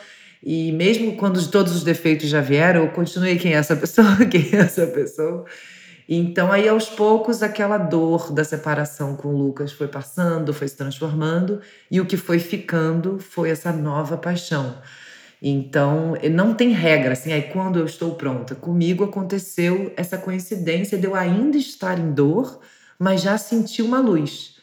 E 0.43 0.71
mesmo 0.73 1.17
quando 1.17 1.45
todos 1.51 1.75
os 1.75 1.83
defeitos 1.83 2.29
já 2.29 2.41
vieram, 2.41 2.85
eu 2.85 2.91
continuei 2.91 3.37
quem 3.37 3.55
é 3.55 3.57
essa 3.57 3.75
pessoa? 3.75 4.17
Quem 4.31 4.51
é 4.53 4.57
essa 4.57 4.87
pessoa? 4.87 5.45
Então, 6.09 6.51
aí 6.51 6.67
aos 6.67 6.89
poucos, 6.89 7.43
aquela 7.43 7.77
dor 7.77 8.33
da 8.33 8.43
separação 8.43 9.15
com 9.15 9.31
Lucas 9.31 9.73
foi 9.73 9.89
passando, 9.89 10.55
foi 10.55 10.67
se 10.67 10.77
transformando, 10.77 11.61
e 11.91 12.01
o 12.01 12.07
que 12.07 12.17
foi 12.17 12.39
ficando 12.39 13.19
foi 13.19 13.51
essa 13.51 13.71
nova 13.73 14.17
paixão. 14.17 14.79
Então, 15.43 16.15
não 16.33 16.55
tem 16.55 16.71
regra, 16.71 17.13
assim, 17.13 17.33
aí 17.33 17.43
quando 17.43 17.79
eu 17.79 17.85
estou 17.85 18.15
pronta. 18.15 18.55
Comigo 18.55 19.05
aconteceu 19.05 19.93
essa 19.97 20.17
coincidência 20.19 20.97
de 20.99 21.07
eu 21.07 21.15
ainda 21.15 21.59
estar 21.59 21.99
em 21.99 22.13
dor, 22.13 22.61
mas 22.99 23.21
já 23.23 23.37
senti 23.39 23.83
uma 23.83 24.01
luz. 24.01 24.57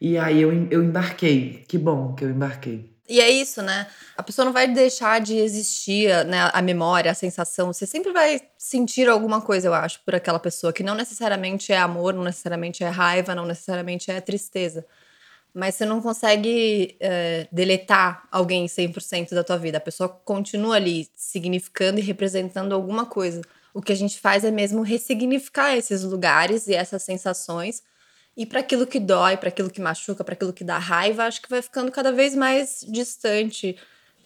E 0.00 0.18
aí 0.18 0.40
eu, 0.42 0.52
eu 0.70 0.84
embarquei. 0.84 1.64
Que 1.68 1.78
bom 1.78 2.14
que 2.14 2.24
eu 2.24 2.30
embarquei. 2.30 2.89
E 3.10 3.20
é 3.20 3.28
isso, 3.28 3.60
né? 3.60 3.88
A 4.16 4.22
pessoa 4.22 4.44
não 4.44 4.52
vai 4.52 4.68
deixar 4.68 5.20
de 5.20 5.36
existir, 5.36 6.24
né? 6.26 6.48
A 6.52 6.62
memória, 6.62 7.10
a 7.10 7.14
sensação. 7.14 7.72
Você 7.72 7.84
sempre 7.84 8.12
vai 8.12 8.40
sentir 8.56 9.08
alguma 9.08 9.40
coisa, 9.40 9.66
eu 9.66 9.74
acho, 9.74 10.00
por 10.04 10.14
aquela 10.14 10.38
pessoa, 10.38 10.72
que 10.72 10.84
não 10.84 10.94
necessariamente 10.94 11.72
é 11.72 11.76
amor, 11.76 12.14
não 12.14 12.22
necessariamente 12.22 12.84
é 12.84 12.88
raiva, 12.88 13.34
não 13.34 13.44
necessariamente 13.46 14.12
é 14.12 14.20
tristeza. 14.20 14.86
Mas 15.52 15.74
você 15.74 15.84
não 15.84 16.00
consegue 16.00 16.96
é, 17.00 17.48
deletar 17.50 18.28
alguém 18.30 18.68
100% 18.68 19.34
da 19.34 19.42
tua 19.42 19.58
vida. 19.58 19.78
A 19.78 19.80
pessoa 19.80 20.08
continua 20.08 20.76
ali 20.76 21.08
significando 21.16 21.98
e 21.98 22.02
representando 22.04 22.72
alguma 22.72 23.04
coisa. 23.04 23.42
O 23.74 23.82
que 23.82 23.90
a 23.90 23.96
gente 23.96 24.20
faz 24.20 24.44
é 24.44 24.52
mesmo 24.52 24.82
ressignificar 24.82 25.76
esses 25.76 26.04
lugares 26.04 26.68
e 26.68 26.74
essas 26.74 27.02
sensações 27.02 27.82
e 28.36 28.46
para 28.46 28.60
aquilo 28.60 28.86
que 28.86 29.00
dói, 29.00 29.36
para 29.36 29.48
aquilo 29.48 29.70
que 29.70 29.80
machuca, 29.80 30.24
para 30.24 30.34
aquilo 30.34 30.52
que 30.52 30.64
dá 30.64 30.78
raiva, 30.78 31.24
acho 31.24 31.42
que 31.42 31.50
vai 31.50 31.60
ficando 31.60 31.90
cada 31.90 32.12
vez 32.12 32.34
mais 32.34 32.84
distante 32.88 33.76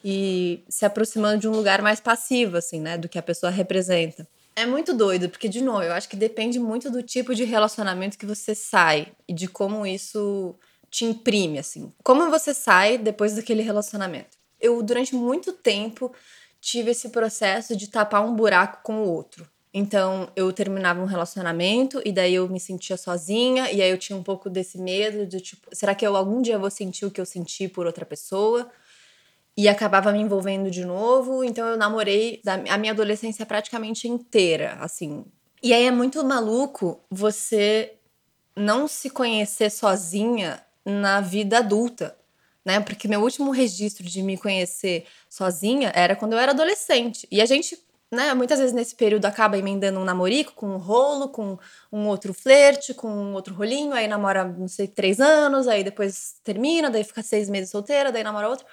e 0.04 0.62
se 0.68 0.84
aproximando 0.84 1.40
de 1.40 1.48
um 1.48 1.52
lugar 1.52 1.80
mais 1.80 1.98
passivo, 2.00 2.56
assim, 2.56 2.80
né, 2.80 2.98
do 2.98 3.08
que 3.08 3.18
a 3.18 3.22
pessoa 3.22 3.50
representa. 3.50 4.28
É 4.54 4.66
muito 4.66 4.94
doido, 4.94 5.28
porque, 5.28 5.48
de 5.48 5.60
novo, 5.60 5.82
eu 5.82 5.92
acho 5.92 6.08
que 6.08 6.16
depende 6.16 6.60
muito 6.60 6.90
do 6.90 7.02
tipo 7.02 7.34
de 7.34 7.42
relacionamento 7.42 8.16
que 8.16 8.26
você 8.26 8.54
sai 8.54 9.08
e 9.26 9.32
de 9.32 9.48
como 9.48 9.84
isso 9.84 10.54
te 10.90 11.04
imprime, 11.04 11.58
assim. 11.58 11.92
Como 12.04 12.30
você 12.30 12.54
sai 12.54 12.96
depois 12.96 13.34
daquele 13.34 13.62
relacionamento. 13.62 14.38
Eu, 14.60 14.80
durante 14.80 15.12
muito 15.12 15.52
tempo, 15.52 16.14
tive 16.60 16.92
esse 16.92 17.08
processo 17.08 17.76
de 17.76 17.88
tapar 17.88 18.24
um 18.24 18.36
buraco 18.36 18.80
com 18.84 19.02
o 19.02 19.08
outro. 19.08 19.48
Então, 19.76 20.28
eu 20.36 20.52
terminava 20.52 21.02
um 21.02 21.04
relacionamento 21.04 22.00
e 22.04 22.12
daí 22.12 22.34
eu 22.34 22.48
me 22.48 22.60
sentia 22.60 22.96
sozinha, 22.96 23.72
e 23.72 23.82
aí 23.82 23.90
eu 23.90 23.98
tinha 23.98 24.16
um 24.16 24.22
pouco 24.22 24.48
desse 24.48 24.78
medo 24.78 25.26
de 25.26 25.40
tipo, 25.40 25.68
será 25.72 25.96
que 25.96 26.06
eu 26.06 26.14
algum 26.16 26.40
dia 26.40 26.56
vou 26.56 26.70
sentir 26.70 27.04
o 27.04 27.10
que 27.10 27.20
eu 27.20 27.26
senti 27.26 27.66
por 27.66 27.84
outra 27.84 28.06
pessoa? 28.06 28.70
E 29.56 29.68
acabava 29.68 30.12
me 30.12 30.20
envolvendo 30.20 30.70
de 30.70 30.84
novo, 30.84 31.42
então 31.42 31.66
eu 31.66 31.76
namorei 31.76 32.40
a 32.68 32.78
minha 32.78 32.92
adolescência 32.92 33.44
praticamente 33.44 34.06
inteira, 34.06 34.76
assim. 34.80 35.24
E 35.60 35.74
aí 35.74 35.86
é 35.86 35.90
muito 35.90 36.24
maluco 36.24 37.00
você 37.10 37.94
não 38.56 38.86
se 38.86 39.10
conhecer 39.10 39.70
sozinha 39.70 40.64
na 40.84 41.20
vida 41.20 41.58
adulta, 41.58 42.16
né? 42.64 42.78
Porque 42.78 43.08
meu 43.08 43.20
último 43.22 43.50
registro 43.50 44.04
de 44.04 44.22
me 44.22 44.38
conhecer 44.38 45.04
sozinha 45.28 45.90
era 45.96 46.14
quando 46.14 46.34
eu 46.34 46.38
era 46.38 46.52
adolescente. 46.52 47.26
E 47.30 47.40
a 47.40 47.46
gente 47.46 47.76
né? 48.14 48.32
Muitas 48.32 48.58
vezes 48.58 48.72
nesse 48.72 48.94
período 48.94 49.26
acaba 49.26 49.58
emendando 49.58 49.98
um 49.98 50.04
namorico 50.04 50.52
com 50.54 50.68
um 50.68 50.78
rolo, 50.78 51.28
com 51.28 51.58
um 51.92 52.06
outro 52.06 52.32
flerte, 52.32 52.94
com 52.94 53.08
um 53.08 53.34
outro 53.34 53.54
rolinho, 53.54 53.92
aí 53.92 54.08
namora, 54.08 54.44
não 54.44 54.68
sei, 54.68 54.86
três 54.86 55.20
anos, 55.20 55.68
aí 55.68 55.84
depois 55.84 56.36
termina, 56.42 56.90
daí 56.90 57.04
fica 57.04 57.22
seis 57.22 57.50
meses 57.50 57.70
solteira, 57.70 58.10
daí 58.10 58.24
namora 58.24 58.48
outro. 58.48 58.64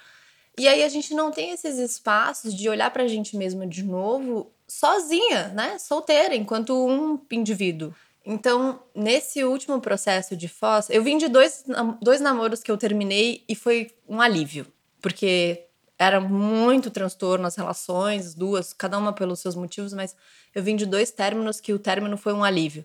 E 0.58 0.68
aí 0.68 0.84
a 0.84 0.90
gente 0.90 1.14
não 1.14 1.32
tem 1.32 1.52
esses 1.52 1.78
espaços 1.78 2.54
de 2.54 2.70
olhar 2.70 2.92
pra 2.92 3.08
gente 3.08 3.36
mesma 3.36 3.66
de 3.66 3.84
novo 3.84 4.52
sozinha, 4.68 5.50
né? 5.50 5.78
Solteira, 5.80 6.36
enquanto 6.36 6.74
um 6.74 7.20
indivíduo. 7.32 7.94
Então, 8.26 8.80
nesse 8.94 9.44
último 9.44 9.82
processo 9.82 10.36
de 10.36 10.48
Foz, 10.48 10.90
eu 10.90 11.04
vim 11.04 11.18
de 11.18 11.28
dois, 11.28 11.64
dois 12.02 12.22
namoros 12.22 12.62
que 12.62 12.70
eu 12.70 12.78
terminei 12.78 13.44
e 13.50 13.56
foi 13.56 13.92
um 14.08 14.22
alívio. 14.22 14.68
Porque 15.02 15.66
era 16.02 16.20
muito 16.20 16.90
transtorno 16.90 17.46
as 17.46 17.56
relações, 17.56 18.34
duas, 18.34 18.74
cada 18.74 18.98
uma 18.98 19.14
pelos 19.14 19.40
seus 19.40 19.56
motivos, 19.56 19.94
mas 19.94 20.16
eu 20.56 20.64
vim 20.64 20.76
de 20.76 20.88
dois 20.88 21.12
términos 21.12 21.62
que 21.62 21.72
o 21.74 21.78
término 21.78 22.18
foi 22.18 22.34
um 22.34 22.44
alívio. 22.44 22.84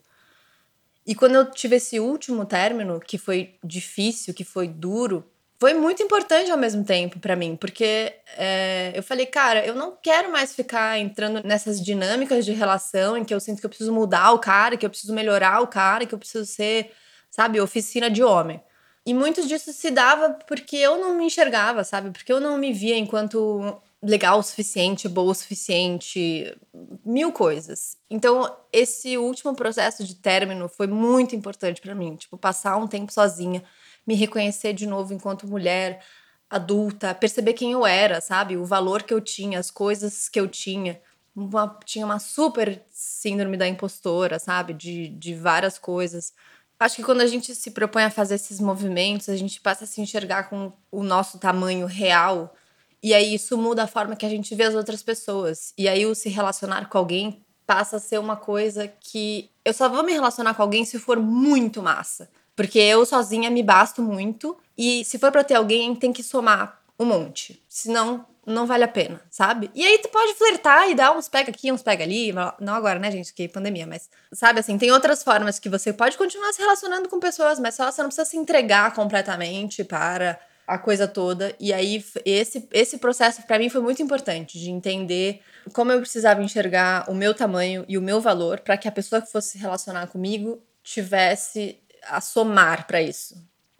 E 1.06 1.14
quando 1.14 1.34
eu 1.36 1.50
tive 1.50 1.76
esse 1.76 1.98
último 1.98 2.44
término, 2.44 3.00
que 3.00 3.16
foi 3.16 3.54
difícil, 3.64 4.34
que 4.34 4.44
foi 4.44 4.68
duro, 4.68 5.24
foi 5.58 5.72
muito 5.72 6.02
importante 6.02 6.50
ao 6.50 6.58
mesmo 6.58 6.84
tempo 6.84 7.18
para 7.18 7.34
mim, 7.34 7.56
porque 7.56 8.12
é, 8.36 8.92
eu 8.94 9.02
falei, 9.02 9.24
cara, 9.24 9.64
eu 9.64 9.74
não 9.74 9.96
quero 9.96 10.30
mais 10.30 10.54
ficar 10.54 10.98
entrando 10.98 11.42
nessas 11.42 11.82
dinâmicas 11.82 12.44
de 12.44 12.52
relação 12.52 13.16
em 13.16 13.24
que 13.24 13.32
eu 13.32 13.40
sinto 13.40 13.60
que 13.60 13.64
eu 13.64 13.70
preciso 13.70 13.94
mudar 13.94 14.32
o 14.32 14.38
cara, 14.38 14.76
que 14.76 14.84
eu 14.84 14.90
preciso 14.90 15.14
melhorar 15.14 15.62
o 15.62 15.66
cara, 15.66 16.04
que 16.04 16.14
eu 16.14 16.18
preciso 16.18 16.44
ser, 16.44 16.92
sabe, 17.30 17.62
oficina 17.62 18.10
de 18.10 18.22
homem. 18.22 18.60
E 19.06 19.14
muito 19.14 19.46
disso 19.46 19.72
se 19.72 19.90
dava 19.92 20.30
porque 20.48 20.76
eu 20.76 20.98
não 20.98 21.14
me 21.14 21.26
enxergava, 21.26 21.84
sabe? 21.84 22.10
Porque 22.10 22.32
eu 22.32 22.40
não 22.40 22.58
me 22.58 22.72
via 22.72 22.98
enquanto 22.98 23.80
legal 24.02 24.40
o 24.40 24.42
suficiente, 24.42 25.08
boa 25.08 25.30
o 25.30 25.34
suficiente, 25.34 26.56
mil 27.04 27.30
coisas. 27.32 27.96
Então, 28.10 28.56
esse 28.72 29.16
último 29.16 29.54
processo 29.54 30.04
de 30.04 30.16
término 30.16 30.68
foi 30.68 30.88
muito 30.88 31.36
importante 31.36 31.80
para 31.80 31.94
mim, 31.94 32.16
tipo, 32.16 32.36
passar 32.36 32.76
um 32.76 32.88
tempo 32.88 33.12
sozinha, 33.12 33.62
me 34.04 34.14
reconhecer 34.14 34.72
de 34.72 34.86
novo 34.86 35.14
enquanto 35.14 35.46
mulher 35.46 36.02
adulta, 36.50 37.14
perceber 37.14 37.54
quem 37.54 37.72
eu 37.72 37.86
era, 37.86 38.20
sabe? 38.20 38.56
O 38.56 38.64
valor 38.64 39.02
que 39.04 39.14
eu 39.14 39.20
tinha, 39.20 39.58
as 39.58 39.70
coisas 39.70 40.28
que 40.28 40.38
eu 40.38 40.48
tinha. 40.48 41.00
Uma, 41.34 41.78
tinha 41.84 42.04
uma 42.04 42.18
super 42.18 42.82
síndrome 42.90 43.56
da 43.56 43.68
impostora, 43.68 44.38
sabe? 44.38 44.72
De, 44.72 45.08
de 45.08 45.34
várias 45.34 45.78
coisas. 45.78 46.32
Acho 46.78 46.96
que 46.96 47.02
quando 47.02 47.22
a 47.22 47.26
gente 47.26 47.54
se 47.54 47.70
propõe 47.70 48.04
a 48.04 48.10
fazer 48.10 48.34
esses 48.34 48.60
movimentos, 48.60 49.28
a 49.28 49.36
gente 49.36 49.60
passa 49.60 49.84
a 49.84 49.86
se 49.86 50.00
enxergar 50.00 50.50
com 50.50 50.72
o 50.90 51.02
nosso 51.02 51.38
tamanho 51.38 51.86
real. 51.86 52.54
E 53.02 53.14
aí 53.14 53.34
isso 53.34 53.56
muda 53.56 53.84
a 53.84 53.86
forma 53.86 54.16
que 54.16 54.26
a 54.26 54.28
gente 54.28 54.54
vê 54.54 54.64
as 54.64 54.74
outras 54.74 55.02
pessoas. 55.02 55.72
E 55.78 55.88
aí 55.88 56.04
o 56.04 56.14
se 56.14 56.28
relacionar 56.28 56.88
com 56.88 56.98
alguém 56.98 57.42
passa 57.66 57.96
a 57.96 58.00
ser 58.00 58.18
uma 58.18 58.36
coisa 58.36 58.86
que 58.86 59.50
eu 59.64 59.72
só 59.72 59.88
vou 59.88 60.02
me 60.02 60.12
relacionar 60.12 60.54
com 60.54 60.62
alguém 60.62 60.84
se 60.84 60.98
for 60.98 61.18
muito 61.18 61.82
massa. 61.82 62.28
Porque 62.54 62.78
eu 62.78 63.04
sozinha 63.04 63.50
me 63.50 63.62
basto 63.62 64.02
muito 64.02 64.56
e 64.76 65.04
se 65.04 65.18
for 65.18 65.32
para 65.32 65.44
ter 65.44 65.54
alguém 65.54 65.94
tem 65.94 66.12
que 66.12 66.22
somar 66.22 66.82
um 66.98 67.04
monte. 67.04 67.62
Senão 67.68 68.26
não 68.46 68.64
vale 68.64 68.84
a 68.84 68.88
pena, 68.88 69.20
sabe? 69.28 69.68
E 69.74 69.84
aí 69.84 69.98
tu 69.98 70.08
pode 70.08 70.34
flertar 70.34 70.88
e 70.88 70.94
dar 70.94 71.10
uns 71.10 71.28
pega 71.28 71.50
aqui, 71.50 71.72
uns 71.72 71.82
pega 71.82 72.04
ali, 72.04 72.32
não 72.60 72.74
agora, 72.74 72.98
né, 72.98 73.10
gente, 73.10 73.34
que 73.34 73.42
é 73.42 73.48
pandemia, 73.48 73.86
mas 73.86 74.08
sabe 74.32 74.60
assim, 74.60 74.78
tem 74.78 74.92
outras 74.92 75.24
formas 75.24 75.58
que 75.58 75.68
você 75.68 75.92
pode 75.92 76.16
continuar 76.16 76.52
se 76.52 76.60
relacionando 76.60 77.08
com 77.08 77.18
pessoas, 77.18 77.58
mas 77.58 77.74
só 77.74 77.90
você 77.90 78.00
não 78.00 78.08
precisa 78.08 78.24
se 78.24 78.36
entregar 78.36 78.94
completamente 78.94 79.82
para 79.82 80.38
a 80.66 80.78
coisa 80.78 81.08
toda. 81.08 81.54
E 81.58 81.72
aí 81.72 82.04
esse 82.24 82.68
esse 82.72 82.98
processo 82.98 83.42
para 83.42 83.58
mim 83.58 83.68
foi 83.68 83.80
muito 83.80 84.02
importante 84.02 84.58
de 84.58 84.70
entender 84.70 85.40
como 85.72 85.92
eu 85.92 86.00
precisava 86.00 86.42
enxergar 86.42 87.10
o 87.10 87.14
meu 87.14 87.34
tamanho 87.34 87.84
e 87.88 87.98
o 87.98 88.02
meu 88.02 88.20
valor 88.20 88.60
para 88.60 88.76
que 88.76 88.88
a 88.88 88.92
pessoa 88.92 89.20
que 89.20 89.30
fosse 89.30 89.50
se 89.50 89.58
relacionar 89.58 90.06
comigo 90.06 90.62
tivesse 90.82 91.78
a 92.08 92.20
somar 92.20 92.86
para 92.86 93.02
isso. 93.02 93.36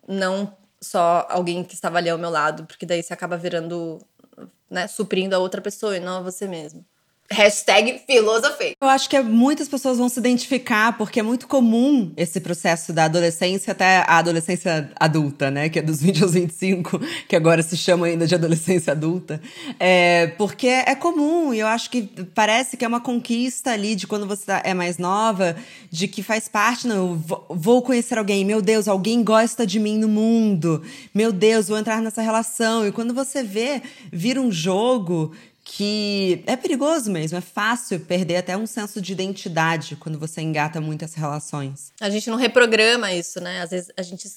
Não 0.09 0.57
só 0.81 1.27
alguém 1.29 1.65
que 1.65 1.75
estava 1.75 1.99
ali 1.99 2.11
ao 2.11 2.19
meu 2.19 2.31
lado, 2.31 2.65
porque 2.65 2.87
daí 2.87 3.03
você 3.03 3.13
acaba 3.13 3.37
virando 3.37 3.99
né, 4.71 4.87
suprindo 4.89 5.35
a 5.37 5.39
outra 5.39 5.61
pessoa 5.63 5.97
e 5.97 6.01
não 6.01 6.19
a 6.19 6.23
você 6.23 6.47
mesmo. 6.49 6.85
Hashtag 7.31 8.01
filosofei. 8.07 8.75
Eu 8.81 8.89
acho 8.89 9.09
que 9.09 9.21
muitas 9.21 9.69
pessoas 9.69 9.99
vão 9.99 10.09
se 10.09 10.19
identificar, 10.19 10.97
porque 10.97 11.21
é 11.21 11.23
muito 11.23 11.49
comum 11.49 12.13
esse 12.17 12.41
processo 12.41 12.93
da 12.93 13.05
adolescência 13.05 13.73
até 13.73 13.99
a 14.07 14.19
adolescência 14.19 14.91
adulta, 14.99 15.51
né? 15.51 15.69
Que 15.69 15.81
é 15.81 15.83
dos 15.83 16.01
20 16.03 16.23
aos 16.23 16.33
25, 16.35 17.01
que 17.29 17.35
agora 17.35 17.63
se 17.63 17.77
chama 17.77 18.07
ainda 18.07 18.27
de 18.27 18.35
adolescência 18.35 18.93
adulta. 18.93 19.41
É, 19.79 20.29
porque 20.39 20.69
é 20.69 20.95
comum, 20.95 21.53
e 21.53 21.61
eu 21.61 21.67
acho 21.67 21.91
que 21.91 22.03
parece 22.35 22.77
que 22.77 22.85
é 22.85 22.89
uma 22.89 23.01
conquista 23.01 23.73
ali 23.73 23.95
de 23.95 24.07
quando 24.07 24.27
você 24.27 24.45
é 24.63 24.73
mais 24.73 24.99
nova, 24.99 25.57
de 25.91 26.07
que 26.07 26.23
faz 26.23 26.49
parte, 26.49 26.87
não, 26.87 27.23
vou 27.49 27.83
conhecer 27.83 28.19
alguém, 28.19 28.45
meu 28.45 28.63
Deus, 28.63 28.87
alguém 28.87 29.25
gosta 29.25 29.67
de 29.67 29.81
mim 29.81 29.99
no 29.99 30.09
mundo, 30.09 30.83
meu 31.13 31.33
Deus, 31.33 31.69
vou 31.69 31.79
entrar 31.79 32.01
nessa 32.01 32.23
relação. 32.23 32.87
E 32.87 32.93
quando 32.93 33.13
você 33.13 33.43
vê, 33.43 33.83
vira 34.13 34.41
um 34.41 34.53
jogo 34.53 35.33
que 35.69 36.45
é 36.47 36.55
perigoso 36.55 37.11
mesmo, 37.11 37.37
é 37.37 37.41
fácil 37.41 37.99
perder 37.99 38.37
até 38.37 38.57
um 38.57 38.67
senso 38.69 39.01
de 39.01 39.13
identidade 39.13 39.97
quando 39.97 40.17
você 40.17 40.41
engata 40.41 40.81
muitas 40.81 41.15
relações. 41.15 41.93
A 42.01 42.09
gente 42.09 42.31
não 42.31 42.37
reprograma 42.37 43.13
isso, 43.13 43.41
né? 43.41 43.63
Às 43.63 43.71
vezes 43.71 43.89
a 43.97 44.03
gente 44.03 44.29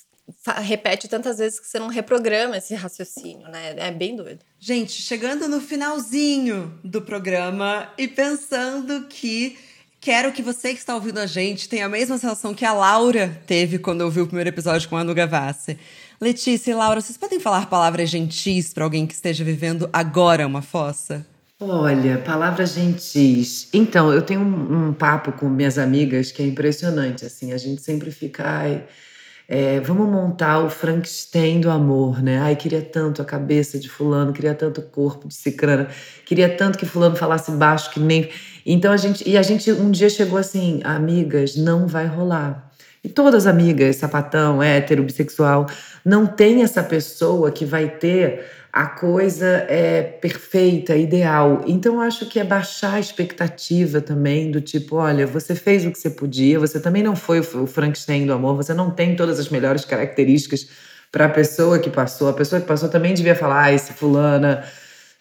repete 0.58 1.08
tantas 1.08 1.38
vezes 1.38 1.60
que 1.60 1.68
você 1.68 1.78
não 1.78 1.88
reprograma 1.88 2.58
esse 2.58 2.74
raciocínio, 2.74 3.48
né? 3.48 3.76
É 3.78 3.92
bem 3.92 4.16
doido. 4.16 4.40
Gente, 4.60 4.94
chegando 5.04 5.48
no 5.48 5.62
finalzinho 5.62 6.80
do 6.84 7.00
programa 7.00 7.94
e 7.96 8.08
pensando 8.08 9.06
que 9.08 9.56
quero 10.02 10.32
que 10.32 10.42
você 10.42 10.74
que 10.74 10.80
está 10.80 10.96
ouvindo 10.96 11.20
a 11.20 11.28
gente 11.28 11.70
tenha 11.70 11.86
a 11.86 11.90
mesma 11.90 12.18
sensação 12.18 12.56
que 12.56 12.66
a 12.66 12.74
Laura 12.74 13.40
teve 13.46 13.78
quando 13.78 14.02
ouviu 14.02 14.24
o 14.24 14.28
primeiro 14.28 14.50
episódio 14.50 14.90
com 14.90 14.98
a 14.98 15.02
Anu 15.02 15.14
Gavassi. 15.14 15.78
Letícia 16.22 16.72
e 16.72 16.74
Laura, 16.74 16.99
vocês 16.99 17.17
podem 17.17 17.39
falar 17.39 17.67
palavras 17.67 18.09
gentis 18.09 18.74
para 18.74 18.84
alguém 18.84 19.07
que 19.07 19.13
esteja 19.13 19.41
vivendo 19.41 19.89
agora 19.93 20.45
uma 20.45 20.61
fossa? 20.61 21.26
Olha, 21.57 22.17
palavras 22.17 22.74
gentis. 22.74 23.70
Então, 23.74 24.11
eu 24.11 24.22
tenho 24.22 24.41
um, 24.41 24.89
um, 24.89 24.93
papo 24.93 25.32
com 25.32 25.47
minhas 25.47 25.78
amigas 25.78 26.30
que 26.30 26.43
é 26.43 26.45
impressionante. 26.45 27.26
Assim, 27.26 27.53
a 27.53 27.57
gente 27.57 27.82
sempre 27.82 28.11
fica, 28.11 28.43
ai, 28.45 28.84
é, 29.47 29.80
vamos 29.80 30.09
montar 30.09 30.59
o 30.59 30.70
Frankenstein 30.70 31.61
do 31.61 31.70
amor, 31.70 32.22
né? 32.22 32.39
Ai, 32.39 32.57
queria 32.57 32.82
tanto 32.82 33.22
a 33.22 33.26
cabeça 33.26 33.80
de 33.80 33.88
fulano, 33.88 34.34
queria 34.34 34.53
tanto 34.53 34.82
o 34.82 34.84
corpo 34.84 35.26
de 35.26 35.36
cicrana, 35.36 35.88
queria 36.26 36.49
tanto 36.49 36.78
que 36.78 36.86
fulano 36.86 37.15
falasse 37.15 37.49
baixo 37.51 37.91
que 37.91 37.99
nem. 37.99 38.30
Então 38.65 38.91
a 38.91 38.97
gente 38.97 39.28
e 39.28 39.38
a 39.38 39.41
gente 39.41 39.72
um 39.72 39.89
dia 39.89 40.09
chegou 40.09 40.38
assim, 40.38 40.82
amigas, 40.84 41.55
não 41.55 41.88
vai 41.88 42.07
rolar. 42.07 42.68
Todas 43.14 43.47
amigas, 43.47 43.97
sapatão, 43.97 44.62
hétero, 44.62 45.03
bissexual, 45.03 45.68
não 46.03 46.26
tem 46.26 46.64
essa 46.64 46.84
pessoa 46.84 47.51
que 47.51 47.66
vai 47.66 47.88
ter 47.88 48.45
a 48.72 48.86
coisa 48.86 49.66
é 49.68 50.03
perfeita, 50.03 50.95
ideal. 50.95 51.64
Então 51.66 51.99
acho 51.99 52.28
que 52.28 52.39
é 52.39 52.43
baixar 52.43 52.93
a 52.93 52.99
expectativa 52.99 53.99
também 53.99 54.51
do 54.51 54.62
tipo, 54.62 54.97
olha, 54.97 55.26
você 55.26 55.55
fez 55.55 55.86
o 55.86 55.91
que 55.91 55.97
você 55.97 56.10
podia, 56.10 56.60
você 56.60 56.80
também 56.80 57.01
não 57.01 57.16
foi 57.16 57.39
o 57.39 57.66
Frankenstein 57.66 58.28
do 58.28 58.34
amor, 58.34 58.55
você 58.55 58.74
não 58.74 58.91
tem 58.91 59.16
todas 59.16 59.39
as 59.39 59.49
melhores 59.49 59.86
características 59.86 60.70
para 61.12 61.26
a 61.26 61.30
pessoa 61.30 61.80
que 61.80 61.89
passou. 61.89 62.30
A 62.30 62.34
pessoa 62.34 62.62
que 62.62 62.68
passou 62.68 62.89
também 62.89 63.14
devia 63.14 63.36
falar, 63.36 63.74
ah, 63.74 63.78
se 63.78 63.93
fulana 63.93 64.64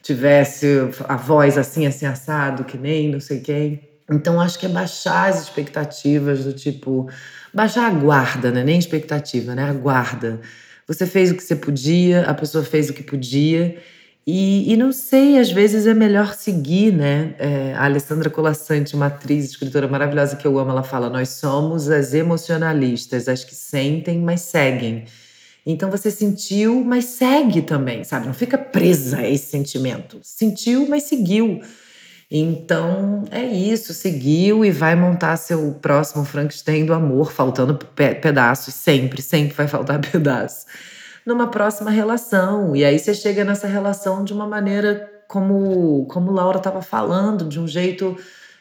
tivesse 0.03 0.67
a 1.09 1.17
voz 1.17 1.59
assim, 1.59 1.87
assim 1.87 2.07
assado, 2.07 2.65
que 2.65 2.77
nem 2.77 3.11
não 3.11 3.21
sei 3.21 3.41
quem. 3.41 3.89
Então 4.11 4.41
acho 4.41 4.59
que 4.59 4.67
é 4.67 4.69
baixar 4.69 5.29
as 5.29 5.43
expectativas 5.43 6.45
do 6.45 6.53
tipo, 6.53 7.09
baixar 7.53 7.87
a 7.87 7.91
guarda, 7.91 8.51
né? 8.51 8.63
Nem 8.63 8.79
expectativa, 8.79 9.55
né? 9.55 9.65
A 9.65 9.73
guarda 9.73 10.41
você 10.89 11.07
fez 11.07 11.31
o 11.31 11.35
que 11.35 11.43
você 11.43 11.55
podia, 11.55 12.23
a 12.23 12.33
pessoa 12.33 12.65
fez 12.65 12.89
o 12.89 12.95
que 12.95 13.03
podia. 13.03 13.77
E, 14.27 14.73
e 14.73 14.77
não 14.77 14.91
sei, 14.91 15.39
às 15.39 15.51
vezes 15.51 15.87
é 15.87 15.93
melhor 15.93 16.35
seguir, 16.35 16.93
né? 16.93 17.35
É, 17.39 17.75
a 17.75 17.85
Alessandra 17.85 18.31
Colassante, 18.31 18.97
uma 18.97 19.07
atriz, 19.07 19.45
escritora 19.45 19.87
maravilhosa 19.87 20.37
que 20.37 20.47
eu 20.47 20.59
amo, 20.59 20.71
ela 20.71 20.83
fala: 20.83 21.11
Nós 21.11 21.29
somos 21.31 21.91
as 21.91 22.15
emocionalistas, 22.15 23.29
as 23.29 23.45
que 23.45 23.55
sentem, 23.55 24.19
mas 24.19 24.41
seguem. 24.41 25.05
Então 25.65 25.91
você 25.91 26.11
sentiu, 26.11 26.83
mas 26.83 27.05
segue 27.05 27.61
também, 27.61 28.03
sabe? 28.03 28.27
Não 28.27 28.35
fica 28.35 28.57
presa 28.57 29.19
a 29.19 29.29
esse 29.29 29.51
sentimento. 29.51 30.19
Sentiu, 30.23 30.89
mas 30.89 31.03
seguiu. 31.03 31.61
Então 32.31 33.25
é 33.31 33.43
isso, 33.45 33.95
seguiu 33.95 34.63
e 34.63 34.71
vai 34.71 34.95
montar 34.95 35.37
seu 35.39 35.73
próximo 35.81 36.25
Frankenstein 36.25 36.85
do 36.85 36.93
amor, 36.93 37.33
faltando 37.33 37.75
pe 37.75 38.15
pedaços, 38.17 38.75
sempre, 38.75 39.23
sempre 39.23 39.55
vai 39.55 39.67
faltar 39.67 39.99
pedaço, 40.13 40.67
numa 41.25 41.51
próxima 41.51 41.91
relação. 41.91 42.77
E 42.77 42.85
aí 42.85 42.99
você 42.99 43.15
chega 43.15 43.45
nessa 43.45 43.67
relação 43.67 44.25
de 44.25 44.35
uma 44.35 44.47
maneira 44.47 45.11
como, 45.27 46.07
como 46.07 46.31
Laura 46.31 46.59
estava 46.59 46.83
falando, 46.83 47.49
de 47.49 47.59
um 47.59 47.67
jeito 47.67 48.17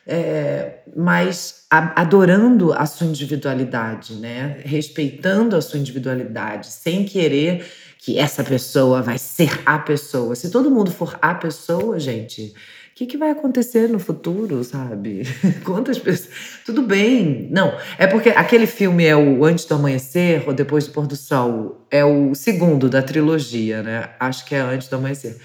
é, 0.05 0.79
mais 0.95 1.65
adorando 1.69 2.71
a 2.71 2.85
sua 2.85 3.07
individualidade, 3.07 4.13
né? 4.15 4.61
Respeitando 4.63 5.57
a 5.57 5.61
sua 5.61 5.77
individualidade, 5.77 6.67
sem 6.67 7.03
querer 7.03 7.65
que 7.99 8.17
essa 8.17 8.41
pessoa 8.43 9.01
vai 9.01 9.17
ser 9.17 9.61
a 9.65 9.77
pessoa. 9.77 10.33
Se 10.33 10.49
todo 10.49 10.71
mundo 10.71 10.91
for 10.91 11.19
a 11.21 11.35
pessoa, 11.35 11.99
gente, 11.99 12.53
que, 12.97 13.05
que 13.05 13.15
vai 13.15 13.29
acontecer 13.29 13.87
no 13.87 13.99
futuro, 13.99 14.63
sabe? 14.63 15.21
Quantas 15.63 15.99
pessoas. 15.99 16.33
Tudo 16.65 16.81
bem. 16.81 17.47
Não, 17.51 17.77
é 17.95 18.07
porque 18.07 18.29
aquele 18.29 18.65
filme 18.65 19.05
é 19.05 19.15
o 19.15 19.45
Antes 19.45 19.65
do 19.65 19.75
Amanhecer 19.75 20.43
ou 20.47 20.53
Depois 20.53 20.87
do 20.87 20.93
Pôr 20.93 21.05
do 21.05 21.15
Sol. 21.15 21.85
É 21.91 22.03
o 22.03 22.33
segundo 22.33 22.89
da 22.89 23.03
trilogia, 23.03 23.83
né? 23.83 24.09
Acho 24.19 24.43
que 24.45 24.55
é 24.55 24.59
Antes 24.61 24.87
do 24.87 24.95
Amanhecer. 24.95 25.37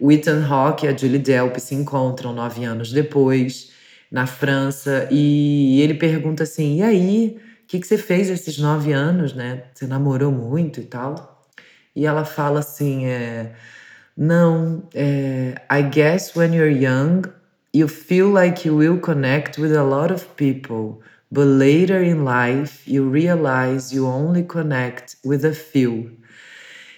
O 0.00 0.10
Ethan 0.10 0.46
Hawke 0.48 0.86
e 0.86 0.88
a 0.88 0.96
Julie 0.96 1.18
Delp 1.18 1.58
se 1.58 1.74
encontram 1.74 2.32
nove 2.32 2.64
anos 2.64 2.90
depois, 2.90 3.70
na 4.10 4.26
França, 4.26 5.06
e 5.10 5.82
ele 5.82 5.94
pergunta 5.94 6.44
assim: 6.44 6.78
e 6.78 6.82
aí? 6.82 7.38
O 7.64 7.66
que, 7.66 7.80
que 7.80 7.86
você 7.86 7.98
fez 7.98 8.30
esses 8.30 8.58
nove 8.58 8.92
anos, 8.92 9.34
né? 9.34 9.64
Você 9.74 9.86
namorou 9.86 10.32
muito 10.32 10.80
e 10.80 10.84
tal? 10.84 11.44
E 11.94 12.06
ela 12.06 12.24
fala 12.24 12.60
assim: 12.60 13.04
é 13.04 13.52
não, 14.16 14.82
é, 14.94 15.54
I 15.70 15.82
guess 15.82 16.36
when 16.36 16.54
you're 16.54 16.70
young, 16.70 17.22
you 17.72 17.88
feel 17.88 18.32
like 18.32 18.66
you 18.66 18.76
will 18.76 19.00
connect 19.00 19.60
with 19.60 19.74
a 19.74 19.82
lot 19.82 20.12
of 20.12 20.24
people, 20.36 21.00
but 21.30 21.46
later 21.46 22.02
in 22.02 22.24
life 22.24 22.88
you 22.88 23.08
realize 23.08 23.92
you 23.94 24.06
only 24.06 24.44
connect 24.44 25.16
with 25.24 25.44
a 25.44 25.52
few. 25.52 26.16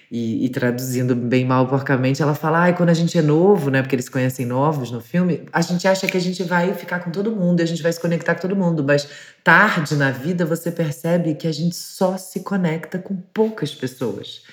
E, 0.09 0.45
e, 0.45 0.49
traduzindo 0.49 1.13
bem 1.13 1.43
mal 1.43 1.67
porcamente, 1.67 2.21
ela 2.21 2.33
fala: 2.33 2.67
ah, 2.67 2.73
quando 2.73 2.89
a 2.89 2.93
gente 2.93 3.17
é 3.17 3.21
novo, 3.21 3.69
né? 3.69 3.81
Porque 3.81 3.93
eles 3.93 4.07
conhecem 4.07 4.45
novos 4.45 4.89
no 4.89 5.01
filme, 5.01 5.43
a 5.51 5.61
gente 5.61 5.85
acha 5.85 6.07
que 6.07 6.15
a 6.15 6.21
gente 6.21 6.43
vai 6.43 6.73
ficar 6.73 6.99
com 6.99 7.11
todo 7.11 7.29
mundo, 7.29 7.59
a 7.59 7.65
gente 7.65 7.83
vai 7.83 7.91
se 7.91 7.99
conectar 7.99 8.35
com 8.35 8.41
todo 8.41 8.55
mundo, 8.55 8.85
mas 8.85 9.09
tarde 9.43 9.95
na 9.95 10.11
vida 10.11 10.45
você 10.45 10.71
percebe 10.71 11.35
que 11.35 11.45
a 11.45 11.51
gente 11.51 11.75
só 11.75 12.17
se 12.17 12.39
conecta 12.39 12.97
com 12.97 13.17
poucas 13.33 13.75
pessoas. 13.75 14.43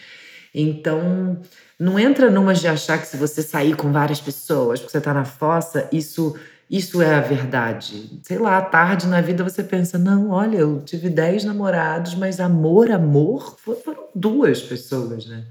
Então, 0.53 1.41
não 1.85 1.99
entra 1.99 2.31
numa 2.31 2.55
de 2.55 2.67
achar 2.67 2.99
que 2.99 3.07
se 3.07 3.17
você 3.19 3.43
sair 3.43 3.77
com 3.77 3.93
várias 3.93 4.19
pessoas, 4.19 4.81
porque 4.81 4.91
você 4.91 5.01
tá 5.03 5.13
na 5.13 5.27
fossa, 5.27 5.87
isso 5.93 6.35
isso 6.71 7.03
é 7.03 7.15
a 7.15 7.21
verdade. 7.21 8.21
Sei 8.23 8.39
lá, 8.39 8.61
tarde 8.63 9.07
na 9.07 9.21
vida 9.21 9.45
você 9.45 9.63
pensa, 9.63 9.99
não, 9.99 10.31
olha, 10.31 10.57
eu 10.57 10.81
tive 10.81 11.11
dez 11.11 11.45
namorados, 11.45 12.15
mas 12.15 12.41
amor, 12.41 12.91
amor, 12.91 13.59
foram 13.59 14.09
duas 14.15 14.63
pessoas, 14.63 15.27
né? 15.27 15.45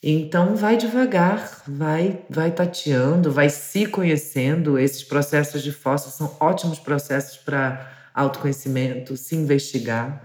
Então 0.00 0.54
vai 0.54 0.76
devagar, 0.76 1.62
vai, 1.66 2.20
vai 2.30 2.52
tateando, 2.52 3.32
vai 3.32 3.50
se 3.50 3.86
conhecendo. 3.86 4.78
Esses 4.78 5.02
processos 5.02 5.64
de 5.64 5.72
fossa 5.72 6.10
são 6.10 6.36
ótimos 6.38 6.78
processos 6.78 7.38
para 7.38 7.90
autoconhecimento, 8.14 9.16
se 9.16 9.34
investigar. 9.34 10.22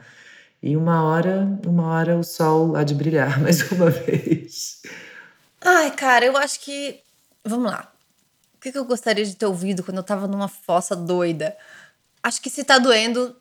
E 0.61 0.77
uma 0.77 1.03
hora, 1.03 1.59
uma 1.65 1.87
hora 1.87 2.15
o 2.15 2.23
sol 2.23 2.75
há 2.75 2.83
de 2.83 2.93
brilhar 2.93 3.39
mais 3.41 3.71
uma 3.71 3.89
vez. 3.89 4.81
Ai, 5.61 5.91
cara, 5.95 6.25
eu 6.25 6.35
acho 6.35 6.59
que. 6.59 7.01
Vamos 7.45 7.71
lá. 7.71 7.91
O 8.55 8.59
que 8.59 8.75
eu 8.77 8.85
gostaria 8.85 9.25
de 9.25 9.35
ter 9.35 9.45
ouvido 9.45 9.83
quando 9.83 9.97
eu 9.97 10.03
tava 10.03 10.27
numa 10.27 10.47
fossa 10.47 10.95
doida? 10.95 11.57
Acho 12.21 12.41
que 12.41 12.49
se 12.49 12.63
tá 12.63 12.77
doendo, 12.77 13.35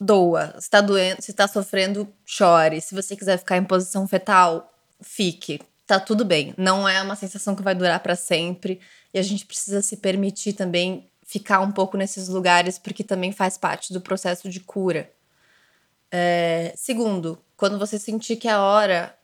doa. 0.00 0.54
Se 0.60 0.68
tá 0.70 0.80
doendo, 0.80 1.22
se 1.22 1.32
tá 1.32 1.46
sofrendo, 1.46 2.12
chore. 2.24 2.80
Se 2.80 2.94
você 2.94 3.16
quiser 3.16 3.38
ficar 3.38 3.56
em 3.56 3.64
posição 3.64 4.06
fetal, 4.06 4.72
fique. 5.00 5.60
Tá 5.86 5.98
tudo 5.98 6.24
bem. 6.24 6.54
Não 6.56 6.88
é 6.88 7.00
uma 7.02 7.16
sensação 7.16 7.54
que 7.54 7.62
vai 7.62 7.74
durar 7.74 8.00
para 8.00 8.16
sempre. 8.16 8.80
E 9.12 9.18
a 9.18 9.22
gente 9.22 9.46
precisa 9.46 9.80
se 9.80 9.96
permitir 9.96 10.52
também 10.52 11.10
ficar 11.24 11.60
um 11.60 11.72
pouco 11.72 11.96
nesses 11.96 12.28
lugares, 12.28 12.78
porque 12.78 13.04
também 13.04 13.32
faz 13.32 13.58
parte 13.58 13.92
do 13.92 14.00
processo 14.00 14.48
de 14.48 14.60
cura. 14.60 15.10
É, 16.10 16.72
segundo, 16.76 17.38
quando 17.56 17.78
você 17.78 17.98
sentir 17.98 18.36
que 18.36 18.48
é 18.48 18.52
a 18.52 18.60
hora, 18.62 19.17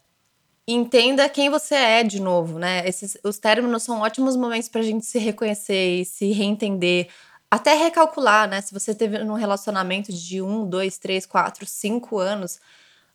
entenda 0.66 1.28
quem 1.28 1.50
você 1.50 1.74
é 1.74 2.02
de 2.02 2.20
novo, 2.20 2.58
né? 2.58 2.86
Esses, 2.88 3.16
os 3.22 3.38
términos 3.38 3.82
são 3.82 4.00
ótimos 4.00 4.36
momentos 4.36 4.68
para 4.68 4.80
a 4.80 4.84
gente 4.84 5.04
se 5.04 5.18
reconhecer 5.18 6.00
e 6.00 6.04
se 6.04 6.32
reentender, 6.32 7.08
até 7.50 7.74
recalcular, 7.74 8.48
né? 8.48 8.60
Se 8.60 8.72
você 8.72 8.94
teve 8.94 9.18
um 9.22 9.34
relacionamento 9.34 10.12
de 10.12 10.40
um, 10.42 10.66
dois, 10.68 10.98
três, 10.98 11.26
quatro, 11.26 11.66
cinco 11.66 12.18
anos, 12.18 12.58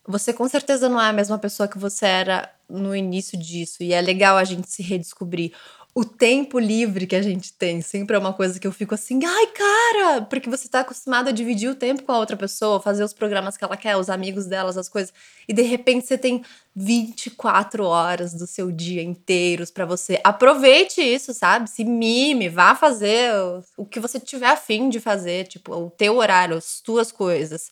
você 0.08 0.34
com 0.34 0.48
certeza 0.48 0.88
não 0.90 1.02
é 1.02 1.10
a 1.10 1.14
mesma 1.14 1.38
pessoa 1.38 1.68
que 1.68 1.78
você 1.78 2.06
era 2.06 2.52
no 2.70 2.96
início 2.96 3.38
disso. 3.38 3.84
E 3.84 3.94
é 3.94 4.02
legal 4.02 4.38
a 4.38 4.44
gente 4.44 4.70
se 4.70 4.82
redescobrir 4.82 5.54
o 5.94 6.06
tempo 6.06 6.60
livre 6.60 7.08
que 7.08 7.16
a 7.16 7.22
gente 7.22 7.52
tem 7.52 7.82
sempre 7.82 8.16
é 8.16 8.20
uma 8.20 8.32
coisa 8.32 8.60
que 8.60 8.68
eu 8.68 8.72
fico 8.72 8.94
assim, 8.94 9.20
ai, 9.26 9.48
cara, 9.48 10.22
porque 10.22 10.50
você 10.50 10.70
tá 10.70 10.82
acostumado 10.82 11.30
a 11.30 11.32
dividir 11.32 11.70
o 11.70 11.76
tempo 11.76 12.04
com 12.04 12.12
a 12.12 12.20
outra 12.20 12.38
pessoa, 12.38 12.80
fazer 12.80 13.04
os 13.04 13.12
programas 13.12 13.58
que 13.58 13.64
ela 13.64 13.76
quer, 13.76 13.98
os 13.98 14.10
amigos 14.10 14.46
delas, 14.46 14.78
as 14.78 14.88
coisas, 14.88 15.12
e 15.48 15.54
de 15.54 15.64
repente 15.64 16.06
você 16.06 16.18
tem 16.18 16.44
24 16.76 17.84
horas 17.84 18.34
do 18.34 18.46
seu 18.46 18.72
dia 18.72 19.02
inteiros 19.02 19.72
para 19.72 19.86
você. 19.86 20.22
Aproveite 20.24 21.02
isso, 21.02 21.34
sabe? 21.34 21.70
Se 21.70 21.84
mime, 21.84 22.50
vá 22.50 22.76
fazer 22.76 23.34
o, 23.76 23.86
que 23.86 24.00
você 24.00 24.20
tiver 24.20 24.50
afim 24.50 24.90
de 24.90 25.00
fazer, 25.00 25.48
tipo, 25.48 25.74
o 25.74 25.90
teu 25.90 26.18
horário, 26.18 26.56
as 26.56 26.80
tuas 26.80 27.12
coisas. 27.12 27.72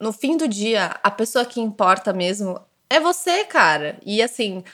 No 0.00 0.12
fim 0.12 0.36
do 0.36 0.48
dia, 0.48 0.98
a 1.02 1.10
pessoa 1.10 1.44
que 1.44 1.60
importa 1.60 2.12
mesmo 2.12 2.60
é 2.88 2.98
você, 2.98 3.44
cara. 3.44 3.98
E 4.04 4.22
assim, 4.22 4.64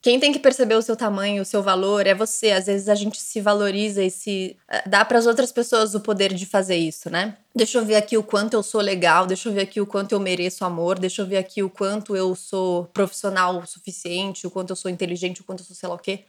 quem 0.00 0.20
tem 0.20 0.32
que 0.32 0.38
perceber 0.38 0.76
o 0.76 0.82
seu 0.82 0.94
tamanho, 0.94 1.42
o 1.42 1.44
seu 1.44 1.60
valor 1.62 2.06
é 2.06 2.14
você. 2.14 2.52
Às 2.52 2.66
vezes 2.66 2.88
a 2.88 2.94
gente 2.94 3.20
se 3.20 3.40
valoriza 3.40 4.02
e 4.02 4.10
se 4.10 4.56
eh, 4.68 4.88
dá 4.88 5.04
para 5.04 5.18
as 5.18 5.26
outras 5.26 5.50
pessoas 5.50 5.94
o 5.94 6.00
poder 6.00 6.32
de 6.32 6.46
fazer 6.46 6.76
isso, 6.76 7.10
né? 7.10 7.36
Deixa 7.54 7.78
eu 7.78 7.84
ver 7.84 7.96
aqui 7.96 8.16
o 8.16 8.22
quanto 8.22 8.54
eu 8.54 8.62
sou 8.62 8.80
legal, 8.80 9.26
deixa 9.26 9.48
eu 9.48 9.52
ver 9.52 9.62
aqui 9.62 9.80
o 9.80 9.86
quanto 9.86 10.12
eu 10.12 10.20
mereço 10.20 10.64
amor, 10.64 10.98
deixa 10.98 11.22
eu 11.22 11.26
ver 11.26 11.38
aqui 11.38 11.62
o 11.64 11.68
quanto 11.68 12.14
eu 12.14 12.34
sou 12.36 12.84
profissional 12.86 13.58
o 13.58 13.66
suficiente, 13.66 14.46
o 14.46 14.50
quanto 14.50 14.70
eu 14.70 14.76
sou 14.76 14.90
inteligente, 14.90 15.40
o 15.40 15.44
quanto 15.44 15.60
eu 15.60 15.66
sou 15.66 15.74
sei 15.74 15.88
lá 15.88 15.96
o 15.96 15.98
quê. 15.98 16.24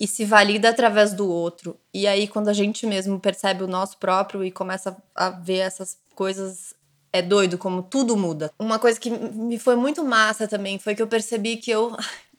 E 0.00 0.06
se 0.06 0.24
valida 0.24 0.70
através 0.70 1.12
do 1.12 1.28
outro. 1.30 1.76
E 1.92 2.06
aí, 2.06 2.26
quando 2.26 2.48
a 2.48 2.52
gente 2.52 2.86
mesmo 2.86 3.20
percebe 3.20 3.62
o 3.62 3.68
nosso 3.68 3.98
próprio 3.98 4.42
e 4.42 4.50
começa 4.50 4.96
a 5.14 5.30
ver 5.30 5.58
essas 5.58 5.98
coisas 6.14 6.74
é 7.12 7.20
doido 7.20 7.58
como 7.58 7.82
tudo 7.82 8.16
muda. 8.16 8.50
Uma 8.58 8.78
coisa 8.78 8.98
que 8.98 9.10
me 9.10 9.58
foi 9.58 9.76
muito 9.76 10.02
massa 10.02 10.48
também 10.48 10.78
foi 10.78 10.94
que 10.94 11.02
eu 11.02 11.06
percebi 11.06 11.58
que 11.58 11.70
eu 11.70 11.94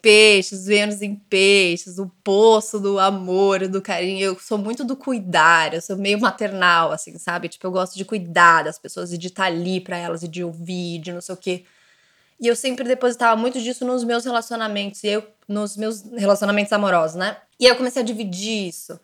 peixes, 0.00 0.66
Vênus 0.66 1.02
em 1.02 1.14
peixes, 1.14 1.98
o 1.98 2.10
poço 2.24 2.78
do 2.78 2.98
amor, 2.98 3.66
do 3.68 3.80
carinho. 3.82 4.20
Eu 4.20 4.38
sou 4.38 4.58
muito 4.58 4.84
do 4.84 4.96
cuidar, 4.96 5.74
eu 5.74 5.80
sou 5.80 5.96
meio 5.96 6.20
maternal, 6.20 6.92
assim, 6.92 7.16
sabe? 7.18 7.48
Tipo, 7.48 7.66
eu 7.66 7.70
gosto 7.70 7.96
de 7.96 8.04
cuidar 8.04 8.64
das 8.64 8.78
pessoas 8.78 9.12
e 9.12 9.18
de 9.18 9.28
estar 9.28 9.44
ali 9.44 9.80
para 9.80 9.96
elas 9.96 10.22
e 10.22 10.28
de 10.28 10.42
ouvir, 10.42 11.00
de 11.00 11.12
não 11.12 11.20
sei 11.20 11.34
o 11.34 11.38
quê. 11.38 11.64
E 12.40 12.46
eu 12.46 12.56
sempre 12.56 12.84
depositava 12.84 13.36
muito 13.36 13.60
disso 13.60 13.84
nos 13.84 14.02
meus 14.02 14.24
relacionamentos, 14.24 15.04
e 15.04 15.08
eu 15.08 15.26
nos 15.46 15.76
meus 15.76 16.02
relacionamentos 16.16 16.72
amorosos, 16.72 17.16
né? 17.16 17.36
E 17.58 17.66
aí 17.66 17.72
eu 17.72 17.76
comecei 17.76 18.02
a 18.02 18.04
dividir 18.04 18.68
isso 18.68 18.98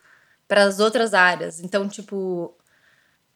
para 0.48 0.64
as 0.64 0.80
outras 0.80 1.12
áreas. 1.12 1.60
Então, 1.60 1.88
tipo, 1.88 2.54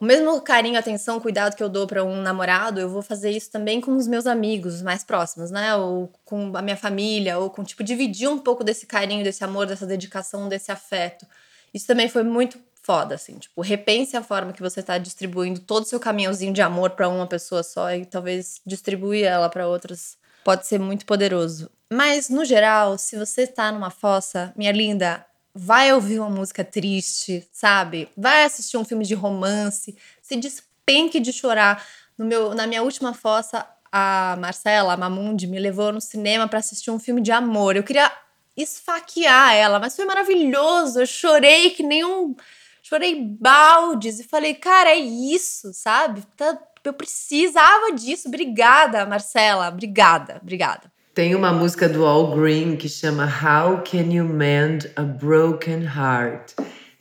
o 0.00 0.04
mesmo 0.04 0.40
carinho, 0.40 0.78
atenção, 0.78 1.20
cuidado 1.20 1.54
que 1.54 1.62
eu 1.62 1.68
dou 1.68 1.86
para 1.86 2.02
um 2.02 2.22
namorado, 2.22 2.80
eu 2.80 2.88
vou 2.88 3.02
fazer 3.02 3.30
isso 3.30 3.50
também 3.50 3.80
com 3.80 3.94
os 3.94 4.08
meus 4.08 4.26
amigos 4.26 4.80
mais 4.80 5.04
próximos, 5.04 5.50
né? 5.50 5.76
Ou 5.76 6.10
com 6.24 6.56
a 6.56 6.62
minha 6.62 6.76
família, 6.76 7.38
ou 7.38 7.50
com, 7.50 7.62
tipo, 7.62 7.84
dividir 7.84 8.26
um 8.28 8.38
pouco 8.38 8.64
desse 8.64 8.86
carinho, 8.86 9.22
desse 9.22 9.44
amor, 9.44 9.66
dessa 9.66 9.86
dedicação, 9.86 10.48
desse 10.48 10.72
afeto. 10.72 11.26
Isso 11.74 11.86
também 11.86 12.08
foi 12.08 12.22
muito 12.22 12.58
foda, 12.82 13.14
assim. 13.14 13.38
Tipo, 13.38 13.60
repense 13.60 14.16
a 14.16 14.22
forma 14.22 14.54
que 14.54 14.62
você 14.62 14.82
tá 14.82 14.96
distribuindo 14.96 15.60
todo 15.60 15.84
o 15.84 15.86
seu 15.86 16.00
caminhãozinho 16.00 16.52
de 16.54 16.62
amor 16.62 16.90
para 16.90 17.08
uma 17.08 17.26
pessoa 17.26 17.62
só 17.62 17.94
e 17.94 18.06
talvez 18.06 18.60
distribuir 18.66 19.26
ela 19.26 19.50
para 19.50 19.68
outras 19.68 20.18
pode 20.42 20.66
ser 20.66 20.78
muito 20.78 21.04
poderoso. 21.04 21.70
Mas, 21.92 22.28
no 22.30 22.44
geral, 22.44 22.96
se 22.96 23.18
você 23.18 23.46
tá 23.46 23.70
numa 23.70 23.90
fossa, 23.90 24.52
minha 24.56 24.72
linda, 24.72 25.26
vai 25.54 25.92
ouvir 25.92 26.20
uma 26.20 26.30
música 26.30 26.64
triste, 26.64 27.46
sabe? 27.52 28.08
Vai 28.16 28.44
assistir 28.44 28.76
um 28.76 28.84
filme 28.84 29.04
de 29.04 29.14
romance, 29.14 29.96
se 30.22 30.36
despenque 30.36 31.20
de 31.20 31.32
chorar. 31.32 31.84
No 32.16 32.24
meu, 32.24 32.54
na 32.54 32.66
minha 32.66 32.82
última 32.82 33.14
fossa, 33.14 33.66
a 33.90 34.36
Marcela, 34.38 34.92
a 34.92 34.96
Mamundi, 34.96 35.46
me 35.46 35.58
levou 35.58 35.92
no 35.92 36.00
cinema 36.00 36.46
para 36.46 36.58
assistir 36.58 36.90
um 36.90 36.98
filme 36.98 37.20
de 37.20 37.32
amor. 37.32 37.76
Eu 37.76 37.82
queria 37.82 38.10
esfaquear 38.56 39.54
ela, 39.54 39.78
mas 39.78 39.96
foi 39.96 40.04
maravilhoso. 40.04 41.00
Eu 41.00 41.06
chorei 41.06 41.70
que 41.70 41.82
nem 41.82 42.04
um. 42.04 42.34
Chorei 42.82 43.20
baldes 43.22 44.20
e 44.20 44.24
falei, 44.24 44.54
cara, 44.54 44.90
é 44.90 44.98
isso, 44.98 45.72
sabe? 45.72 46.22
Tá, 46.36 46.58
eu 46.84 46.92
precisava 46.92 47.92
disso. 47.92 48.28
Obrigada, 48.28 49.04
Marcela. 49.06 49.68
Obrigada, 49.68 50.38
obrigada. 50.42 50.89
Tem 51.12 51.34
uma 51.34 51.52
música 51.52 51.88
do 51.88 52.06
All 52.06 52.36
Green 52.36 52.76
que 52.76 52.88
chama 52.88 53.24
How 53.24 53.82
Can 53.82 54.12
You 54.12 54.24
Mend 54.26 54.92
a 54.94 55.02
Broken 55.02 55.82
Heart? 55.82 56.52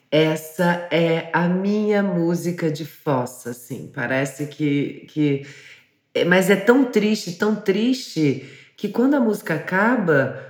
Essa 0.10 0.88
é 0.90 1.30
a 1.32 1.48
minha 1.48 2.02
música 2.02 2.72
de 2.72 2.86
fossa, 2.86 3.52
assim. 3.52 3.92
Parece 3.94 4.48
que, 4.48 5.06
que. 5.10 5.46
Mas 6.26 6.50
é 6.50 6.56
tão 6.56 6.86
triste, 6.86 7.34
tão 7.34 7.56
triste, 7.56 8.50
que 8.76 8.90
quando 8.90 9.14
a 9.14 9.20
música 9.20 9.54
acaba, 9.54 10.44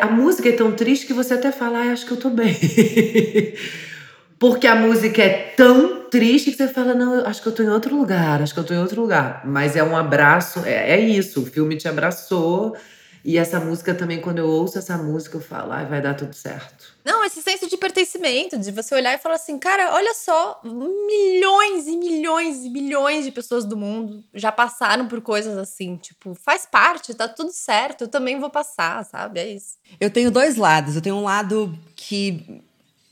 a 0.00 0.06
música 0.06 0.48
é 0.48 0.52
tão 0.52 0.72
triste 0.72 1.06
que 1.06 1.12
você 1.12 1.34
até 1.34 1.52
fala, 1.52 1.78
ah, 1.78 1.92
acho 1.92 2.06
que 2.06 2.12
eu 2.12 2.16
tô 2.16 2.30
bem. 2.30 2.56
Porque 4.40 4.66
a 4.66 4.74
música 4.74 5.22
é 5.22 5.52
tão 5.54 5.91
triste 6.12 6.50
que 6.50 6.58
você 6.58 6.68
fala, 6.68 6.92
não, 6.92 7.24
acho 7.24 7.40
que 7.40 7.48
eu 7.48 7.54
tô 7.54 7.62
em 7.62 7.70
outro 7.70 7.96
lugar, 7.96 8.42
acho 8.42 8.52
que 8.52 8.60
eu 8.60 8.64
tô 8.64 8.74
em 8.74 8.78
outro 8.78 9.00
lugar. 9.00 9.46
Mas 9.46 9.74
é 9.74 9.82
um 9.82 9.96
abraço, 9.96 10.60
é, 10.66 10.90
é 10.90 11.00
isso, 11.00 11.40
o 11.40 11.46
filme 11.46 11.74
te 11.74 11.88
abraçou. 11.88 12.76
E 13.24 13.38
essa 13.38 13.58
música 13.58 13.94
também, 13.94 14.20
quando 14.20 14.38
eu 14.38 14.46
ouço 14.46 14.76
essa 14.76 14.98
música, 14.98 15.38
eu 15.38 15.40
falo, 15.40 15.72
ai, 15.72 15.86
vai 15.86 16.02
dar 16.02 16.14
tudo 16.14 16.34
certo. 16.34 16.92
Não, 17.02 17.24
esse 17.24 17.40
senso 17.40 17.66
de 17.66 17.78
pertencimento, 17.78 18.58
de 18.58 18.70
você 18.72 18.94
olhar 18.94 19.14
e 19.14 19.18
falar 19.18 19.36
assim, 19.36 19.58
cara, 19.58 19.94
olha 19.94 20.12
só, 20.12 20.60
milhões 20.64 21.86
e 21.86 21.96
milhões 21.96 22.64
e 22.64 22.68
milhões 22.68 23.24
de 23.24 23.30
pessoas 23.30 23.64
do 23.64 23.76
mundo 23.76 24.22
já 24.34 24.52
passaram 24.52 25.08
por 25.08 25.22
coisas 25.22 25.56
assim. 25.56 25.96
Tipo, 25.96 26.34
faz 26.34 26.66
parte, 26.66 27.14
tá 27.14 27.26
tudo 27.26 27.52
certo, 27.52 28.02
eu 28.02 28.08
também 28.08 28.38
vou 28.38 28.50
passar, 28.50 29.02
sabe? 29.06 29.40
É 29.40 29.48
isso. 29.48 29.76
Eu 29.98 30.10
tenho 30.10 30.30
dois 30.30 30.56
lados. 30.56 30.94
Eu 30.94 31.00
tenho 31.00 31.16
um 31.16 31.24
lado 31.24 31.72
que 31.96 32.60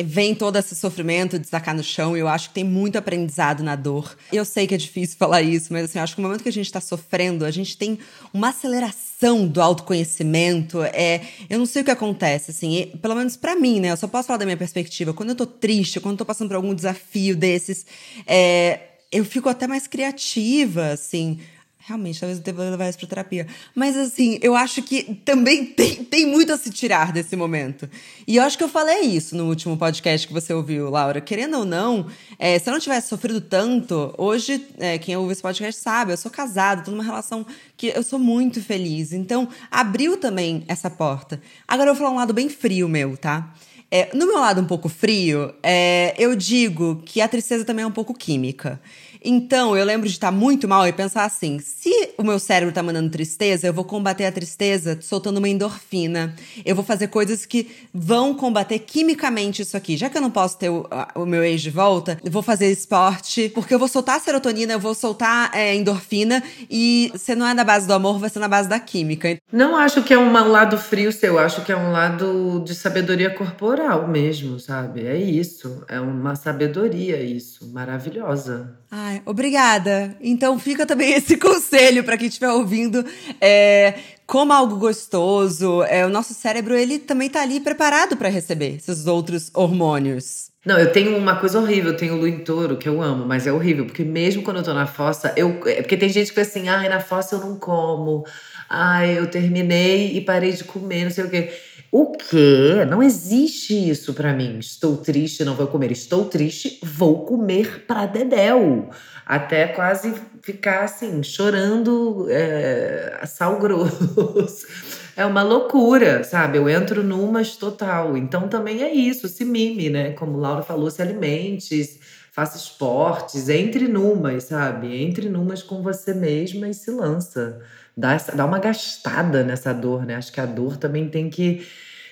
vem 0.02 0.34
todo 0.34 0.56
esse 0.56 0.74
sofrimento 0.74 1.38
de 1.38 1.48
sacar 1.48 1.74
no 1.74 1.82
chão 1.82 2.16
e 2.16 2.20
eu 2.20 2.28
acho 2.28 2.48
que 2.48 2.54
tem 2.54 2.64
muito 2.64 2.96
aprendizado 2.96 3.62
na 3.62 3.76
dor. 3.76 4.16
Eu 4.32 4.44
sei 4.44 4.66
que 4.66 4.74
é 4.74 4.78
difícil 4.78 5.16
falar 5.16 5.42
isso, 5.42 5.72
mas 5.72 5.84
assim, 5.84 5.98
eu 5.98 6.04
acho 6.04 6.14
que 6.14 6.20
no 6.20 6.28
momento 6.28 6.42
que 6.42 6.48
a 6.48 6.52
gente 6.52 6.66
está 6.66 6.80
sofrendo, 6.80 7.44
a 7.44 7.50
gente 7.50 7.76
tem 7.76 7.98
uma 8.32 8.50
aceleração 8.50 9.46
do 9.46 9.60
autoconhecimento. 9.60 10.82
É, 10.82 11.22
eu 11.48 11.58
não 11.58 11.66
sei 11.66 11.82
o 11.82 11.84
que 11.84 11.90
acontece, 11.90 12.50
assim, 12.50 12.76
e, 12.76 12.86
pelo 12.98 13.14
menos 13.14 13.36
para 13.36 13.56
mim, 13.56 13.80
né? 13.80 13.90
Eu 13.90 13.96
só 13.96 14.08
posso 14.08 14.26
falar 14.28 14.38
da 14.38 14.44
minha 14.44 14.56
perspectiva. 14.56 15.12
Quando 15.12 15.30
eu 15.30 15.36
tô 15.36 15.46
triste, 15.46 16.00
quando 16.00 16.14
eu 16.14 16.18
tô 16.18 16.24
passando 16.24 16.48
por 16.48 16.56
algum 16.56 16.74
desafio 16.74 17.36
desses, 17.36 17.84
é, 18.26 18.80
eu 19.12 19.24
fico 19.24 19.48
até 19.48 19.66
mais 19.66 19.86
criativa, 19.86 20.92
assim 20.92 21.38
Realmente, 21.86 22.20
talvez 22.20 22.38
eu 22.38 22.44
deva 22.44 22.70
levar 22.70 22.88
isso 22.88 22.98
pra 22.98 23.08
terapia. 23.08 23.46
Mas 23.74 23.96
assim, 23.96 24.38
eu 24.42 24.54
acho 24.54 24.82
que 24.82 25.14
também 25.24 25.64
tem, 25.74 26.04
tem 26.04 26.26
muito 26.26 26.52
a 26.52 26.58
se 26.58 26.70
tirar 26.70 27.10
desse 27.10 27.34
momento. 27.34 27.88
E 28.26 28.36
eu 28.36 28.42
acho 28.42 28.58
que 28.58 28.62
eu 28.62 28.68
falei 28.68 29.00
isso 29.00 29.34
no 29.34 29.48
último 29.48 29.76
podcast 29.76 30.26
que 30.26 30.32
você 30.32 30.52
ouviu, 30.52 30.90
Laura. 30.90 31.20
Querendo 31.20 31.58
ou 31.58 31.64
não, 31.64 32.06
é, 32.38 32.58
se 32.58 32.68
eu 32.68 32.72
não 32.72 32.80
tivesse 32.80 33.08
sofrido 33.08 33.40
tanto, 33.40 34.14
hoje, 34.18 34.66
é, 34.78 34.98
quem 34.98 35.16
ouve 35.16 35.32
esse 35.32 35.42
podcast 35.42 35.80
sabe, 35.80 36.12
eu 36.12 36.16
sou 36.18 36.30
casada, 36.30 36.82
tô 36.82 36.90
numa 36.90 37.02
relação 37.02 37.46
que 37.76 37.86
eu 37.88 38.02
sou 38.02 38.18
muito 38.18 38.62
feliz. 38.62 39.12
Então, 39.12 39.48
abriu 39.70 40.18
também 40.18 40.64
essa 40.68 40.90
porta. 40.90 41.40
Agora 41.66 41.90
eu 41.90 41.94
vou 41.94 42.04
falar 42.04 42.14
um 42.14 42.18
lado 42.18 42.34
bem 42.34 42.50
frio 42.50 42.88
meu, 42.88 43.16
tá? 43.16 43.54
É, 43.90 44.14
no 44.14 44.26
meu 44.26 44.38
lado 44.38 44.60
um 44.60 44.66
pouco 44.66 44.88
frio, 44.88 45.52
é, 45.62 46.14
eu 46.16 46.36
digo 46.36 47.02
que 47.04 47.20
a 47.20 47.26
tristeza 47.26 47.64
também 47.64 47.82
é 47.82 47.86
um 47.86 47.90
pouco 47.90 48.14
química. 48.14 48.80
Então, 49.22 49.76
eu 49.76 49.84
lembro 49.84 50.08
de 50.08 50.14
estar 50.14 50.30
muito 50.30 50.66
mal 50.66 50.86
e 50.86 50.92
pensar 50.92 51.24
assim: 51.24 51.58
se 51.58 52.10
o 52.16 52.22
meu 52.22 52.38
cérebro 52.38 52.74
tá 52.74 52.82
mandando 52.82 53.10
tristeza, 53.10 53.66
eu 53.66 53.72
vou 53.72 53.84
combater 53.84 54.24
a 54.24 54.32
tristeza 54.32 54.98
soltando 55.00 55.38
uma 55.38 55.48
endorfina. 55.48 56.34
Eu 56.64 56.74
vou 56.74 56.84
fazer 56.84 57.08
coisas 57.08 57.44
que 57.44 57.70
vão 57.92 58.34
combater 58.34 58.78
quimicamente 58.78 59.62
isso 59.62 59.76
aqui. 59.76 59.96
Já 59.96 60.08
que 60.08 60.16
eu 60.16 60.22
não 60.22 60.30
posso 60.30 60.58
ter 60.58 60.70
o, 60.70 60.86
o 61.14 61.26
meu 61.26 61.44
ex 61.44 61.60
de 61.60 61.70
volta, 61.70 62.18
eu 62.24 62.30
vou 62.30 62.42
fazer 62.42 62.70
esporte, 62.70 63.50
porque 63.54 63.74
eu 63.74 63.78
vou 63.78 63.88
soltar 63.88 64.20
serotonina, 64.20 64.72
eu 64.72 64.80
vou 64.80 64.94
soltar 64.94 65.50
é, 65.54 65.74
endorfina, 65.74 66.42
e 66.70 67.12
se 67.16 67.34
não 67.34 67.46
é 67.46 67.54
na 67.54 67.64
base 67.64 67.86
do 67.86 67.92
amor, 67.92 68.18
vai 68.18 68.30
ser 68.30 68.38
na 68.38 68.48
base 68.48 68.68
da 68.68 68.80
química. 68.80 69.36
Não 69.52 69.76
acho 69.76 70.02
que 70.02 70.14
é 70.14 70.18
um 70.18 70.32
lado 70.32 70.78
frio 70.78 71.12
seu, 71.12 71.38
acho 71.38 71.64
que 71.64 71.72
é 71.72 71.76
um 71.76 71.92
lado 71.92 72.62
de 72.64 72.74
sabedoria 72.74 73.30
corporal 73.30 74.08
mesmo, 74.08 74.58
sabe? 74.58 75.06
É 75.06 75.16
isso. 75.16 75.84
É 75.88 76.00
uma 76.00 76.34
sabedoria 76.34 77.22
isso, 77.22 77.70
maravilhosa. 77.72 78.78
Ai, 79.10 79.22
obrigada. 79.26 80.16
Então 80.20 80.56
fica 80.56 80.86
também 80.86 81.12
esse 81.14 81.36
conselho 81.36 82.04
para 82.04 82.16
quem 82.16 82.28
estiver 82.28 82.50
ouvindo. 82.50 83.04
É, 83.40 83.94
coma 84.24 84.56
algo 84.56 84.76
gostoso. 84.76 85.82
É, 85.82 86.06
o 86.06 86.08
nosso 86.08 86.32
cérebro 86.32 86.74
ele 86.74 86.98
também 86.98 87.26
está 87.26 87.42
ali 87.42 87.58
preparado 87.58 88.16
para 88.16 88.28
receber 88.28 88.76
esses 88.76 89.08
outros 89.08 89.50
hormônios. 89.52 90.50
Não, 90.64 90.78
eu 90.78 90.92
tenho 90.92 91.16
uma 91.16 91.36
coisa 91.36 91.58
horrível, 91.58 91.92
eu 91.92 91.96
tenho 91.96 92.14
o 92.14 92.18
Luintoro, 92.18 92.76
que 92.76 92.86
eu 92.86 93.00
amo, 93.00 93.24
mas 93.24 93.46
é 93.46 93.52
horrível, 93.52 93.86
porque 93.86 94.04
mesmo 94.04 94.42
quando 94.42 94.58
eu 94.58 94.62
tô 94.62 94.74
na 94.74 94.86
fossa, 94.86 95.32
eu. 95.34 95.58
É 95.66 95.80
porque 95.80 95.96
tem 95.96 96.10
gente 96.10 96.28
que 96.28 96.34
fala 96.34 96.46
assim, 96.46 96.68
ai, 96.68 96.88
na 96.88 97.00
fossa 97.00 97.34
eu 97.34 97.40
não 97.40 97.56
como. 97.58 98.24
Ai, 98.68 99.18
eu 99.18 99.26
terminei 99.26 100.12
e 100.16 100.20
parei 100.20 100.52
de 100.52 100.62
comer, 100.62 101.04
não 101.04 101.10
sei 101.10 101.24
o 101.24 101.30
quê. 101.30 101.52
O 101.92 102.12
quê? 102.12 102.84
Não 102.88 103.02
existe 103.02 103.74
isso 103.90 104.14
para 104.14 104.32
mim. 104.32 104.58
Estou 104.60 104.96
triste, 104.96 105.44
não 105.44 105.56
vou 105.56 105.66
comer. 105.66 105.90
Estou 105.90 106.24
triste, 106.26 106.78
vou 106.82 107.24
comer 107.24 107.84
para 107.86 108.06
dedéu. 108.06 108.90
Até 109.26 109.66
quase 109.66 110.14
ficar 110.40 110.84
assim, 110.84 111.22
chorando 111.22 112.26
é, 112.30 113.22
sal 113.26 113.58
grosso. 113.58 114.66
É 115.16 115.26
uma 115.26 115.42
loucura, 115.42 116.24
sabe? 116.24 116.56
Eu 116.56 116.66
entro 116.66 117.02
numas 117.02 117.54
total. 117.54 118.16
Então 118.16 118.48
também 118.48 118.82
é 118.82 118.90
isso, 118.94 119.28
se 119.28 119.44
mime, 119.44 119.90
né? 119.90 120.12
Como 120.12 120.38
Laura 120.38 120.62
falou, 120.62 120.90
se 120.90 121.02
alimente, 121.02 122.00
faça 122.32 122.56
esportes, 122.56 123.50
entre 123.50 123.86
numas, 123.86 124.44
sabe? 124.44 125.02
Entre 125.02 125.28
numas 125.28 125.62
com 125.62 125.82
você 125.82 126.14
mesma 126.14 126.68
e 126.68 126.72
se 126.74 126.90
lança 126.90 127.60
dá, 127.96 128.14
essa, 128.14 128.34
dá 128.34 128.44
uma 128.44 128.58
gastada 128.58 129.42
nessa 129.44 129.72
dor, 129.72 130.04
né? 130.04 130.16
Acho 130.16 130.32
que 130.32 130.40
a 130.40 130.46
dor 130.46 130.76
também 130.76 131.08
tem 131.08 131.28
que 131.30 131.66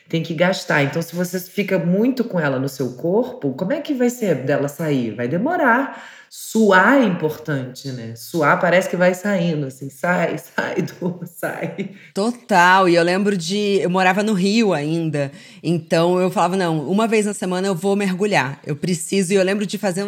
tem 0.09 0.23
que 0.23 0.35
gastar. 0.35 0.83
Então, 0.83 1.03
se 1.03 1.15
você 1.15 1.39
fica 1.39 1.79
muito 1.79 2.25
com 2.25 2.41
ela 2.41 2.59
no 2.59 2.69
seu 2.69 2.93
corpo, 2.93 3.53
como 3.53 3.73
é 3.73 3.81
que 3.81 3.93
vai 3.93 4.09
ser 4.09 4.37
dela 4.37 4.69
sair? 4.69 5.15
Vai 5.15 5.29
demorar. 5.29 6.03
Suar 6.31 6.97
é 6.97 7.05
importante, 7.05 7.89
né? 7.89 8.15
Suar 8.15 8.61
parece 8.61 8.89
que 8.89 8.97
vai 8.97 9.15
saindo, 9.15 9.67
assim, 9.67 9.89
sai, 9.89 10.37
sai, 10.57 10.83
dor, 10.83 11.21
sai. 11.27 11.91
Total. 12.13 12.89
E 12.89 12.95
eu 12.95 13.03
lembro 13.03 13.37
de. 13.37 13.81
Eu 13.81 13.89
morava 13.89 14.23
no 14.23 14.35
Rio 14.35 14.75
ainda. 14.75 15.33
Então 15.63 16.19
eu 16.19 16.31
falava, 16.31 16.57
não, 16.57 16.81
uma 16.89 17.07
vez 17.07 17.25
na 17.25 17.35
semana 17.35 17.67
eu 17.67 17.75
vou 17.75 17.97
mergulhar. 17.97 18.61
Eu 18.67 18.77
preciso. 18.77 19.33
E 19.33 19.37
eu 19.37 19.43
lembro 19.43 19.65
de 19.65 19.79
fazer. 19.79 20.07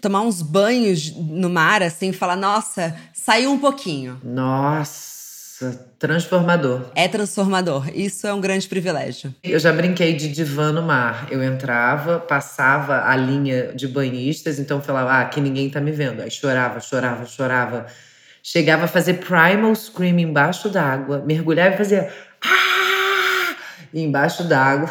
tomar 0.00 0.20
uns 0.20 0.42
banhos 0.42 1.14
no 1.16 1.48
mar, 1.48 1.82
assim, 1.82 2.12
falar, 2.12 2.36
nossa, 2.36 2.94
saiu 3.14 3.50
um 3.50 3.58
pouquinho. 3.58 4.20
Nossa 4.22 5.11
transformador. 5.98 6.90
É 6.94 7.06
transformador. 7.08 7.88
Isso 7.94 8.26
é 8.26 8.32
um 8.34 8.40
grande 8.40 8.68
privilégio. 8.68 9.34
Eu 9.42 9.58
já 9.58 9.72
brinquei 9.72 10.14
de 10.14 10.28
divã 10.28 10.72
no 10.72 10.82
mar. 10.82 11.28
Eu 11.30 11.42
entrava, 11.42 12.18
passava 12.18 13.04
a 13.04 13.16
linha 13.16 13.72
de 13.74 13.86
banhistas, 13.86 14.58
então 14.58 14.80
falava, 14.80 15.12
ah, 15.12 15.20
aqui 15.20 15.40
ninguém 15.40 15.70
tá 15.70 15.80
me 15.80 15.92
vendo. 15.92 16.22
Aí 16.22 16.30
chorava, 16.30 16.80
chorava, 16.80 17.26
chorava. 17.26 17.86
Chegava 18.42 18.84
a 18.86 18.88
fazer 18.88 19.14
primal 19.14 19.74
scream 19.74 20.18
embaixo 20.18 20.68
d'água, 20.68 21.22
mergulhava 21.24 21.74
e 21.74 21.78
fazia 21.78 22.12
ah! 22.44 23.54
embaixo 23.94 24.42
d'água. 24.44 24.90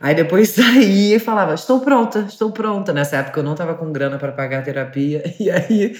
Aí 0.00 0.14
depois 0.14 0.50
saía 0.54 1.16
e 1.16 1.18
falava: 1.18 1.54
Estou 1.54 1.80
pronta, 1.80 2.26
estou 2.28 2.50
pronta. 2.50 2.92
Nessa 2.92 3.16
época 3.16 3.40
eu 3.40 3.44
não 3.44 3.52
estava 3.52 3.74
com 3.74 3.90
grana 3.92 4.18
para 4.18 4.32
pagar 4.32 4.58
a 4.58 4.62
terapia. 4.62 5.22
E 5.40 5.50
aí 5.50 5.96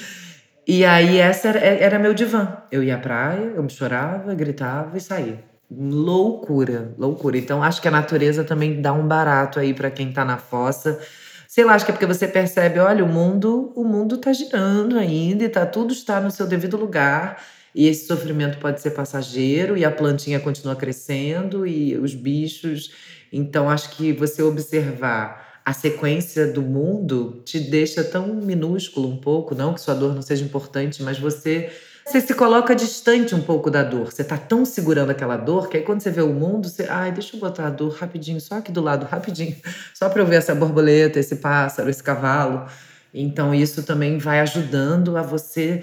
e 0.67 0.85
aí 0.85 1.19
essa 1.19 1.49
era, 1.49 1.59
era 1.59 1.99
meu 1.99 2.15
divã. 2.15 2.57
Eu 2.71 2.83
ia 2.83 2.95
à 2.95 2.99
praia, 2.99 3.53
eu 3.57 3.63
me 3.63 3.71
chorava, 3.71 4.35
gritava 4.35 4.97
e 4.97 5.01
saía. 5.01 5.45
Loucura, 5.71 6.95
loucura. 6.99 7.37
Então 7.37 7.63
acho 7.63 7.81
que 7.81 7.89
a 7.89 7.91
natureza 7.91 8.45
também 8.45 8.81
dá 8.81 8.93
um 8.93 9.07
barato 9.07 9.59
aí 9.59 9.75
para 9.75 9.91
quem 9.91 10.13
tá 10.13 10.25
na 10.25 10.39
fossa. 10.39 11.01
sei 11.49 11.65
lá, 11.65 11.75
acho 11.75 11.85
que 11.85 11.91
é 11.91 11.95
porque 11.95 12.07
você 12.07 12.29
percebe, 12.29 12.79
olha, 12.79 13.05
o 13.05 13.09
mundo, 13.09 13.73
o 13.75 13.85
mundo 13.85 14.19
tá 14.19 14.33
girando 14.33 14.99
ainda 14.99 15.45
e 15.45 15.49
tá 15.49 15.67
tudo 15.67 15.93
está 15.93 16.21
no 16.21 16.31
seu 16.31 16.47
devido 16.47 16.77
lugar. 16.77 17.43
E 17.75 17.89
esse 17.89 18.07
sofrimento 18.07 18.59
pode 18.59 18.81
ser 18.81 18.91
passageiro 18.91 19.77
e 19.77 19.85
a 19.85 19.91
plantinha 19.91 20.39
continua 20.39 20.77
crescendo 20.77 21.67
e 21.67 21.97
os 21.97 22.15
bichos. 22.15 22.93
Então 23.33 23.69
acho 23.69 23.91
que 23.97 24.13
você 24.13 24.43
observar 24.43 25.42
a 25.65 25.73
sequência 25.73 26.47
do 26.47 26.63
mundo 26.63 27.43
te 27.45 27.59
deixa 27.59 28.03
tão 28.03 28.35
minúsculo 28.35 29.09
um 29.09 29.17
pouco, 29.17 29.55
não 29.55 29.75
que 29.75 29.81
sua 29.81 29.95
dor 29.95 30.15
não 30.15 30.23
seja 30.23 30.45
importante, 30.45 31.03
mas 31.03 31.19
você 31.19 31.71
você 32.05 32.21
se 32.21 32.35
coloca 32.35 32.75
distante 32.75 33.33
um 33.33 33.41
pouco 33.41 33.71
da 33.71 33.85
dor. 33.85 34.13
Você 34.13 34.25
tá 34.25 34.37
tão 34.37 34.65
segurando 34.65 35.11
aquela 35.11 35.37
dor 35.37 35.69
que 35.69 35.77
aí 35.77 35.85
quando 35.85 36.01
você 36.01 36.11
vê 36.11 36.21
o 36.21 36.33
mundo, 36.33 36.69
você, 36.69 36.85
ai, 36.91 37.13
deixa 37.13 37.37
eu 37.37 37.41
botar 37.41 37.69
a 37.69 37.71
dor 37.71 37.93
rapidinho, 37.93 38.41
só 38.41 38.57
aqui 38.57 38.73
do 38.73 38.81
lado, 38.81 39.07
rapidinho, 39.07 39.57
só 39.95 40.09
para 40.09 40.21
eu 40.21 40.27
ver 40.27 40.37
essa 40.37 40.55
borboleta, 40.55 41.21
esse 41.21 41.37
pássaro, 41.37 41.89
esse 41.89 42.03
cavalo. 42.03 42.67
Então 43.15 43.55
isso 43.55 43.85
também 43.85 44.19
vai 44.19 44.41
ajudando 44.41 45.17
a 45.17 45.23
você 45.23 45.81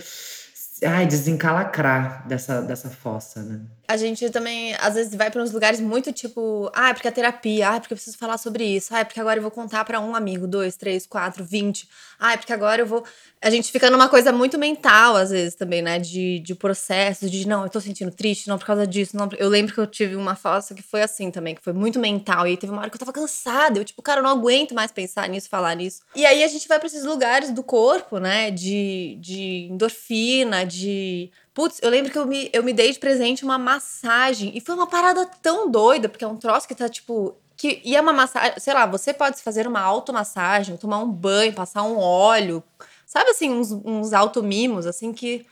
ai, 0.86 1.06
desencalacrar 1.06 2.28
dessa, 2.28 2.62
dessa 2.62 2.90
fossa, 2.90 3.42
né? 3.42 3.62
A 3.90 3.98
gente 3.98 4.30
também, 4.30 4.76
às 4.76 4.94
vezes, 4.94 5.16
vai 5.16 5.32
para 5.32 5.42
uns 5.42 5.52
lugares 5.52 5.80
muito 5.80 6.14
tipo, 6.14 6.70
ah, 6.76 6.90
é 6.90 6.94
porque 6.94 7.08
a 7.08 7.12
terapia, 7.12 7.72
ah, 7.72 7.76
é 7.78 7.80
porque 7.80 7.96
eu 7.96 7.98
preciso 7.98 8.20
falar 8.20 8.38
sobre 8.38 8.64
isso, 8.64 8.94
ah, 8.94 9.00
é 9.00 9.04
porque 9.04 9.20
agora 9.20 9.40
eu 9.40 9.42
vou 9.42 9.50
contar 9.50 9.84
para 9.84 10.00
um 10.00 10.14
amigo, 10.14 10.46
dois, 10.46 10.78
três, 10.78 11.08
quatro, 11.08 11.44
vinte, 11.44 11.90
ah, 12.20 12.34
é 12.34 12.38
porque 12.38 12.54
agora 12.54 12.82
eu 12.82 12.86
vou. 12.86 13.04
A 13.42 13.50
gente 13.50 13.72
fica 13.72 13.90
numa 13.90 14.10
coisa 14.10 14.34
muito 14.34 14.60
mental, 14.60 15.16
às 15.16 15.30
vezes, 15.30 15.56
também, 15.56 15.82
né? 15.82 15.98
De, 15.98 16.40
de 16.40 16.54
processo, 16.54 17.30
de 17.30 17.48
não, 17.48 17.64
eu 17.64 17.70
tô 17.70 17.80
sentindo 17.80 18.12
triste, 18.12 18.50
não 18.50 18.60
por 18.60 18.66
causa 18.66 18.86
disso. 18.86 19.16
Não. 19.16 19.30
Eu 19.38 19.48
lembro 19.48 19.74
que 19.74 19.80
eu 19.80 19.88
tive 19.88 20.18
uma 20.18 20.36
fossa 20.36 20.76
que 20.76 20.84
foi 20.84 21.02
assim 21.02 21.32
também, 21.32 21.56
que 21.56 21.64
foi 21.64 21.72
muito 21.72 21.98
mental. 21.98 22.46
E 22.46 22.52
aí 22.52 22.58
teve 22.58 22.74
uma 22.74 22.82
hora 22.82 22.90
que 22.90 22.96
eu 22.98 23.00
tava 23.00 23.14
cansada. 23.14 23.80
Eu, 23.80 23.86
tipo, 23.86 24.02
cara, 24.02 24.20
eu 24.20 24.24
não 24.24 24.32
aguento 24.32 24.76
mais 24.76 24.92
pensar 24.92 25.30
nisso, 25.30 25.48
falar 25.48 25.74
nisso. 25.76 26.02
E 26.14 26.26
aí 26.26 26.44
a 26.44 26.48
gente 26.48 26.68
vai 26.68 26.78
pra 26.78 26.88
esses 26.88 27.06
lugares 27.06 27.52
do 27.52 27.64
corpo, 27.64 28.20
né? 28.20 28.52
De, 28.52 29.18
de 29.22 29.70
endorfina, 29.72 30.66
de 30.66 31.32
Putz, 31.60 31.78
eu 31.82 31.89
lembro 31.89 32.10
que 32.10 32.18
eu 32.18 32.26
me, 32.26 32.49
eu 32.53 32.64
me 32.64 32.72
dei 32.72 32.89
de 32.89 32.97
presente 32.99 33.43
uma 33.43 33.57
massagem. 33.57 34.53
E 34.55 34.62
foi 34.62 34.76
uma 34.76 34.88
parada 34.88 35.26
tão 35.41 35.70
doida, 35.70 36.07
porque 36.07 36.24
é 36.24 36.28
um 36.28 36.38
troço 36.38 36.66
que 36.66 36.74
tá, 36.74 36.88
tipo. 36.88 37.36
Que, 37.57 37.82
e 37.84 37.97
é 37.97 37.99
uma 37.99 38.14
massagem, 38.14 38.53
sei 38.57 38.74
lá, 38.74 38.86
você 38.86 39.14
pode 39.14 39.41
fazer 39.41 39.68
uma 39.68 39.82
automassagem, 39.82 40.78
tomar 40.78 40.99
um 40.99 41.12
banho, 41.12 41.51
passar 41.51 41.84
um 41.84 41.97
óleo, 41.97 42.64
Sabe 43.05 43.32
assim, 43.32 43.49
uns, 43.49 43.74
uns 43.74 44.14
automimos, 44.14 44.86
assim, 44.86 45.12
que 45.12 45.45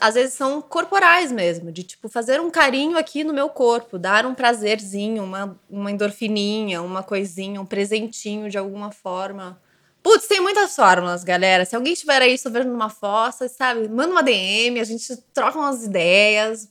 às 0.00 0.14
vezes 0.14 0.32
são 0.32 0.62
corporais 0.62 1.30
mesmo, 1.30 1.70
de 1.70 1.82
tipo 1.82 2.08
fazer 2.08 2.40
um 2.40 2.50
carinho 2.50 2.96
aqui 2.96 3.22
no 3.22 3.34
meu 3.34 3.50
corpo, 3.50 3.98
dar 3.98 4.24
um 4.24 4.34
prazerzinho, 4.34 5.24
uma, 5.24 5.60
uma 5.68 5.90
endorfininha, 5.90 6.80
uma 6.80 7.02
coisinha, 7.02 7.60
um 7.60 7.66
presentinho 7.66 8.48
de 8.48 8.56
alguma 8.56 8.92
forma. 8.92 9.60
Putz, 10.02 10.26
tem 10.26 10.40
muitas 10.40 10.74
fórmulas, 10.74 11.22
galera. 11.22 11.64
Se 11.64 11.76
alguém 11.76 11.92
estiver 11.92 12.22
aí 12.22 12.38
sofrendo 12.38 12.70
numa 12.70 12.88
fossa, 12.88 13.48
sabe, 13.48 13.86
manda 13.88 14.10
uma 14.10 14.22
DM, 14.22 14.80
a 14.80 14.84
gente 14.84 15.14
troca 15.34 15.58
umas 15.58 15.84
ideias, 15.84 16.68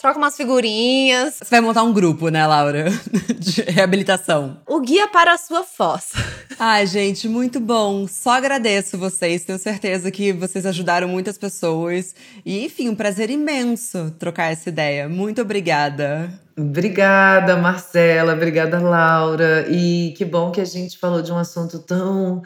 troca 0.00 0.18
umas 0.18 0.36
figurinhas. 0.36 1.34
Você 1.34 1.50
vai 1.50 1.60
montar 1.60 1.84
um 1.84 1.92
grupo, 1.92 2.28
né, 2.28 2.44
Laura? 2.46 2.86
De 3.38 3.62
reabilitação. 3.62 4.58
O 4.66 4.80
guia 4.80 5.06
para 5.06 5.34
a 5.34 5.38
sua 5.38 5.62
fossa. 5.62 6.18
Ai, 6.58 6.86
gente, 6.86 7.28
muito 7.28 7.60
bom. 7.60 8.08
Só 8.08 8.30
agradeço 8.30 8.98
vocês. 8.98 9.44
Tenho 9.44 9.58
certeza 9.58 10.10
que 10.10 10.32
vocês 10.32 10.66
ajudaram 10.66 11.06
muitas 11.06 11.38
pessoas. 11.38 12.14
E, 12.44 12.64
enfim, 12.64 12.88
um 12.88 12.94
prazer 12.94 13.30
imenso 13.30 14.12
trocar 14.18 14.50
essa 14.50 14.68
ideia. 14.68 15.08
Muito 15.08 15.42
obrigada. 15.42 16.28
Obrigada, 16.56 17.56
Marcela. 17.56 18.32
Obrigada, 18.32 18.78
Laura. 18.78 19.66
E 19.68 20.14
que 20.16 20.24
bom 20.24 20.52
que 20.52 20.60
a 20.60 20.64
gente 20.64 20.96
falou 20.98 21.20
de 21.20 21.32
um 21.32 21.38
assunto 21.38 21.80
tão 21.80 22.42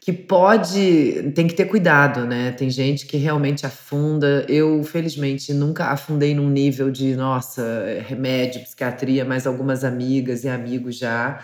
que 0.00 0.12
pode, 0.14 1.30
tem 1.34 1.46
que 1.46 1.54
ter 1.54 1.66
cuidado, 1.66 2.24
né? 2.24 2.52
Tem 2.52 2.70
gente 2.70 3.04
que 3.06 3.18
realmente 3.18 3.66
afunda. 3.66 4.46
Eu, 4.48 4.82
felizmente, 4.82 5.52
nunca 5.52 5.86
afundei 5.88 6.34
num 6.34 6.48
nível 6.48 6.90
de, 6.90 7.14
nossa, 7.14 7.62
remédio, 8.08 8.62
psiquiatria, 8.62 9.26
mas 9.26 9.46
algumas 9.46 9.84
amigas 9.84 10.42
e 10.44 10.48
amigos 10.48 10.96
já. 10.96 11.40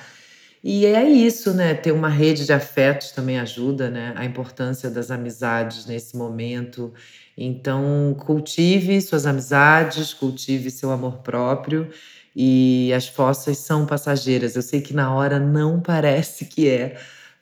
E 0.64 0.86
é 0.86 1.08
isso, 1.08 1.52
né? 1.54 1.74
Ter 1.74 1.92
uma 1.92 2.08
rede 2.08 2.46
de 2.46 2.52
afetos 2.52 3.10
também 3.12 3.38
ajuda, 3.38 3.90
né? 3.90 4.14
A 4.16 4.24
importância 4.24 4.90
das 4.90 5.10
amizades 5.10 5.84
nesse 5.86 6.16
momento. 6.16 6.92
Então, 7.36 8.16
cultive 8.18 9.00
suas 9.02 9.26
amizades, 9.26 10.14
cultive 10.14 10.70
seu 10.70 10.90
amor 10.90 11.18
próprio. 11.18 11.90
E 12.34 12.92
as 12.94 13.06
fossas 13.06 13.58
são 13.58 13.86
passageiras. 13.86 14.56
Eu 14.56 14.62
sei 14.62 14.80
que 14.80 14.94
na 14.94 15.14
hora 15.14 15.38
não 15.38 15.78
parece 15.80 16.46
que 16.46 16.68
é, 16.68 16.96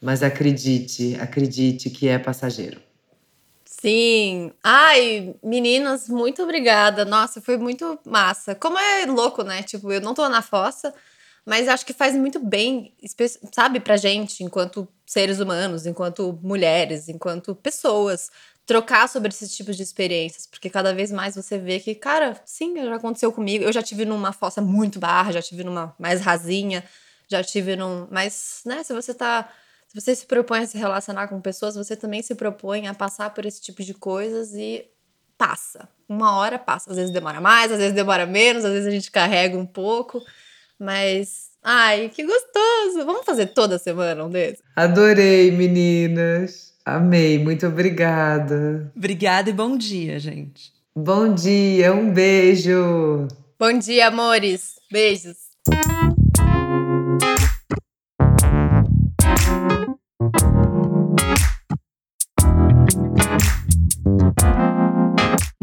mas 0.04 0.22
acredite, 0.22 1.16
acredite 1.18 1.88
que 1.88 2.06
é 2.06 2.18
passageiro. 2.18 2.80
Sim. 3.64 4.52
Ai, 4.62 5.34
meninas, 5.42 6.08
muito 6.08 6.42
obrigada. 6.42 7.04
Nossa, 7.04 7.40
foi 7.40 7.56
muito 7.56 7.98
massa. 8.04 8.54
Como 8.54 8.78
é 8.78 9.06
louco, 9.06 9.42
né? 9.42 9.62
Tipo, 9.62 9.90
eu 9.90 10.00
não 10.00 10.12
tô 10.14 10.28
na 10.28 10.42
fossa, 10.42 10.94
mas 11.44 11.68
acho 11.68 11.86
que 11.86 11.92
faz 11.94 12.14
muito 12.14 12.38
bem, 12.38 12.94
sabe, 13.52 13.80
pra 13.80 13.96
gente, 13.96 14.44
enquanto 14.44 14.86
seres 15.06 15.40
humanos, 15.40 15.86
enquanto 15.86 16.38
mulheres, 16.42 17.08
enquanto 17.08 17.54
pessoas, 17.54 18.30
trocar 18.66 19.08
sobre 19.08 19.28
esses 19.30 19.54
tipos 19.56 19.76
de 19.76 19.82
experiências, 19.82 20.46
porque 20.46 20.68
cada 20.70 20.94
vez 20.94 21.10
mais 21.10 21.34
você 21.34 21.58
vê 21.58 21.80
que, 21.80 21.94
cara, 21.94 22.40
sim, 22.44 22.74
já 22.76 22.94
aconteceu 22.94 23.32
comigo. 23.32 23.64
Eu 23.64 23.72
já 23.72 23.82
tive 23.82 24.04
numa 24.04 24.32
fossa 24.32 24.60
muito 24.60 24.98
barra, 24.98 25.32
já 25.32 25.42
tive 25.42 25.64
numa 25.64 25.94
mais 25.98 26.20
rasinha, 26.20 26.84
já 27.28 27.42
tive 27.42 27.76
num. 27.76 28.06
Mas, 28.10 28.60
né, 28.66 28.82
se 28.82 28.92
você 28.92 29.14
tá. 29.14 29.48
Se 29.94 30.00
você 30.00 30.16
se 30.16 30.26
propõe 30.26 30.58
a 30.58 30.66
se 30.66 30.76
relacionar 30.76 31.28
com 31.28 31.40
pessoas, 31.40 31.76
você 31.76 31.94
também 31.94 32.20
se 32.20 32.34
propõe 32.34 32.88
a 32.88 32.94
passar 32.94 33.30
por 33.30 33.46
esse 33.46 33.62
tipo 33.62 33.80
de 33.80 33.94
coisas 33.94 34.52
e 34.52 34.84
passa. 35.38 35.88
Uma 36.08 36.36
hora 36.36 36.58
passa. 36.58 36.90
Às 36.90 36.96
vezes 36.96 37.12
demora 37.12 37.40
mais, 37.40 37.70
às 37.70 37.78
vezes 37.78 37.94
demora 37.94 38.26
menos, 38.26 38.64
às 38.64 38.72
vezes 38.72 38.88
a 38.88 38.90
gente 38.90 39.08
carrega 39.12 39.56
um 39.56 39.64
pouco. 39.64 40.20
Mas, 40.80 41.50
ai, 41.62 42.08
que 42.08 42.24
gostoso! 42.24 43.06
Vamos 43.06 43.24
fazer 43.24 43.46
toda 43.46 43.78
semana 43.78 44.24
um 44.24 44.30
desses? 44.30 44.64
Adorei, 44.74 45.52
meninas! 45.52 46.74
Amei, 46.84 47.38
muito 47.38 47.64
obrigada. 47.68 48.92
Obrigada 48.96 49.48
e 49.48 49.52
bom 49.52 49.76
dia, 49.76 50.18
gente. 50.18 50.72
Bom 50.94 51.32
dia, 51.32 51.94
um 51.94 52.12
beijo. 52.12 53.28
Bom 53.56 53.78
dia, 53.78 54.08
amores. 54.08 54.74
Beijos. 54.90 55.36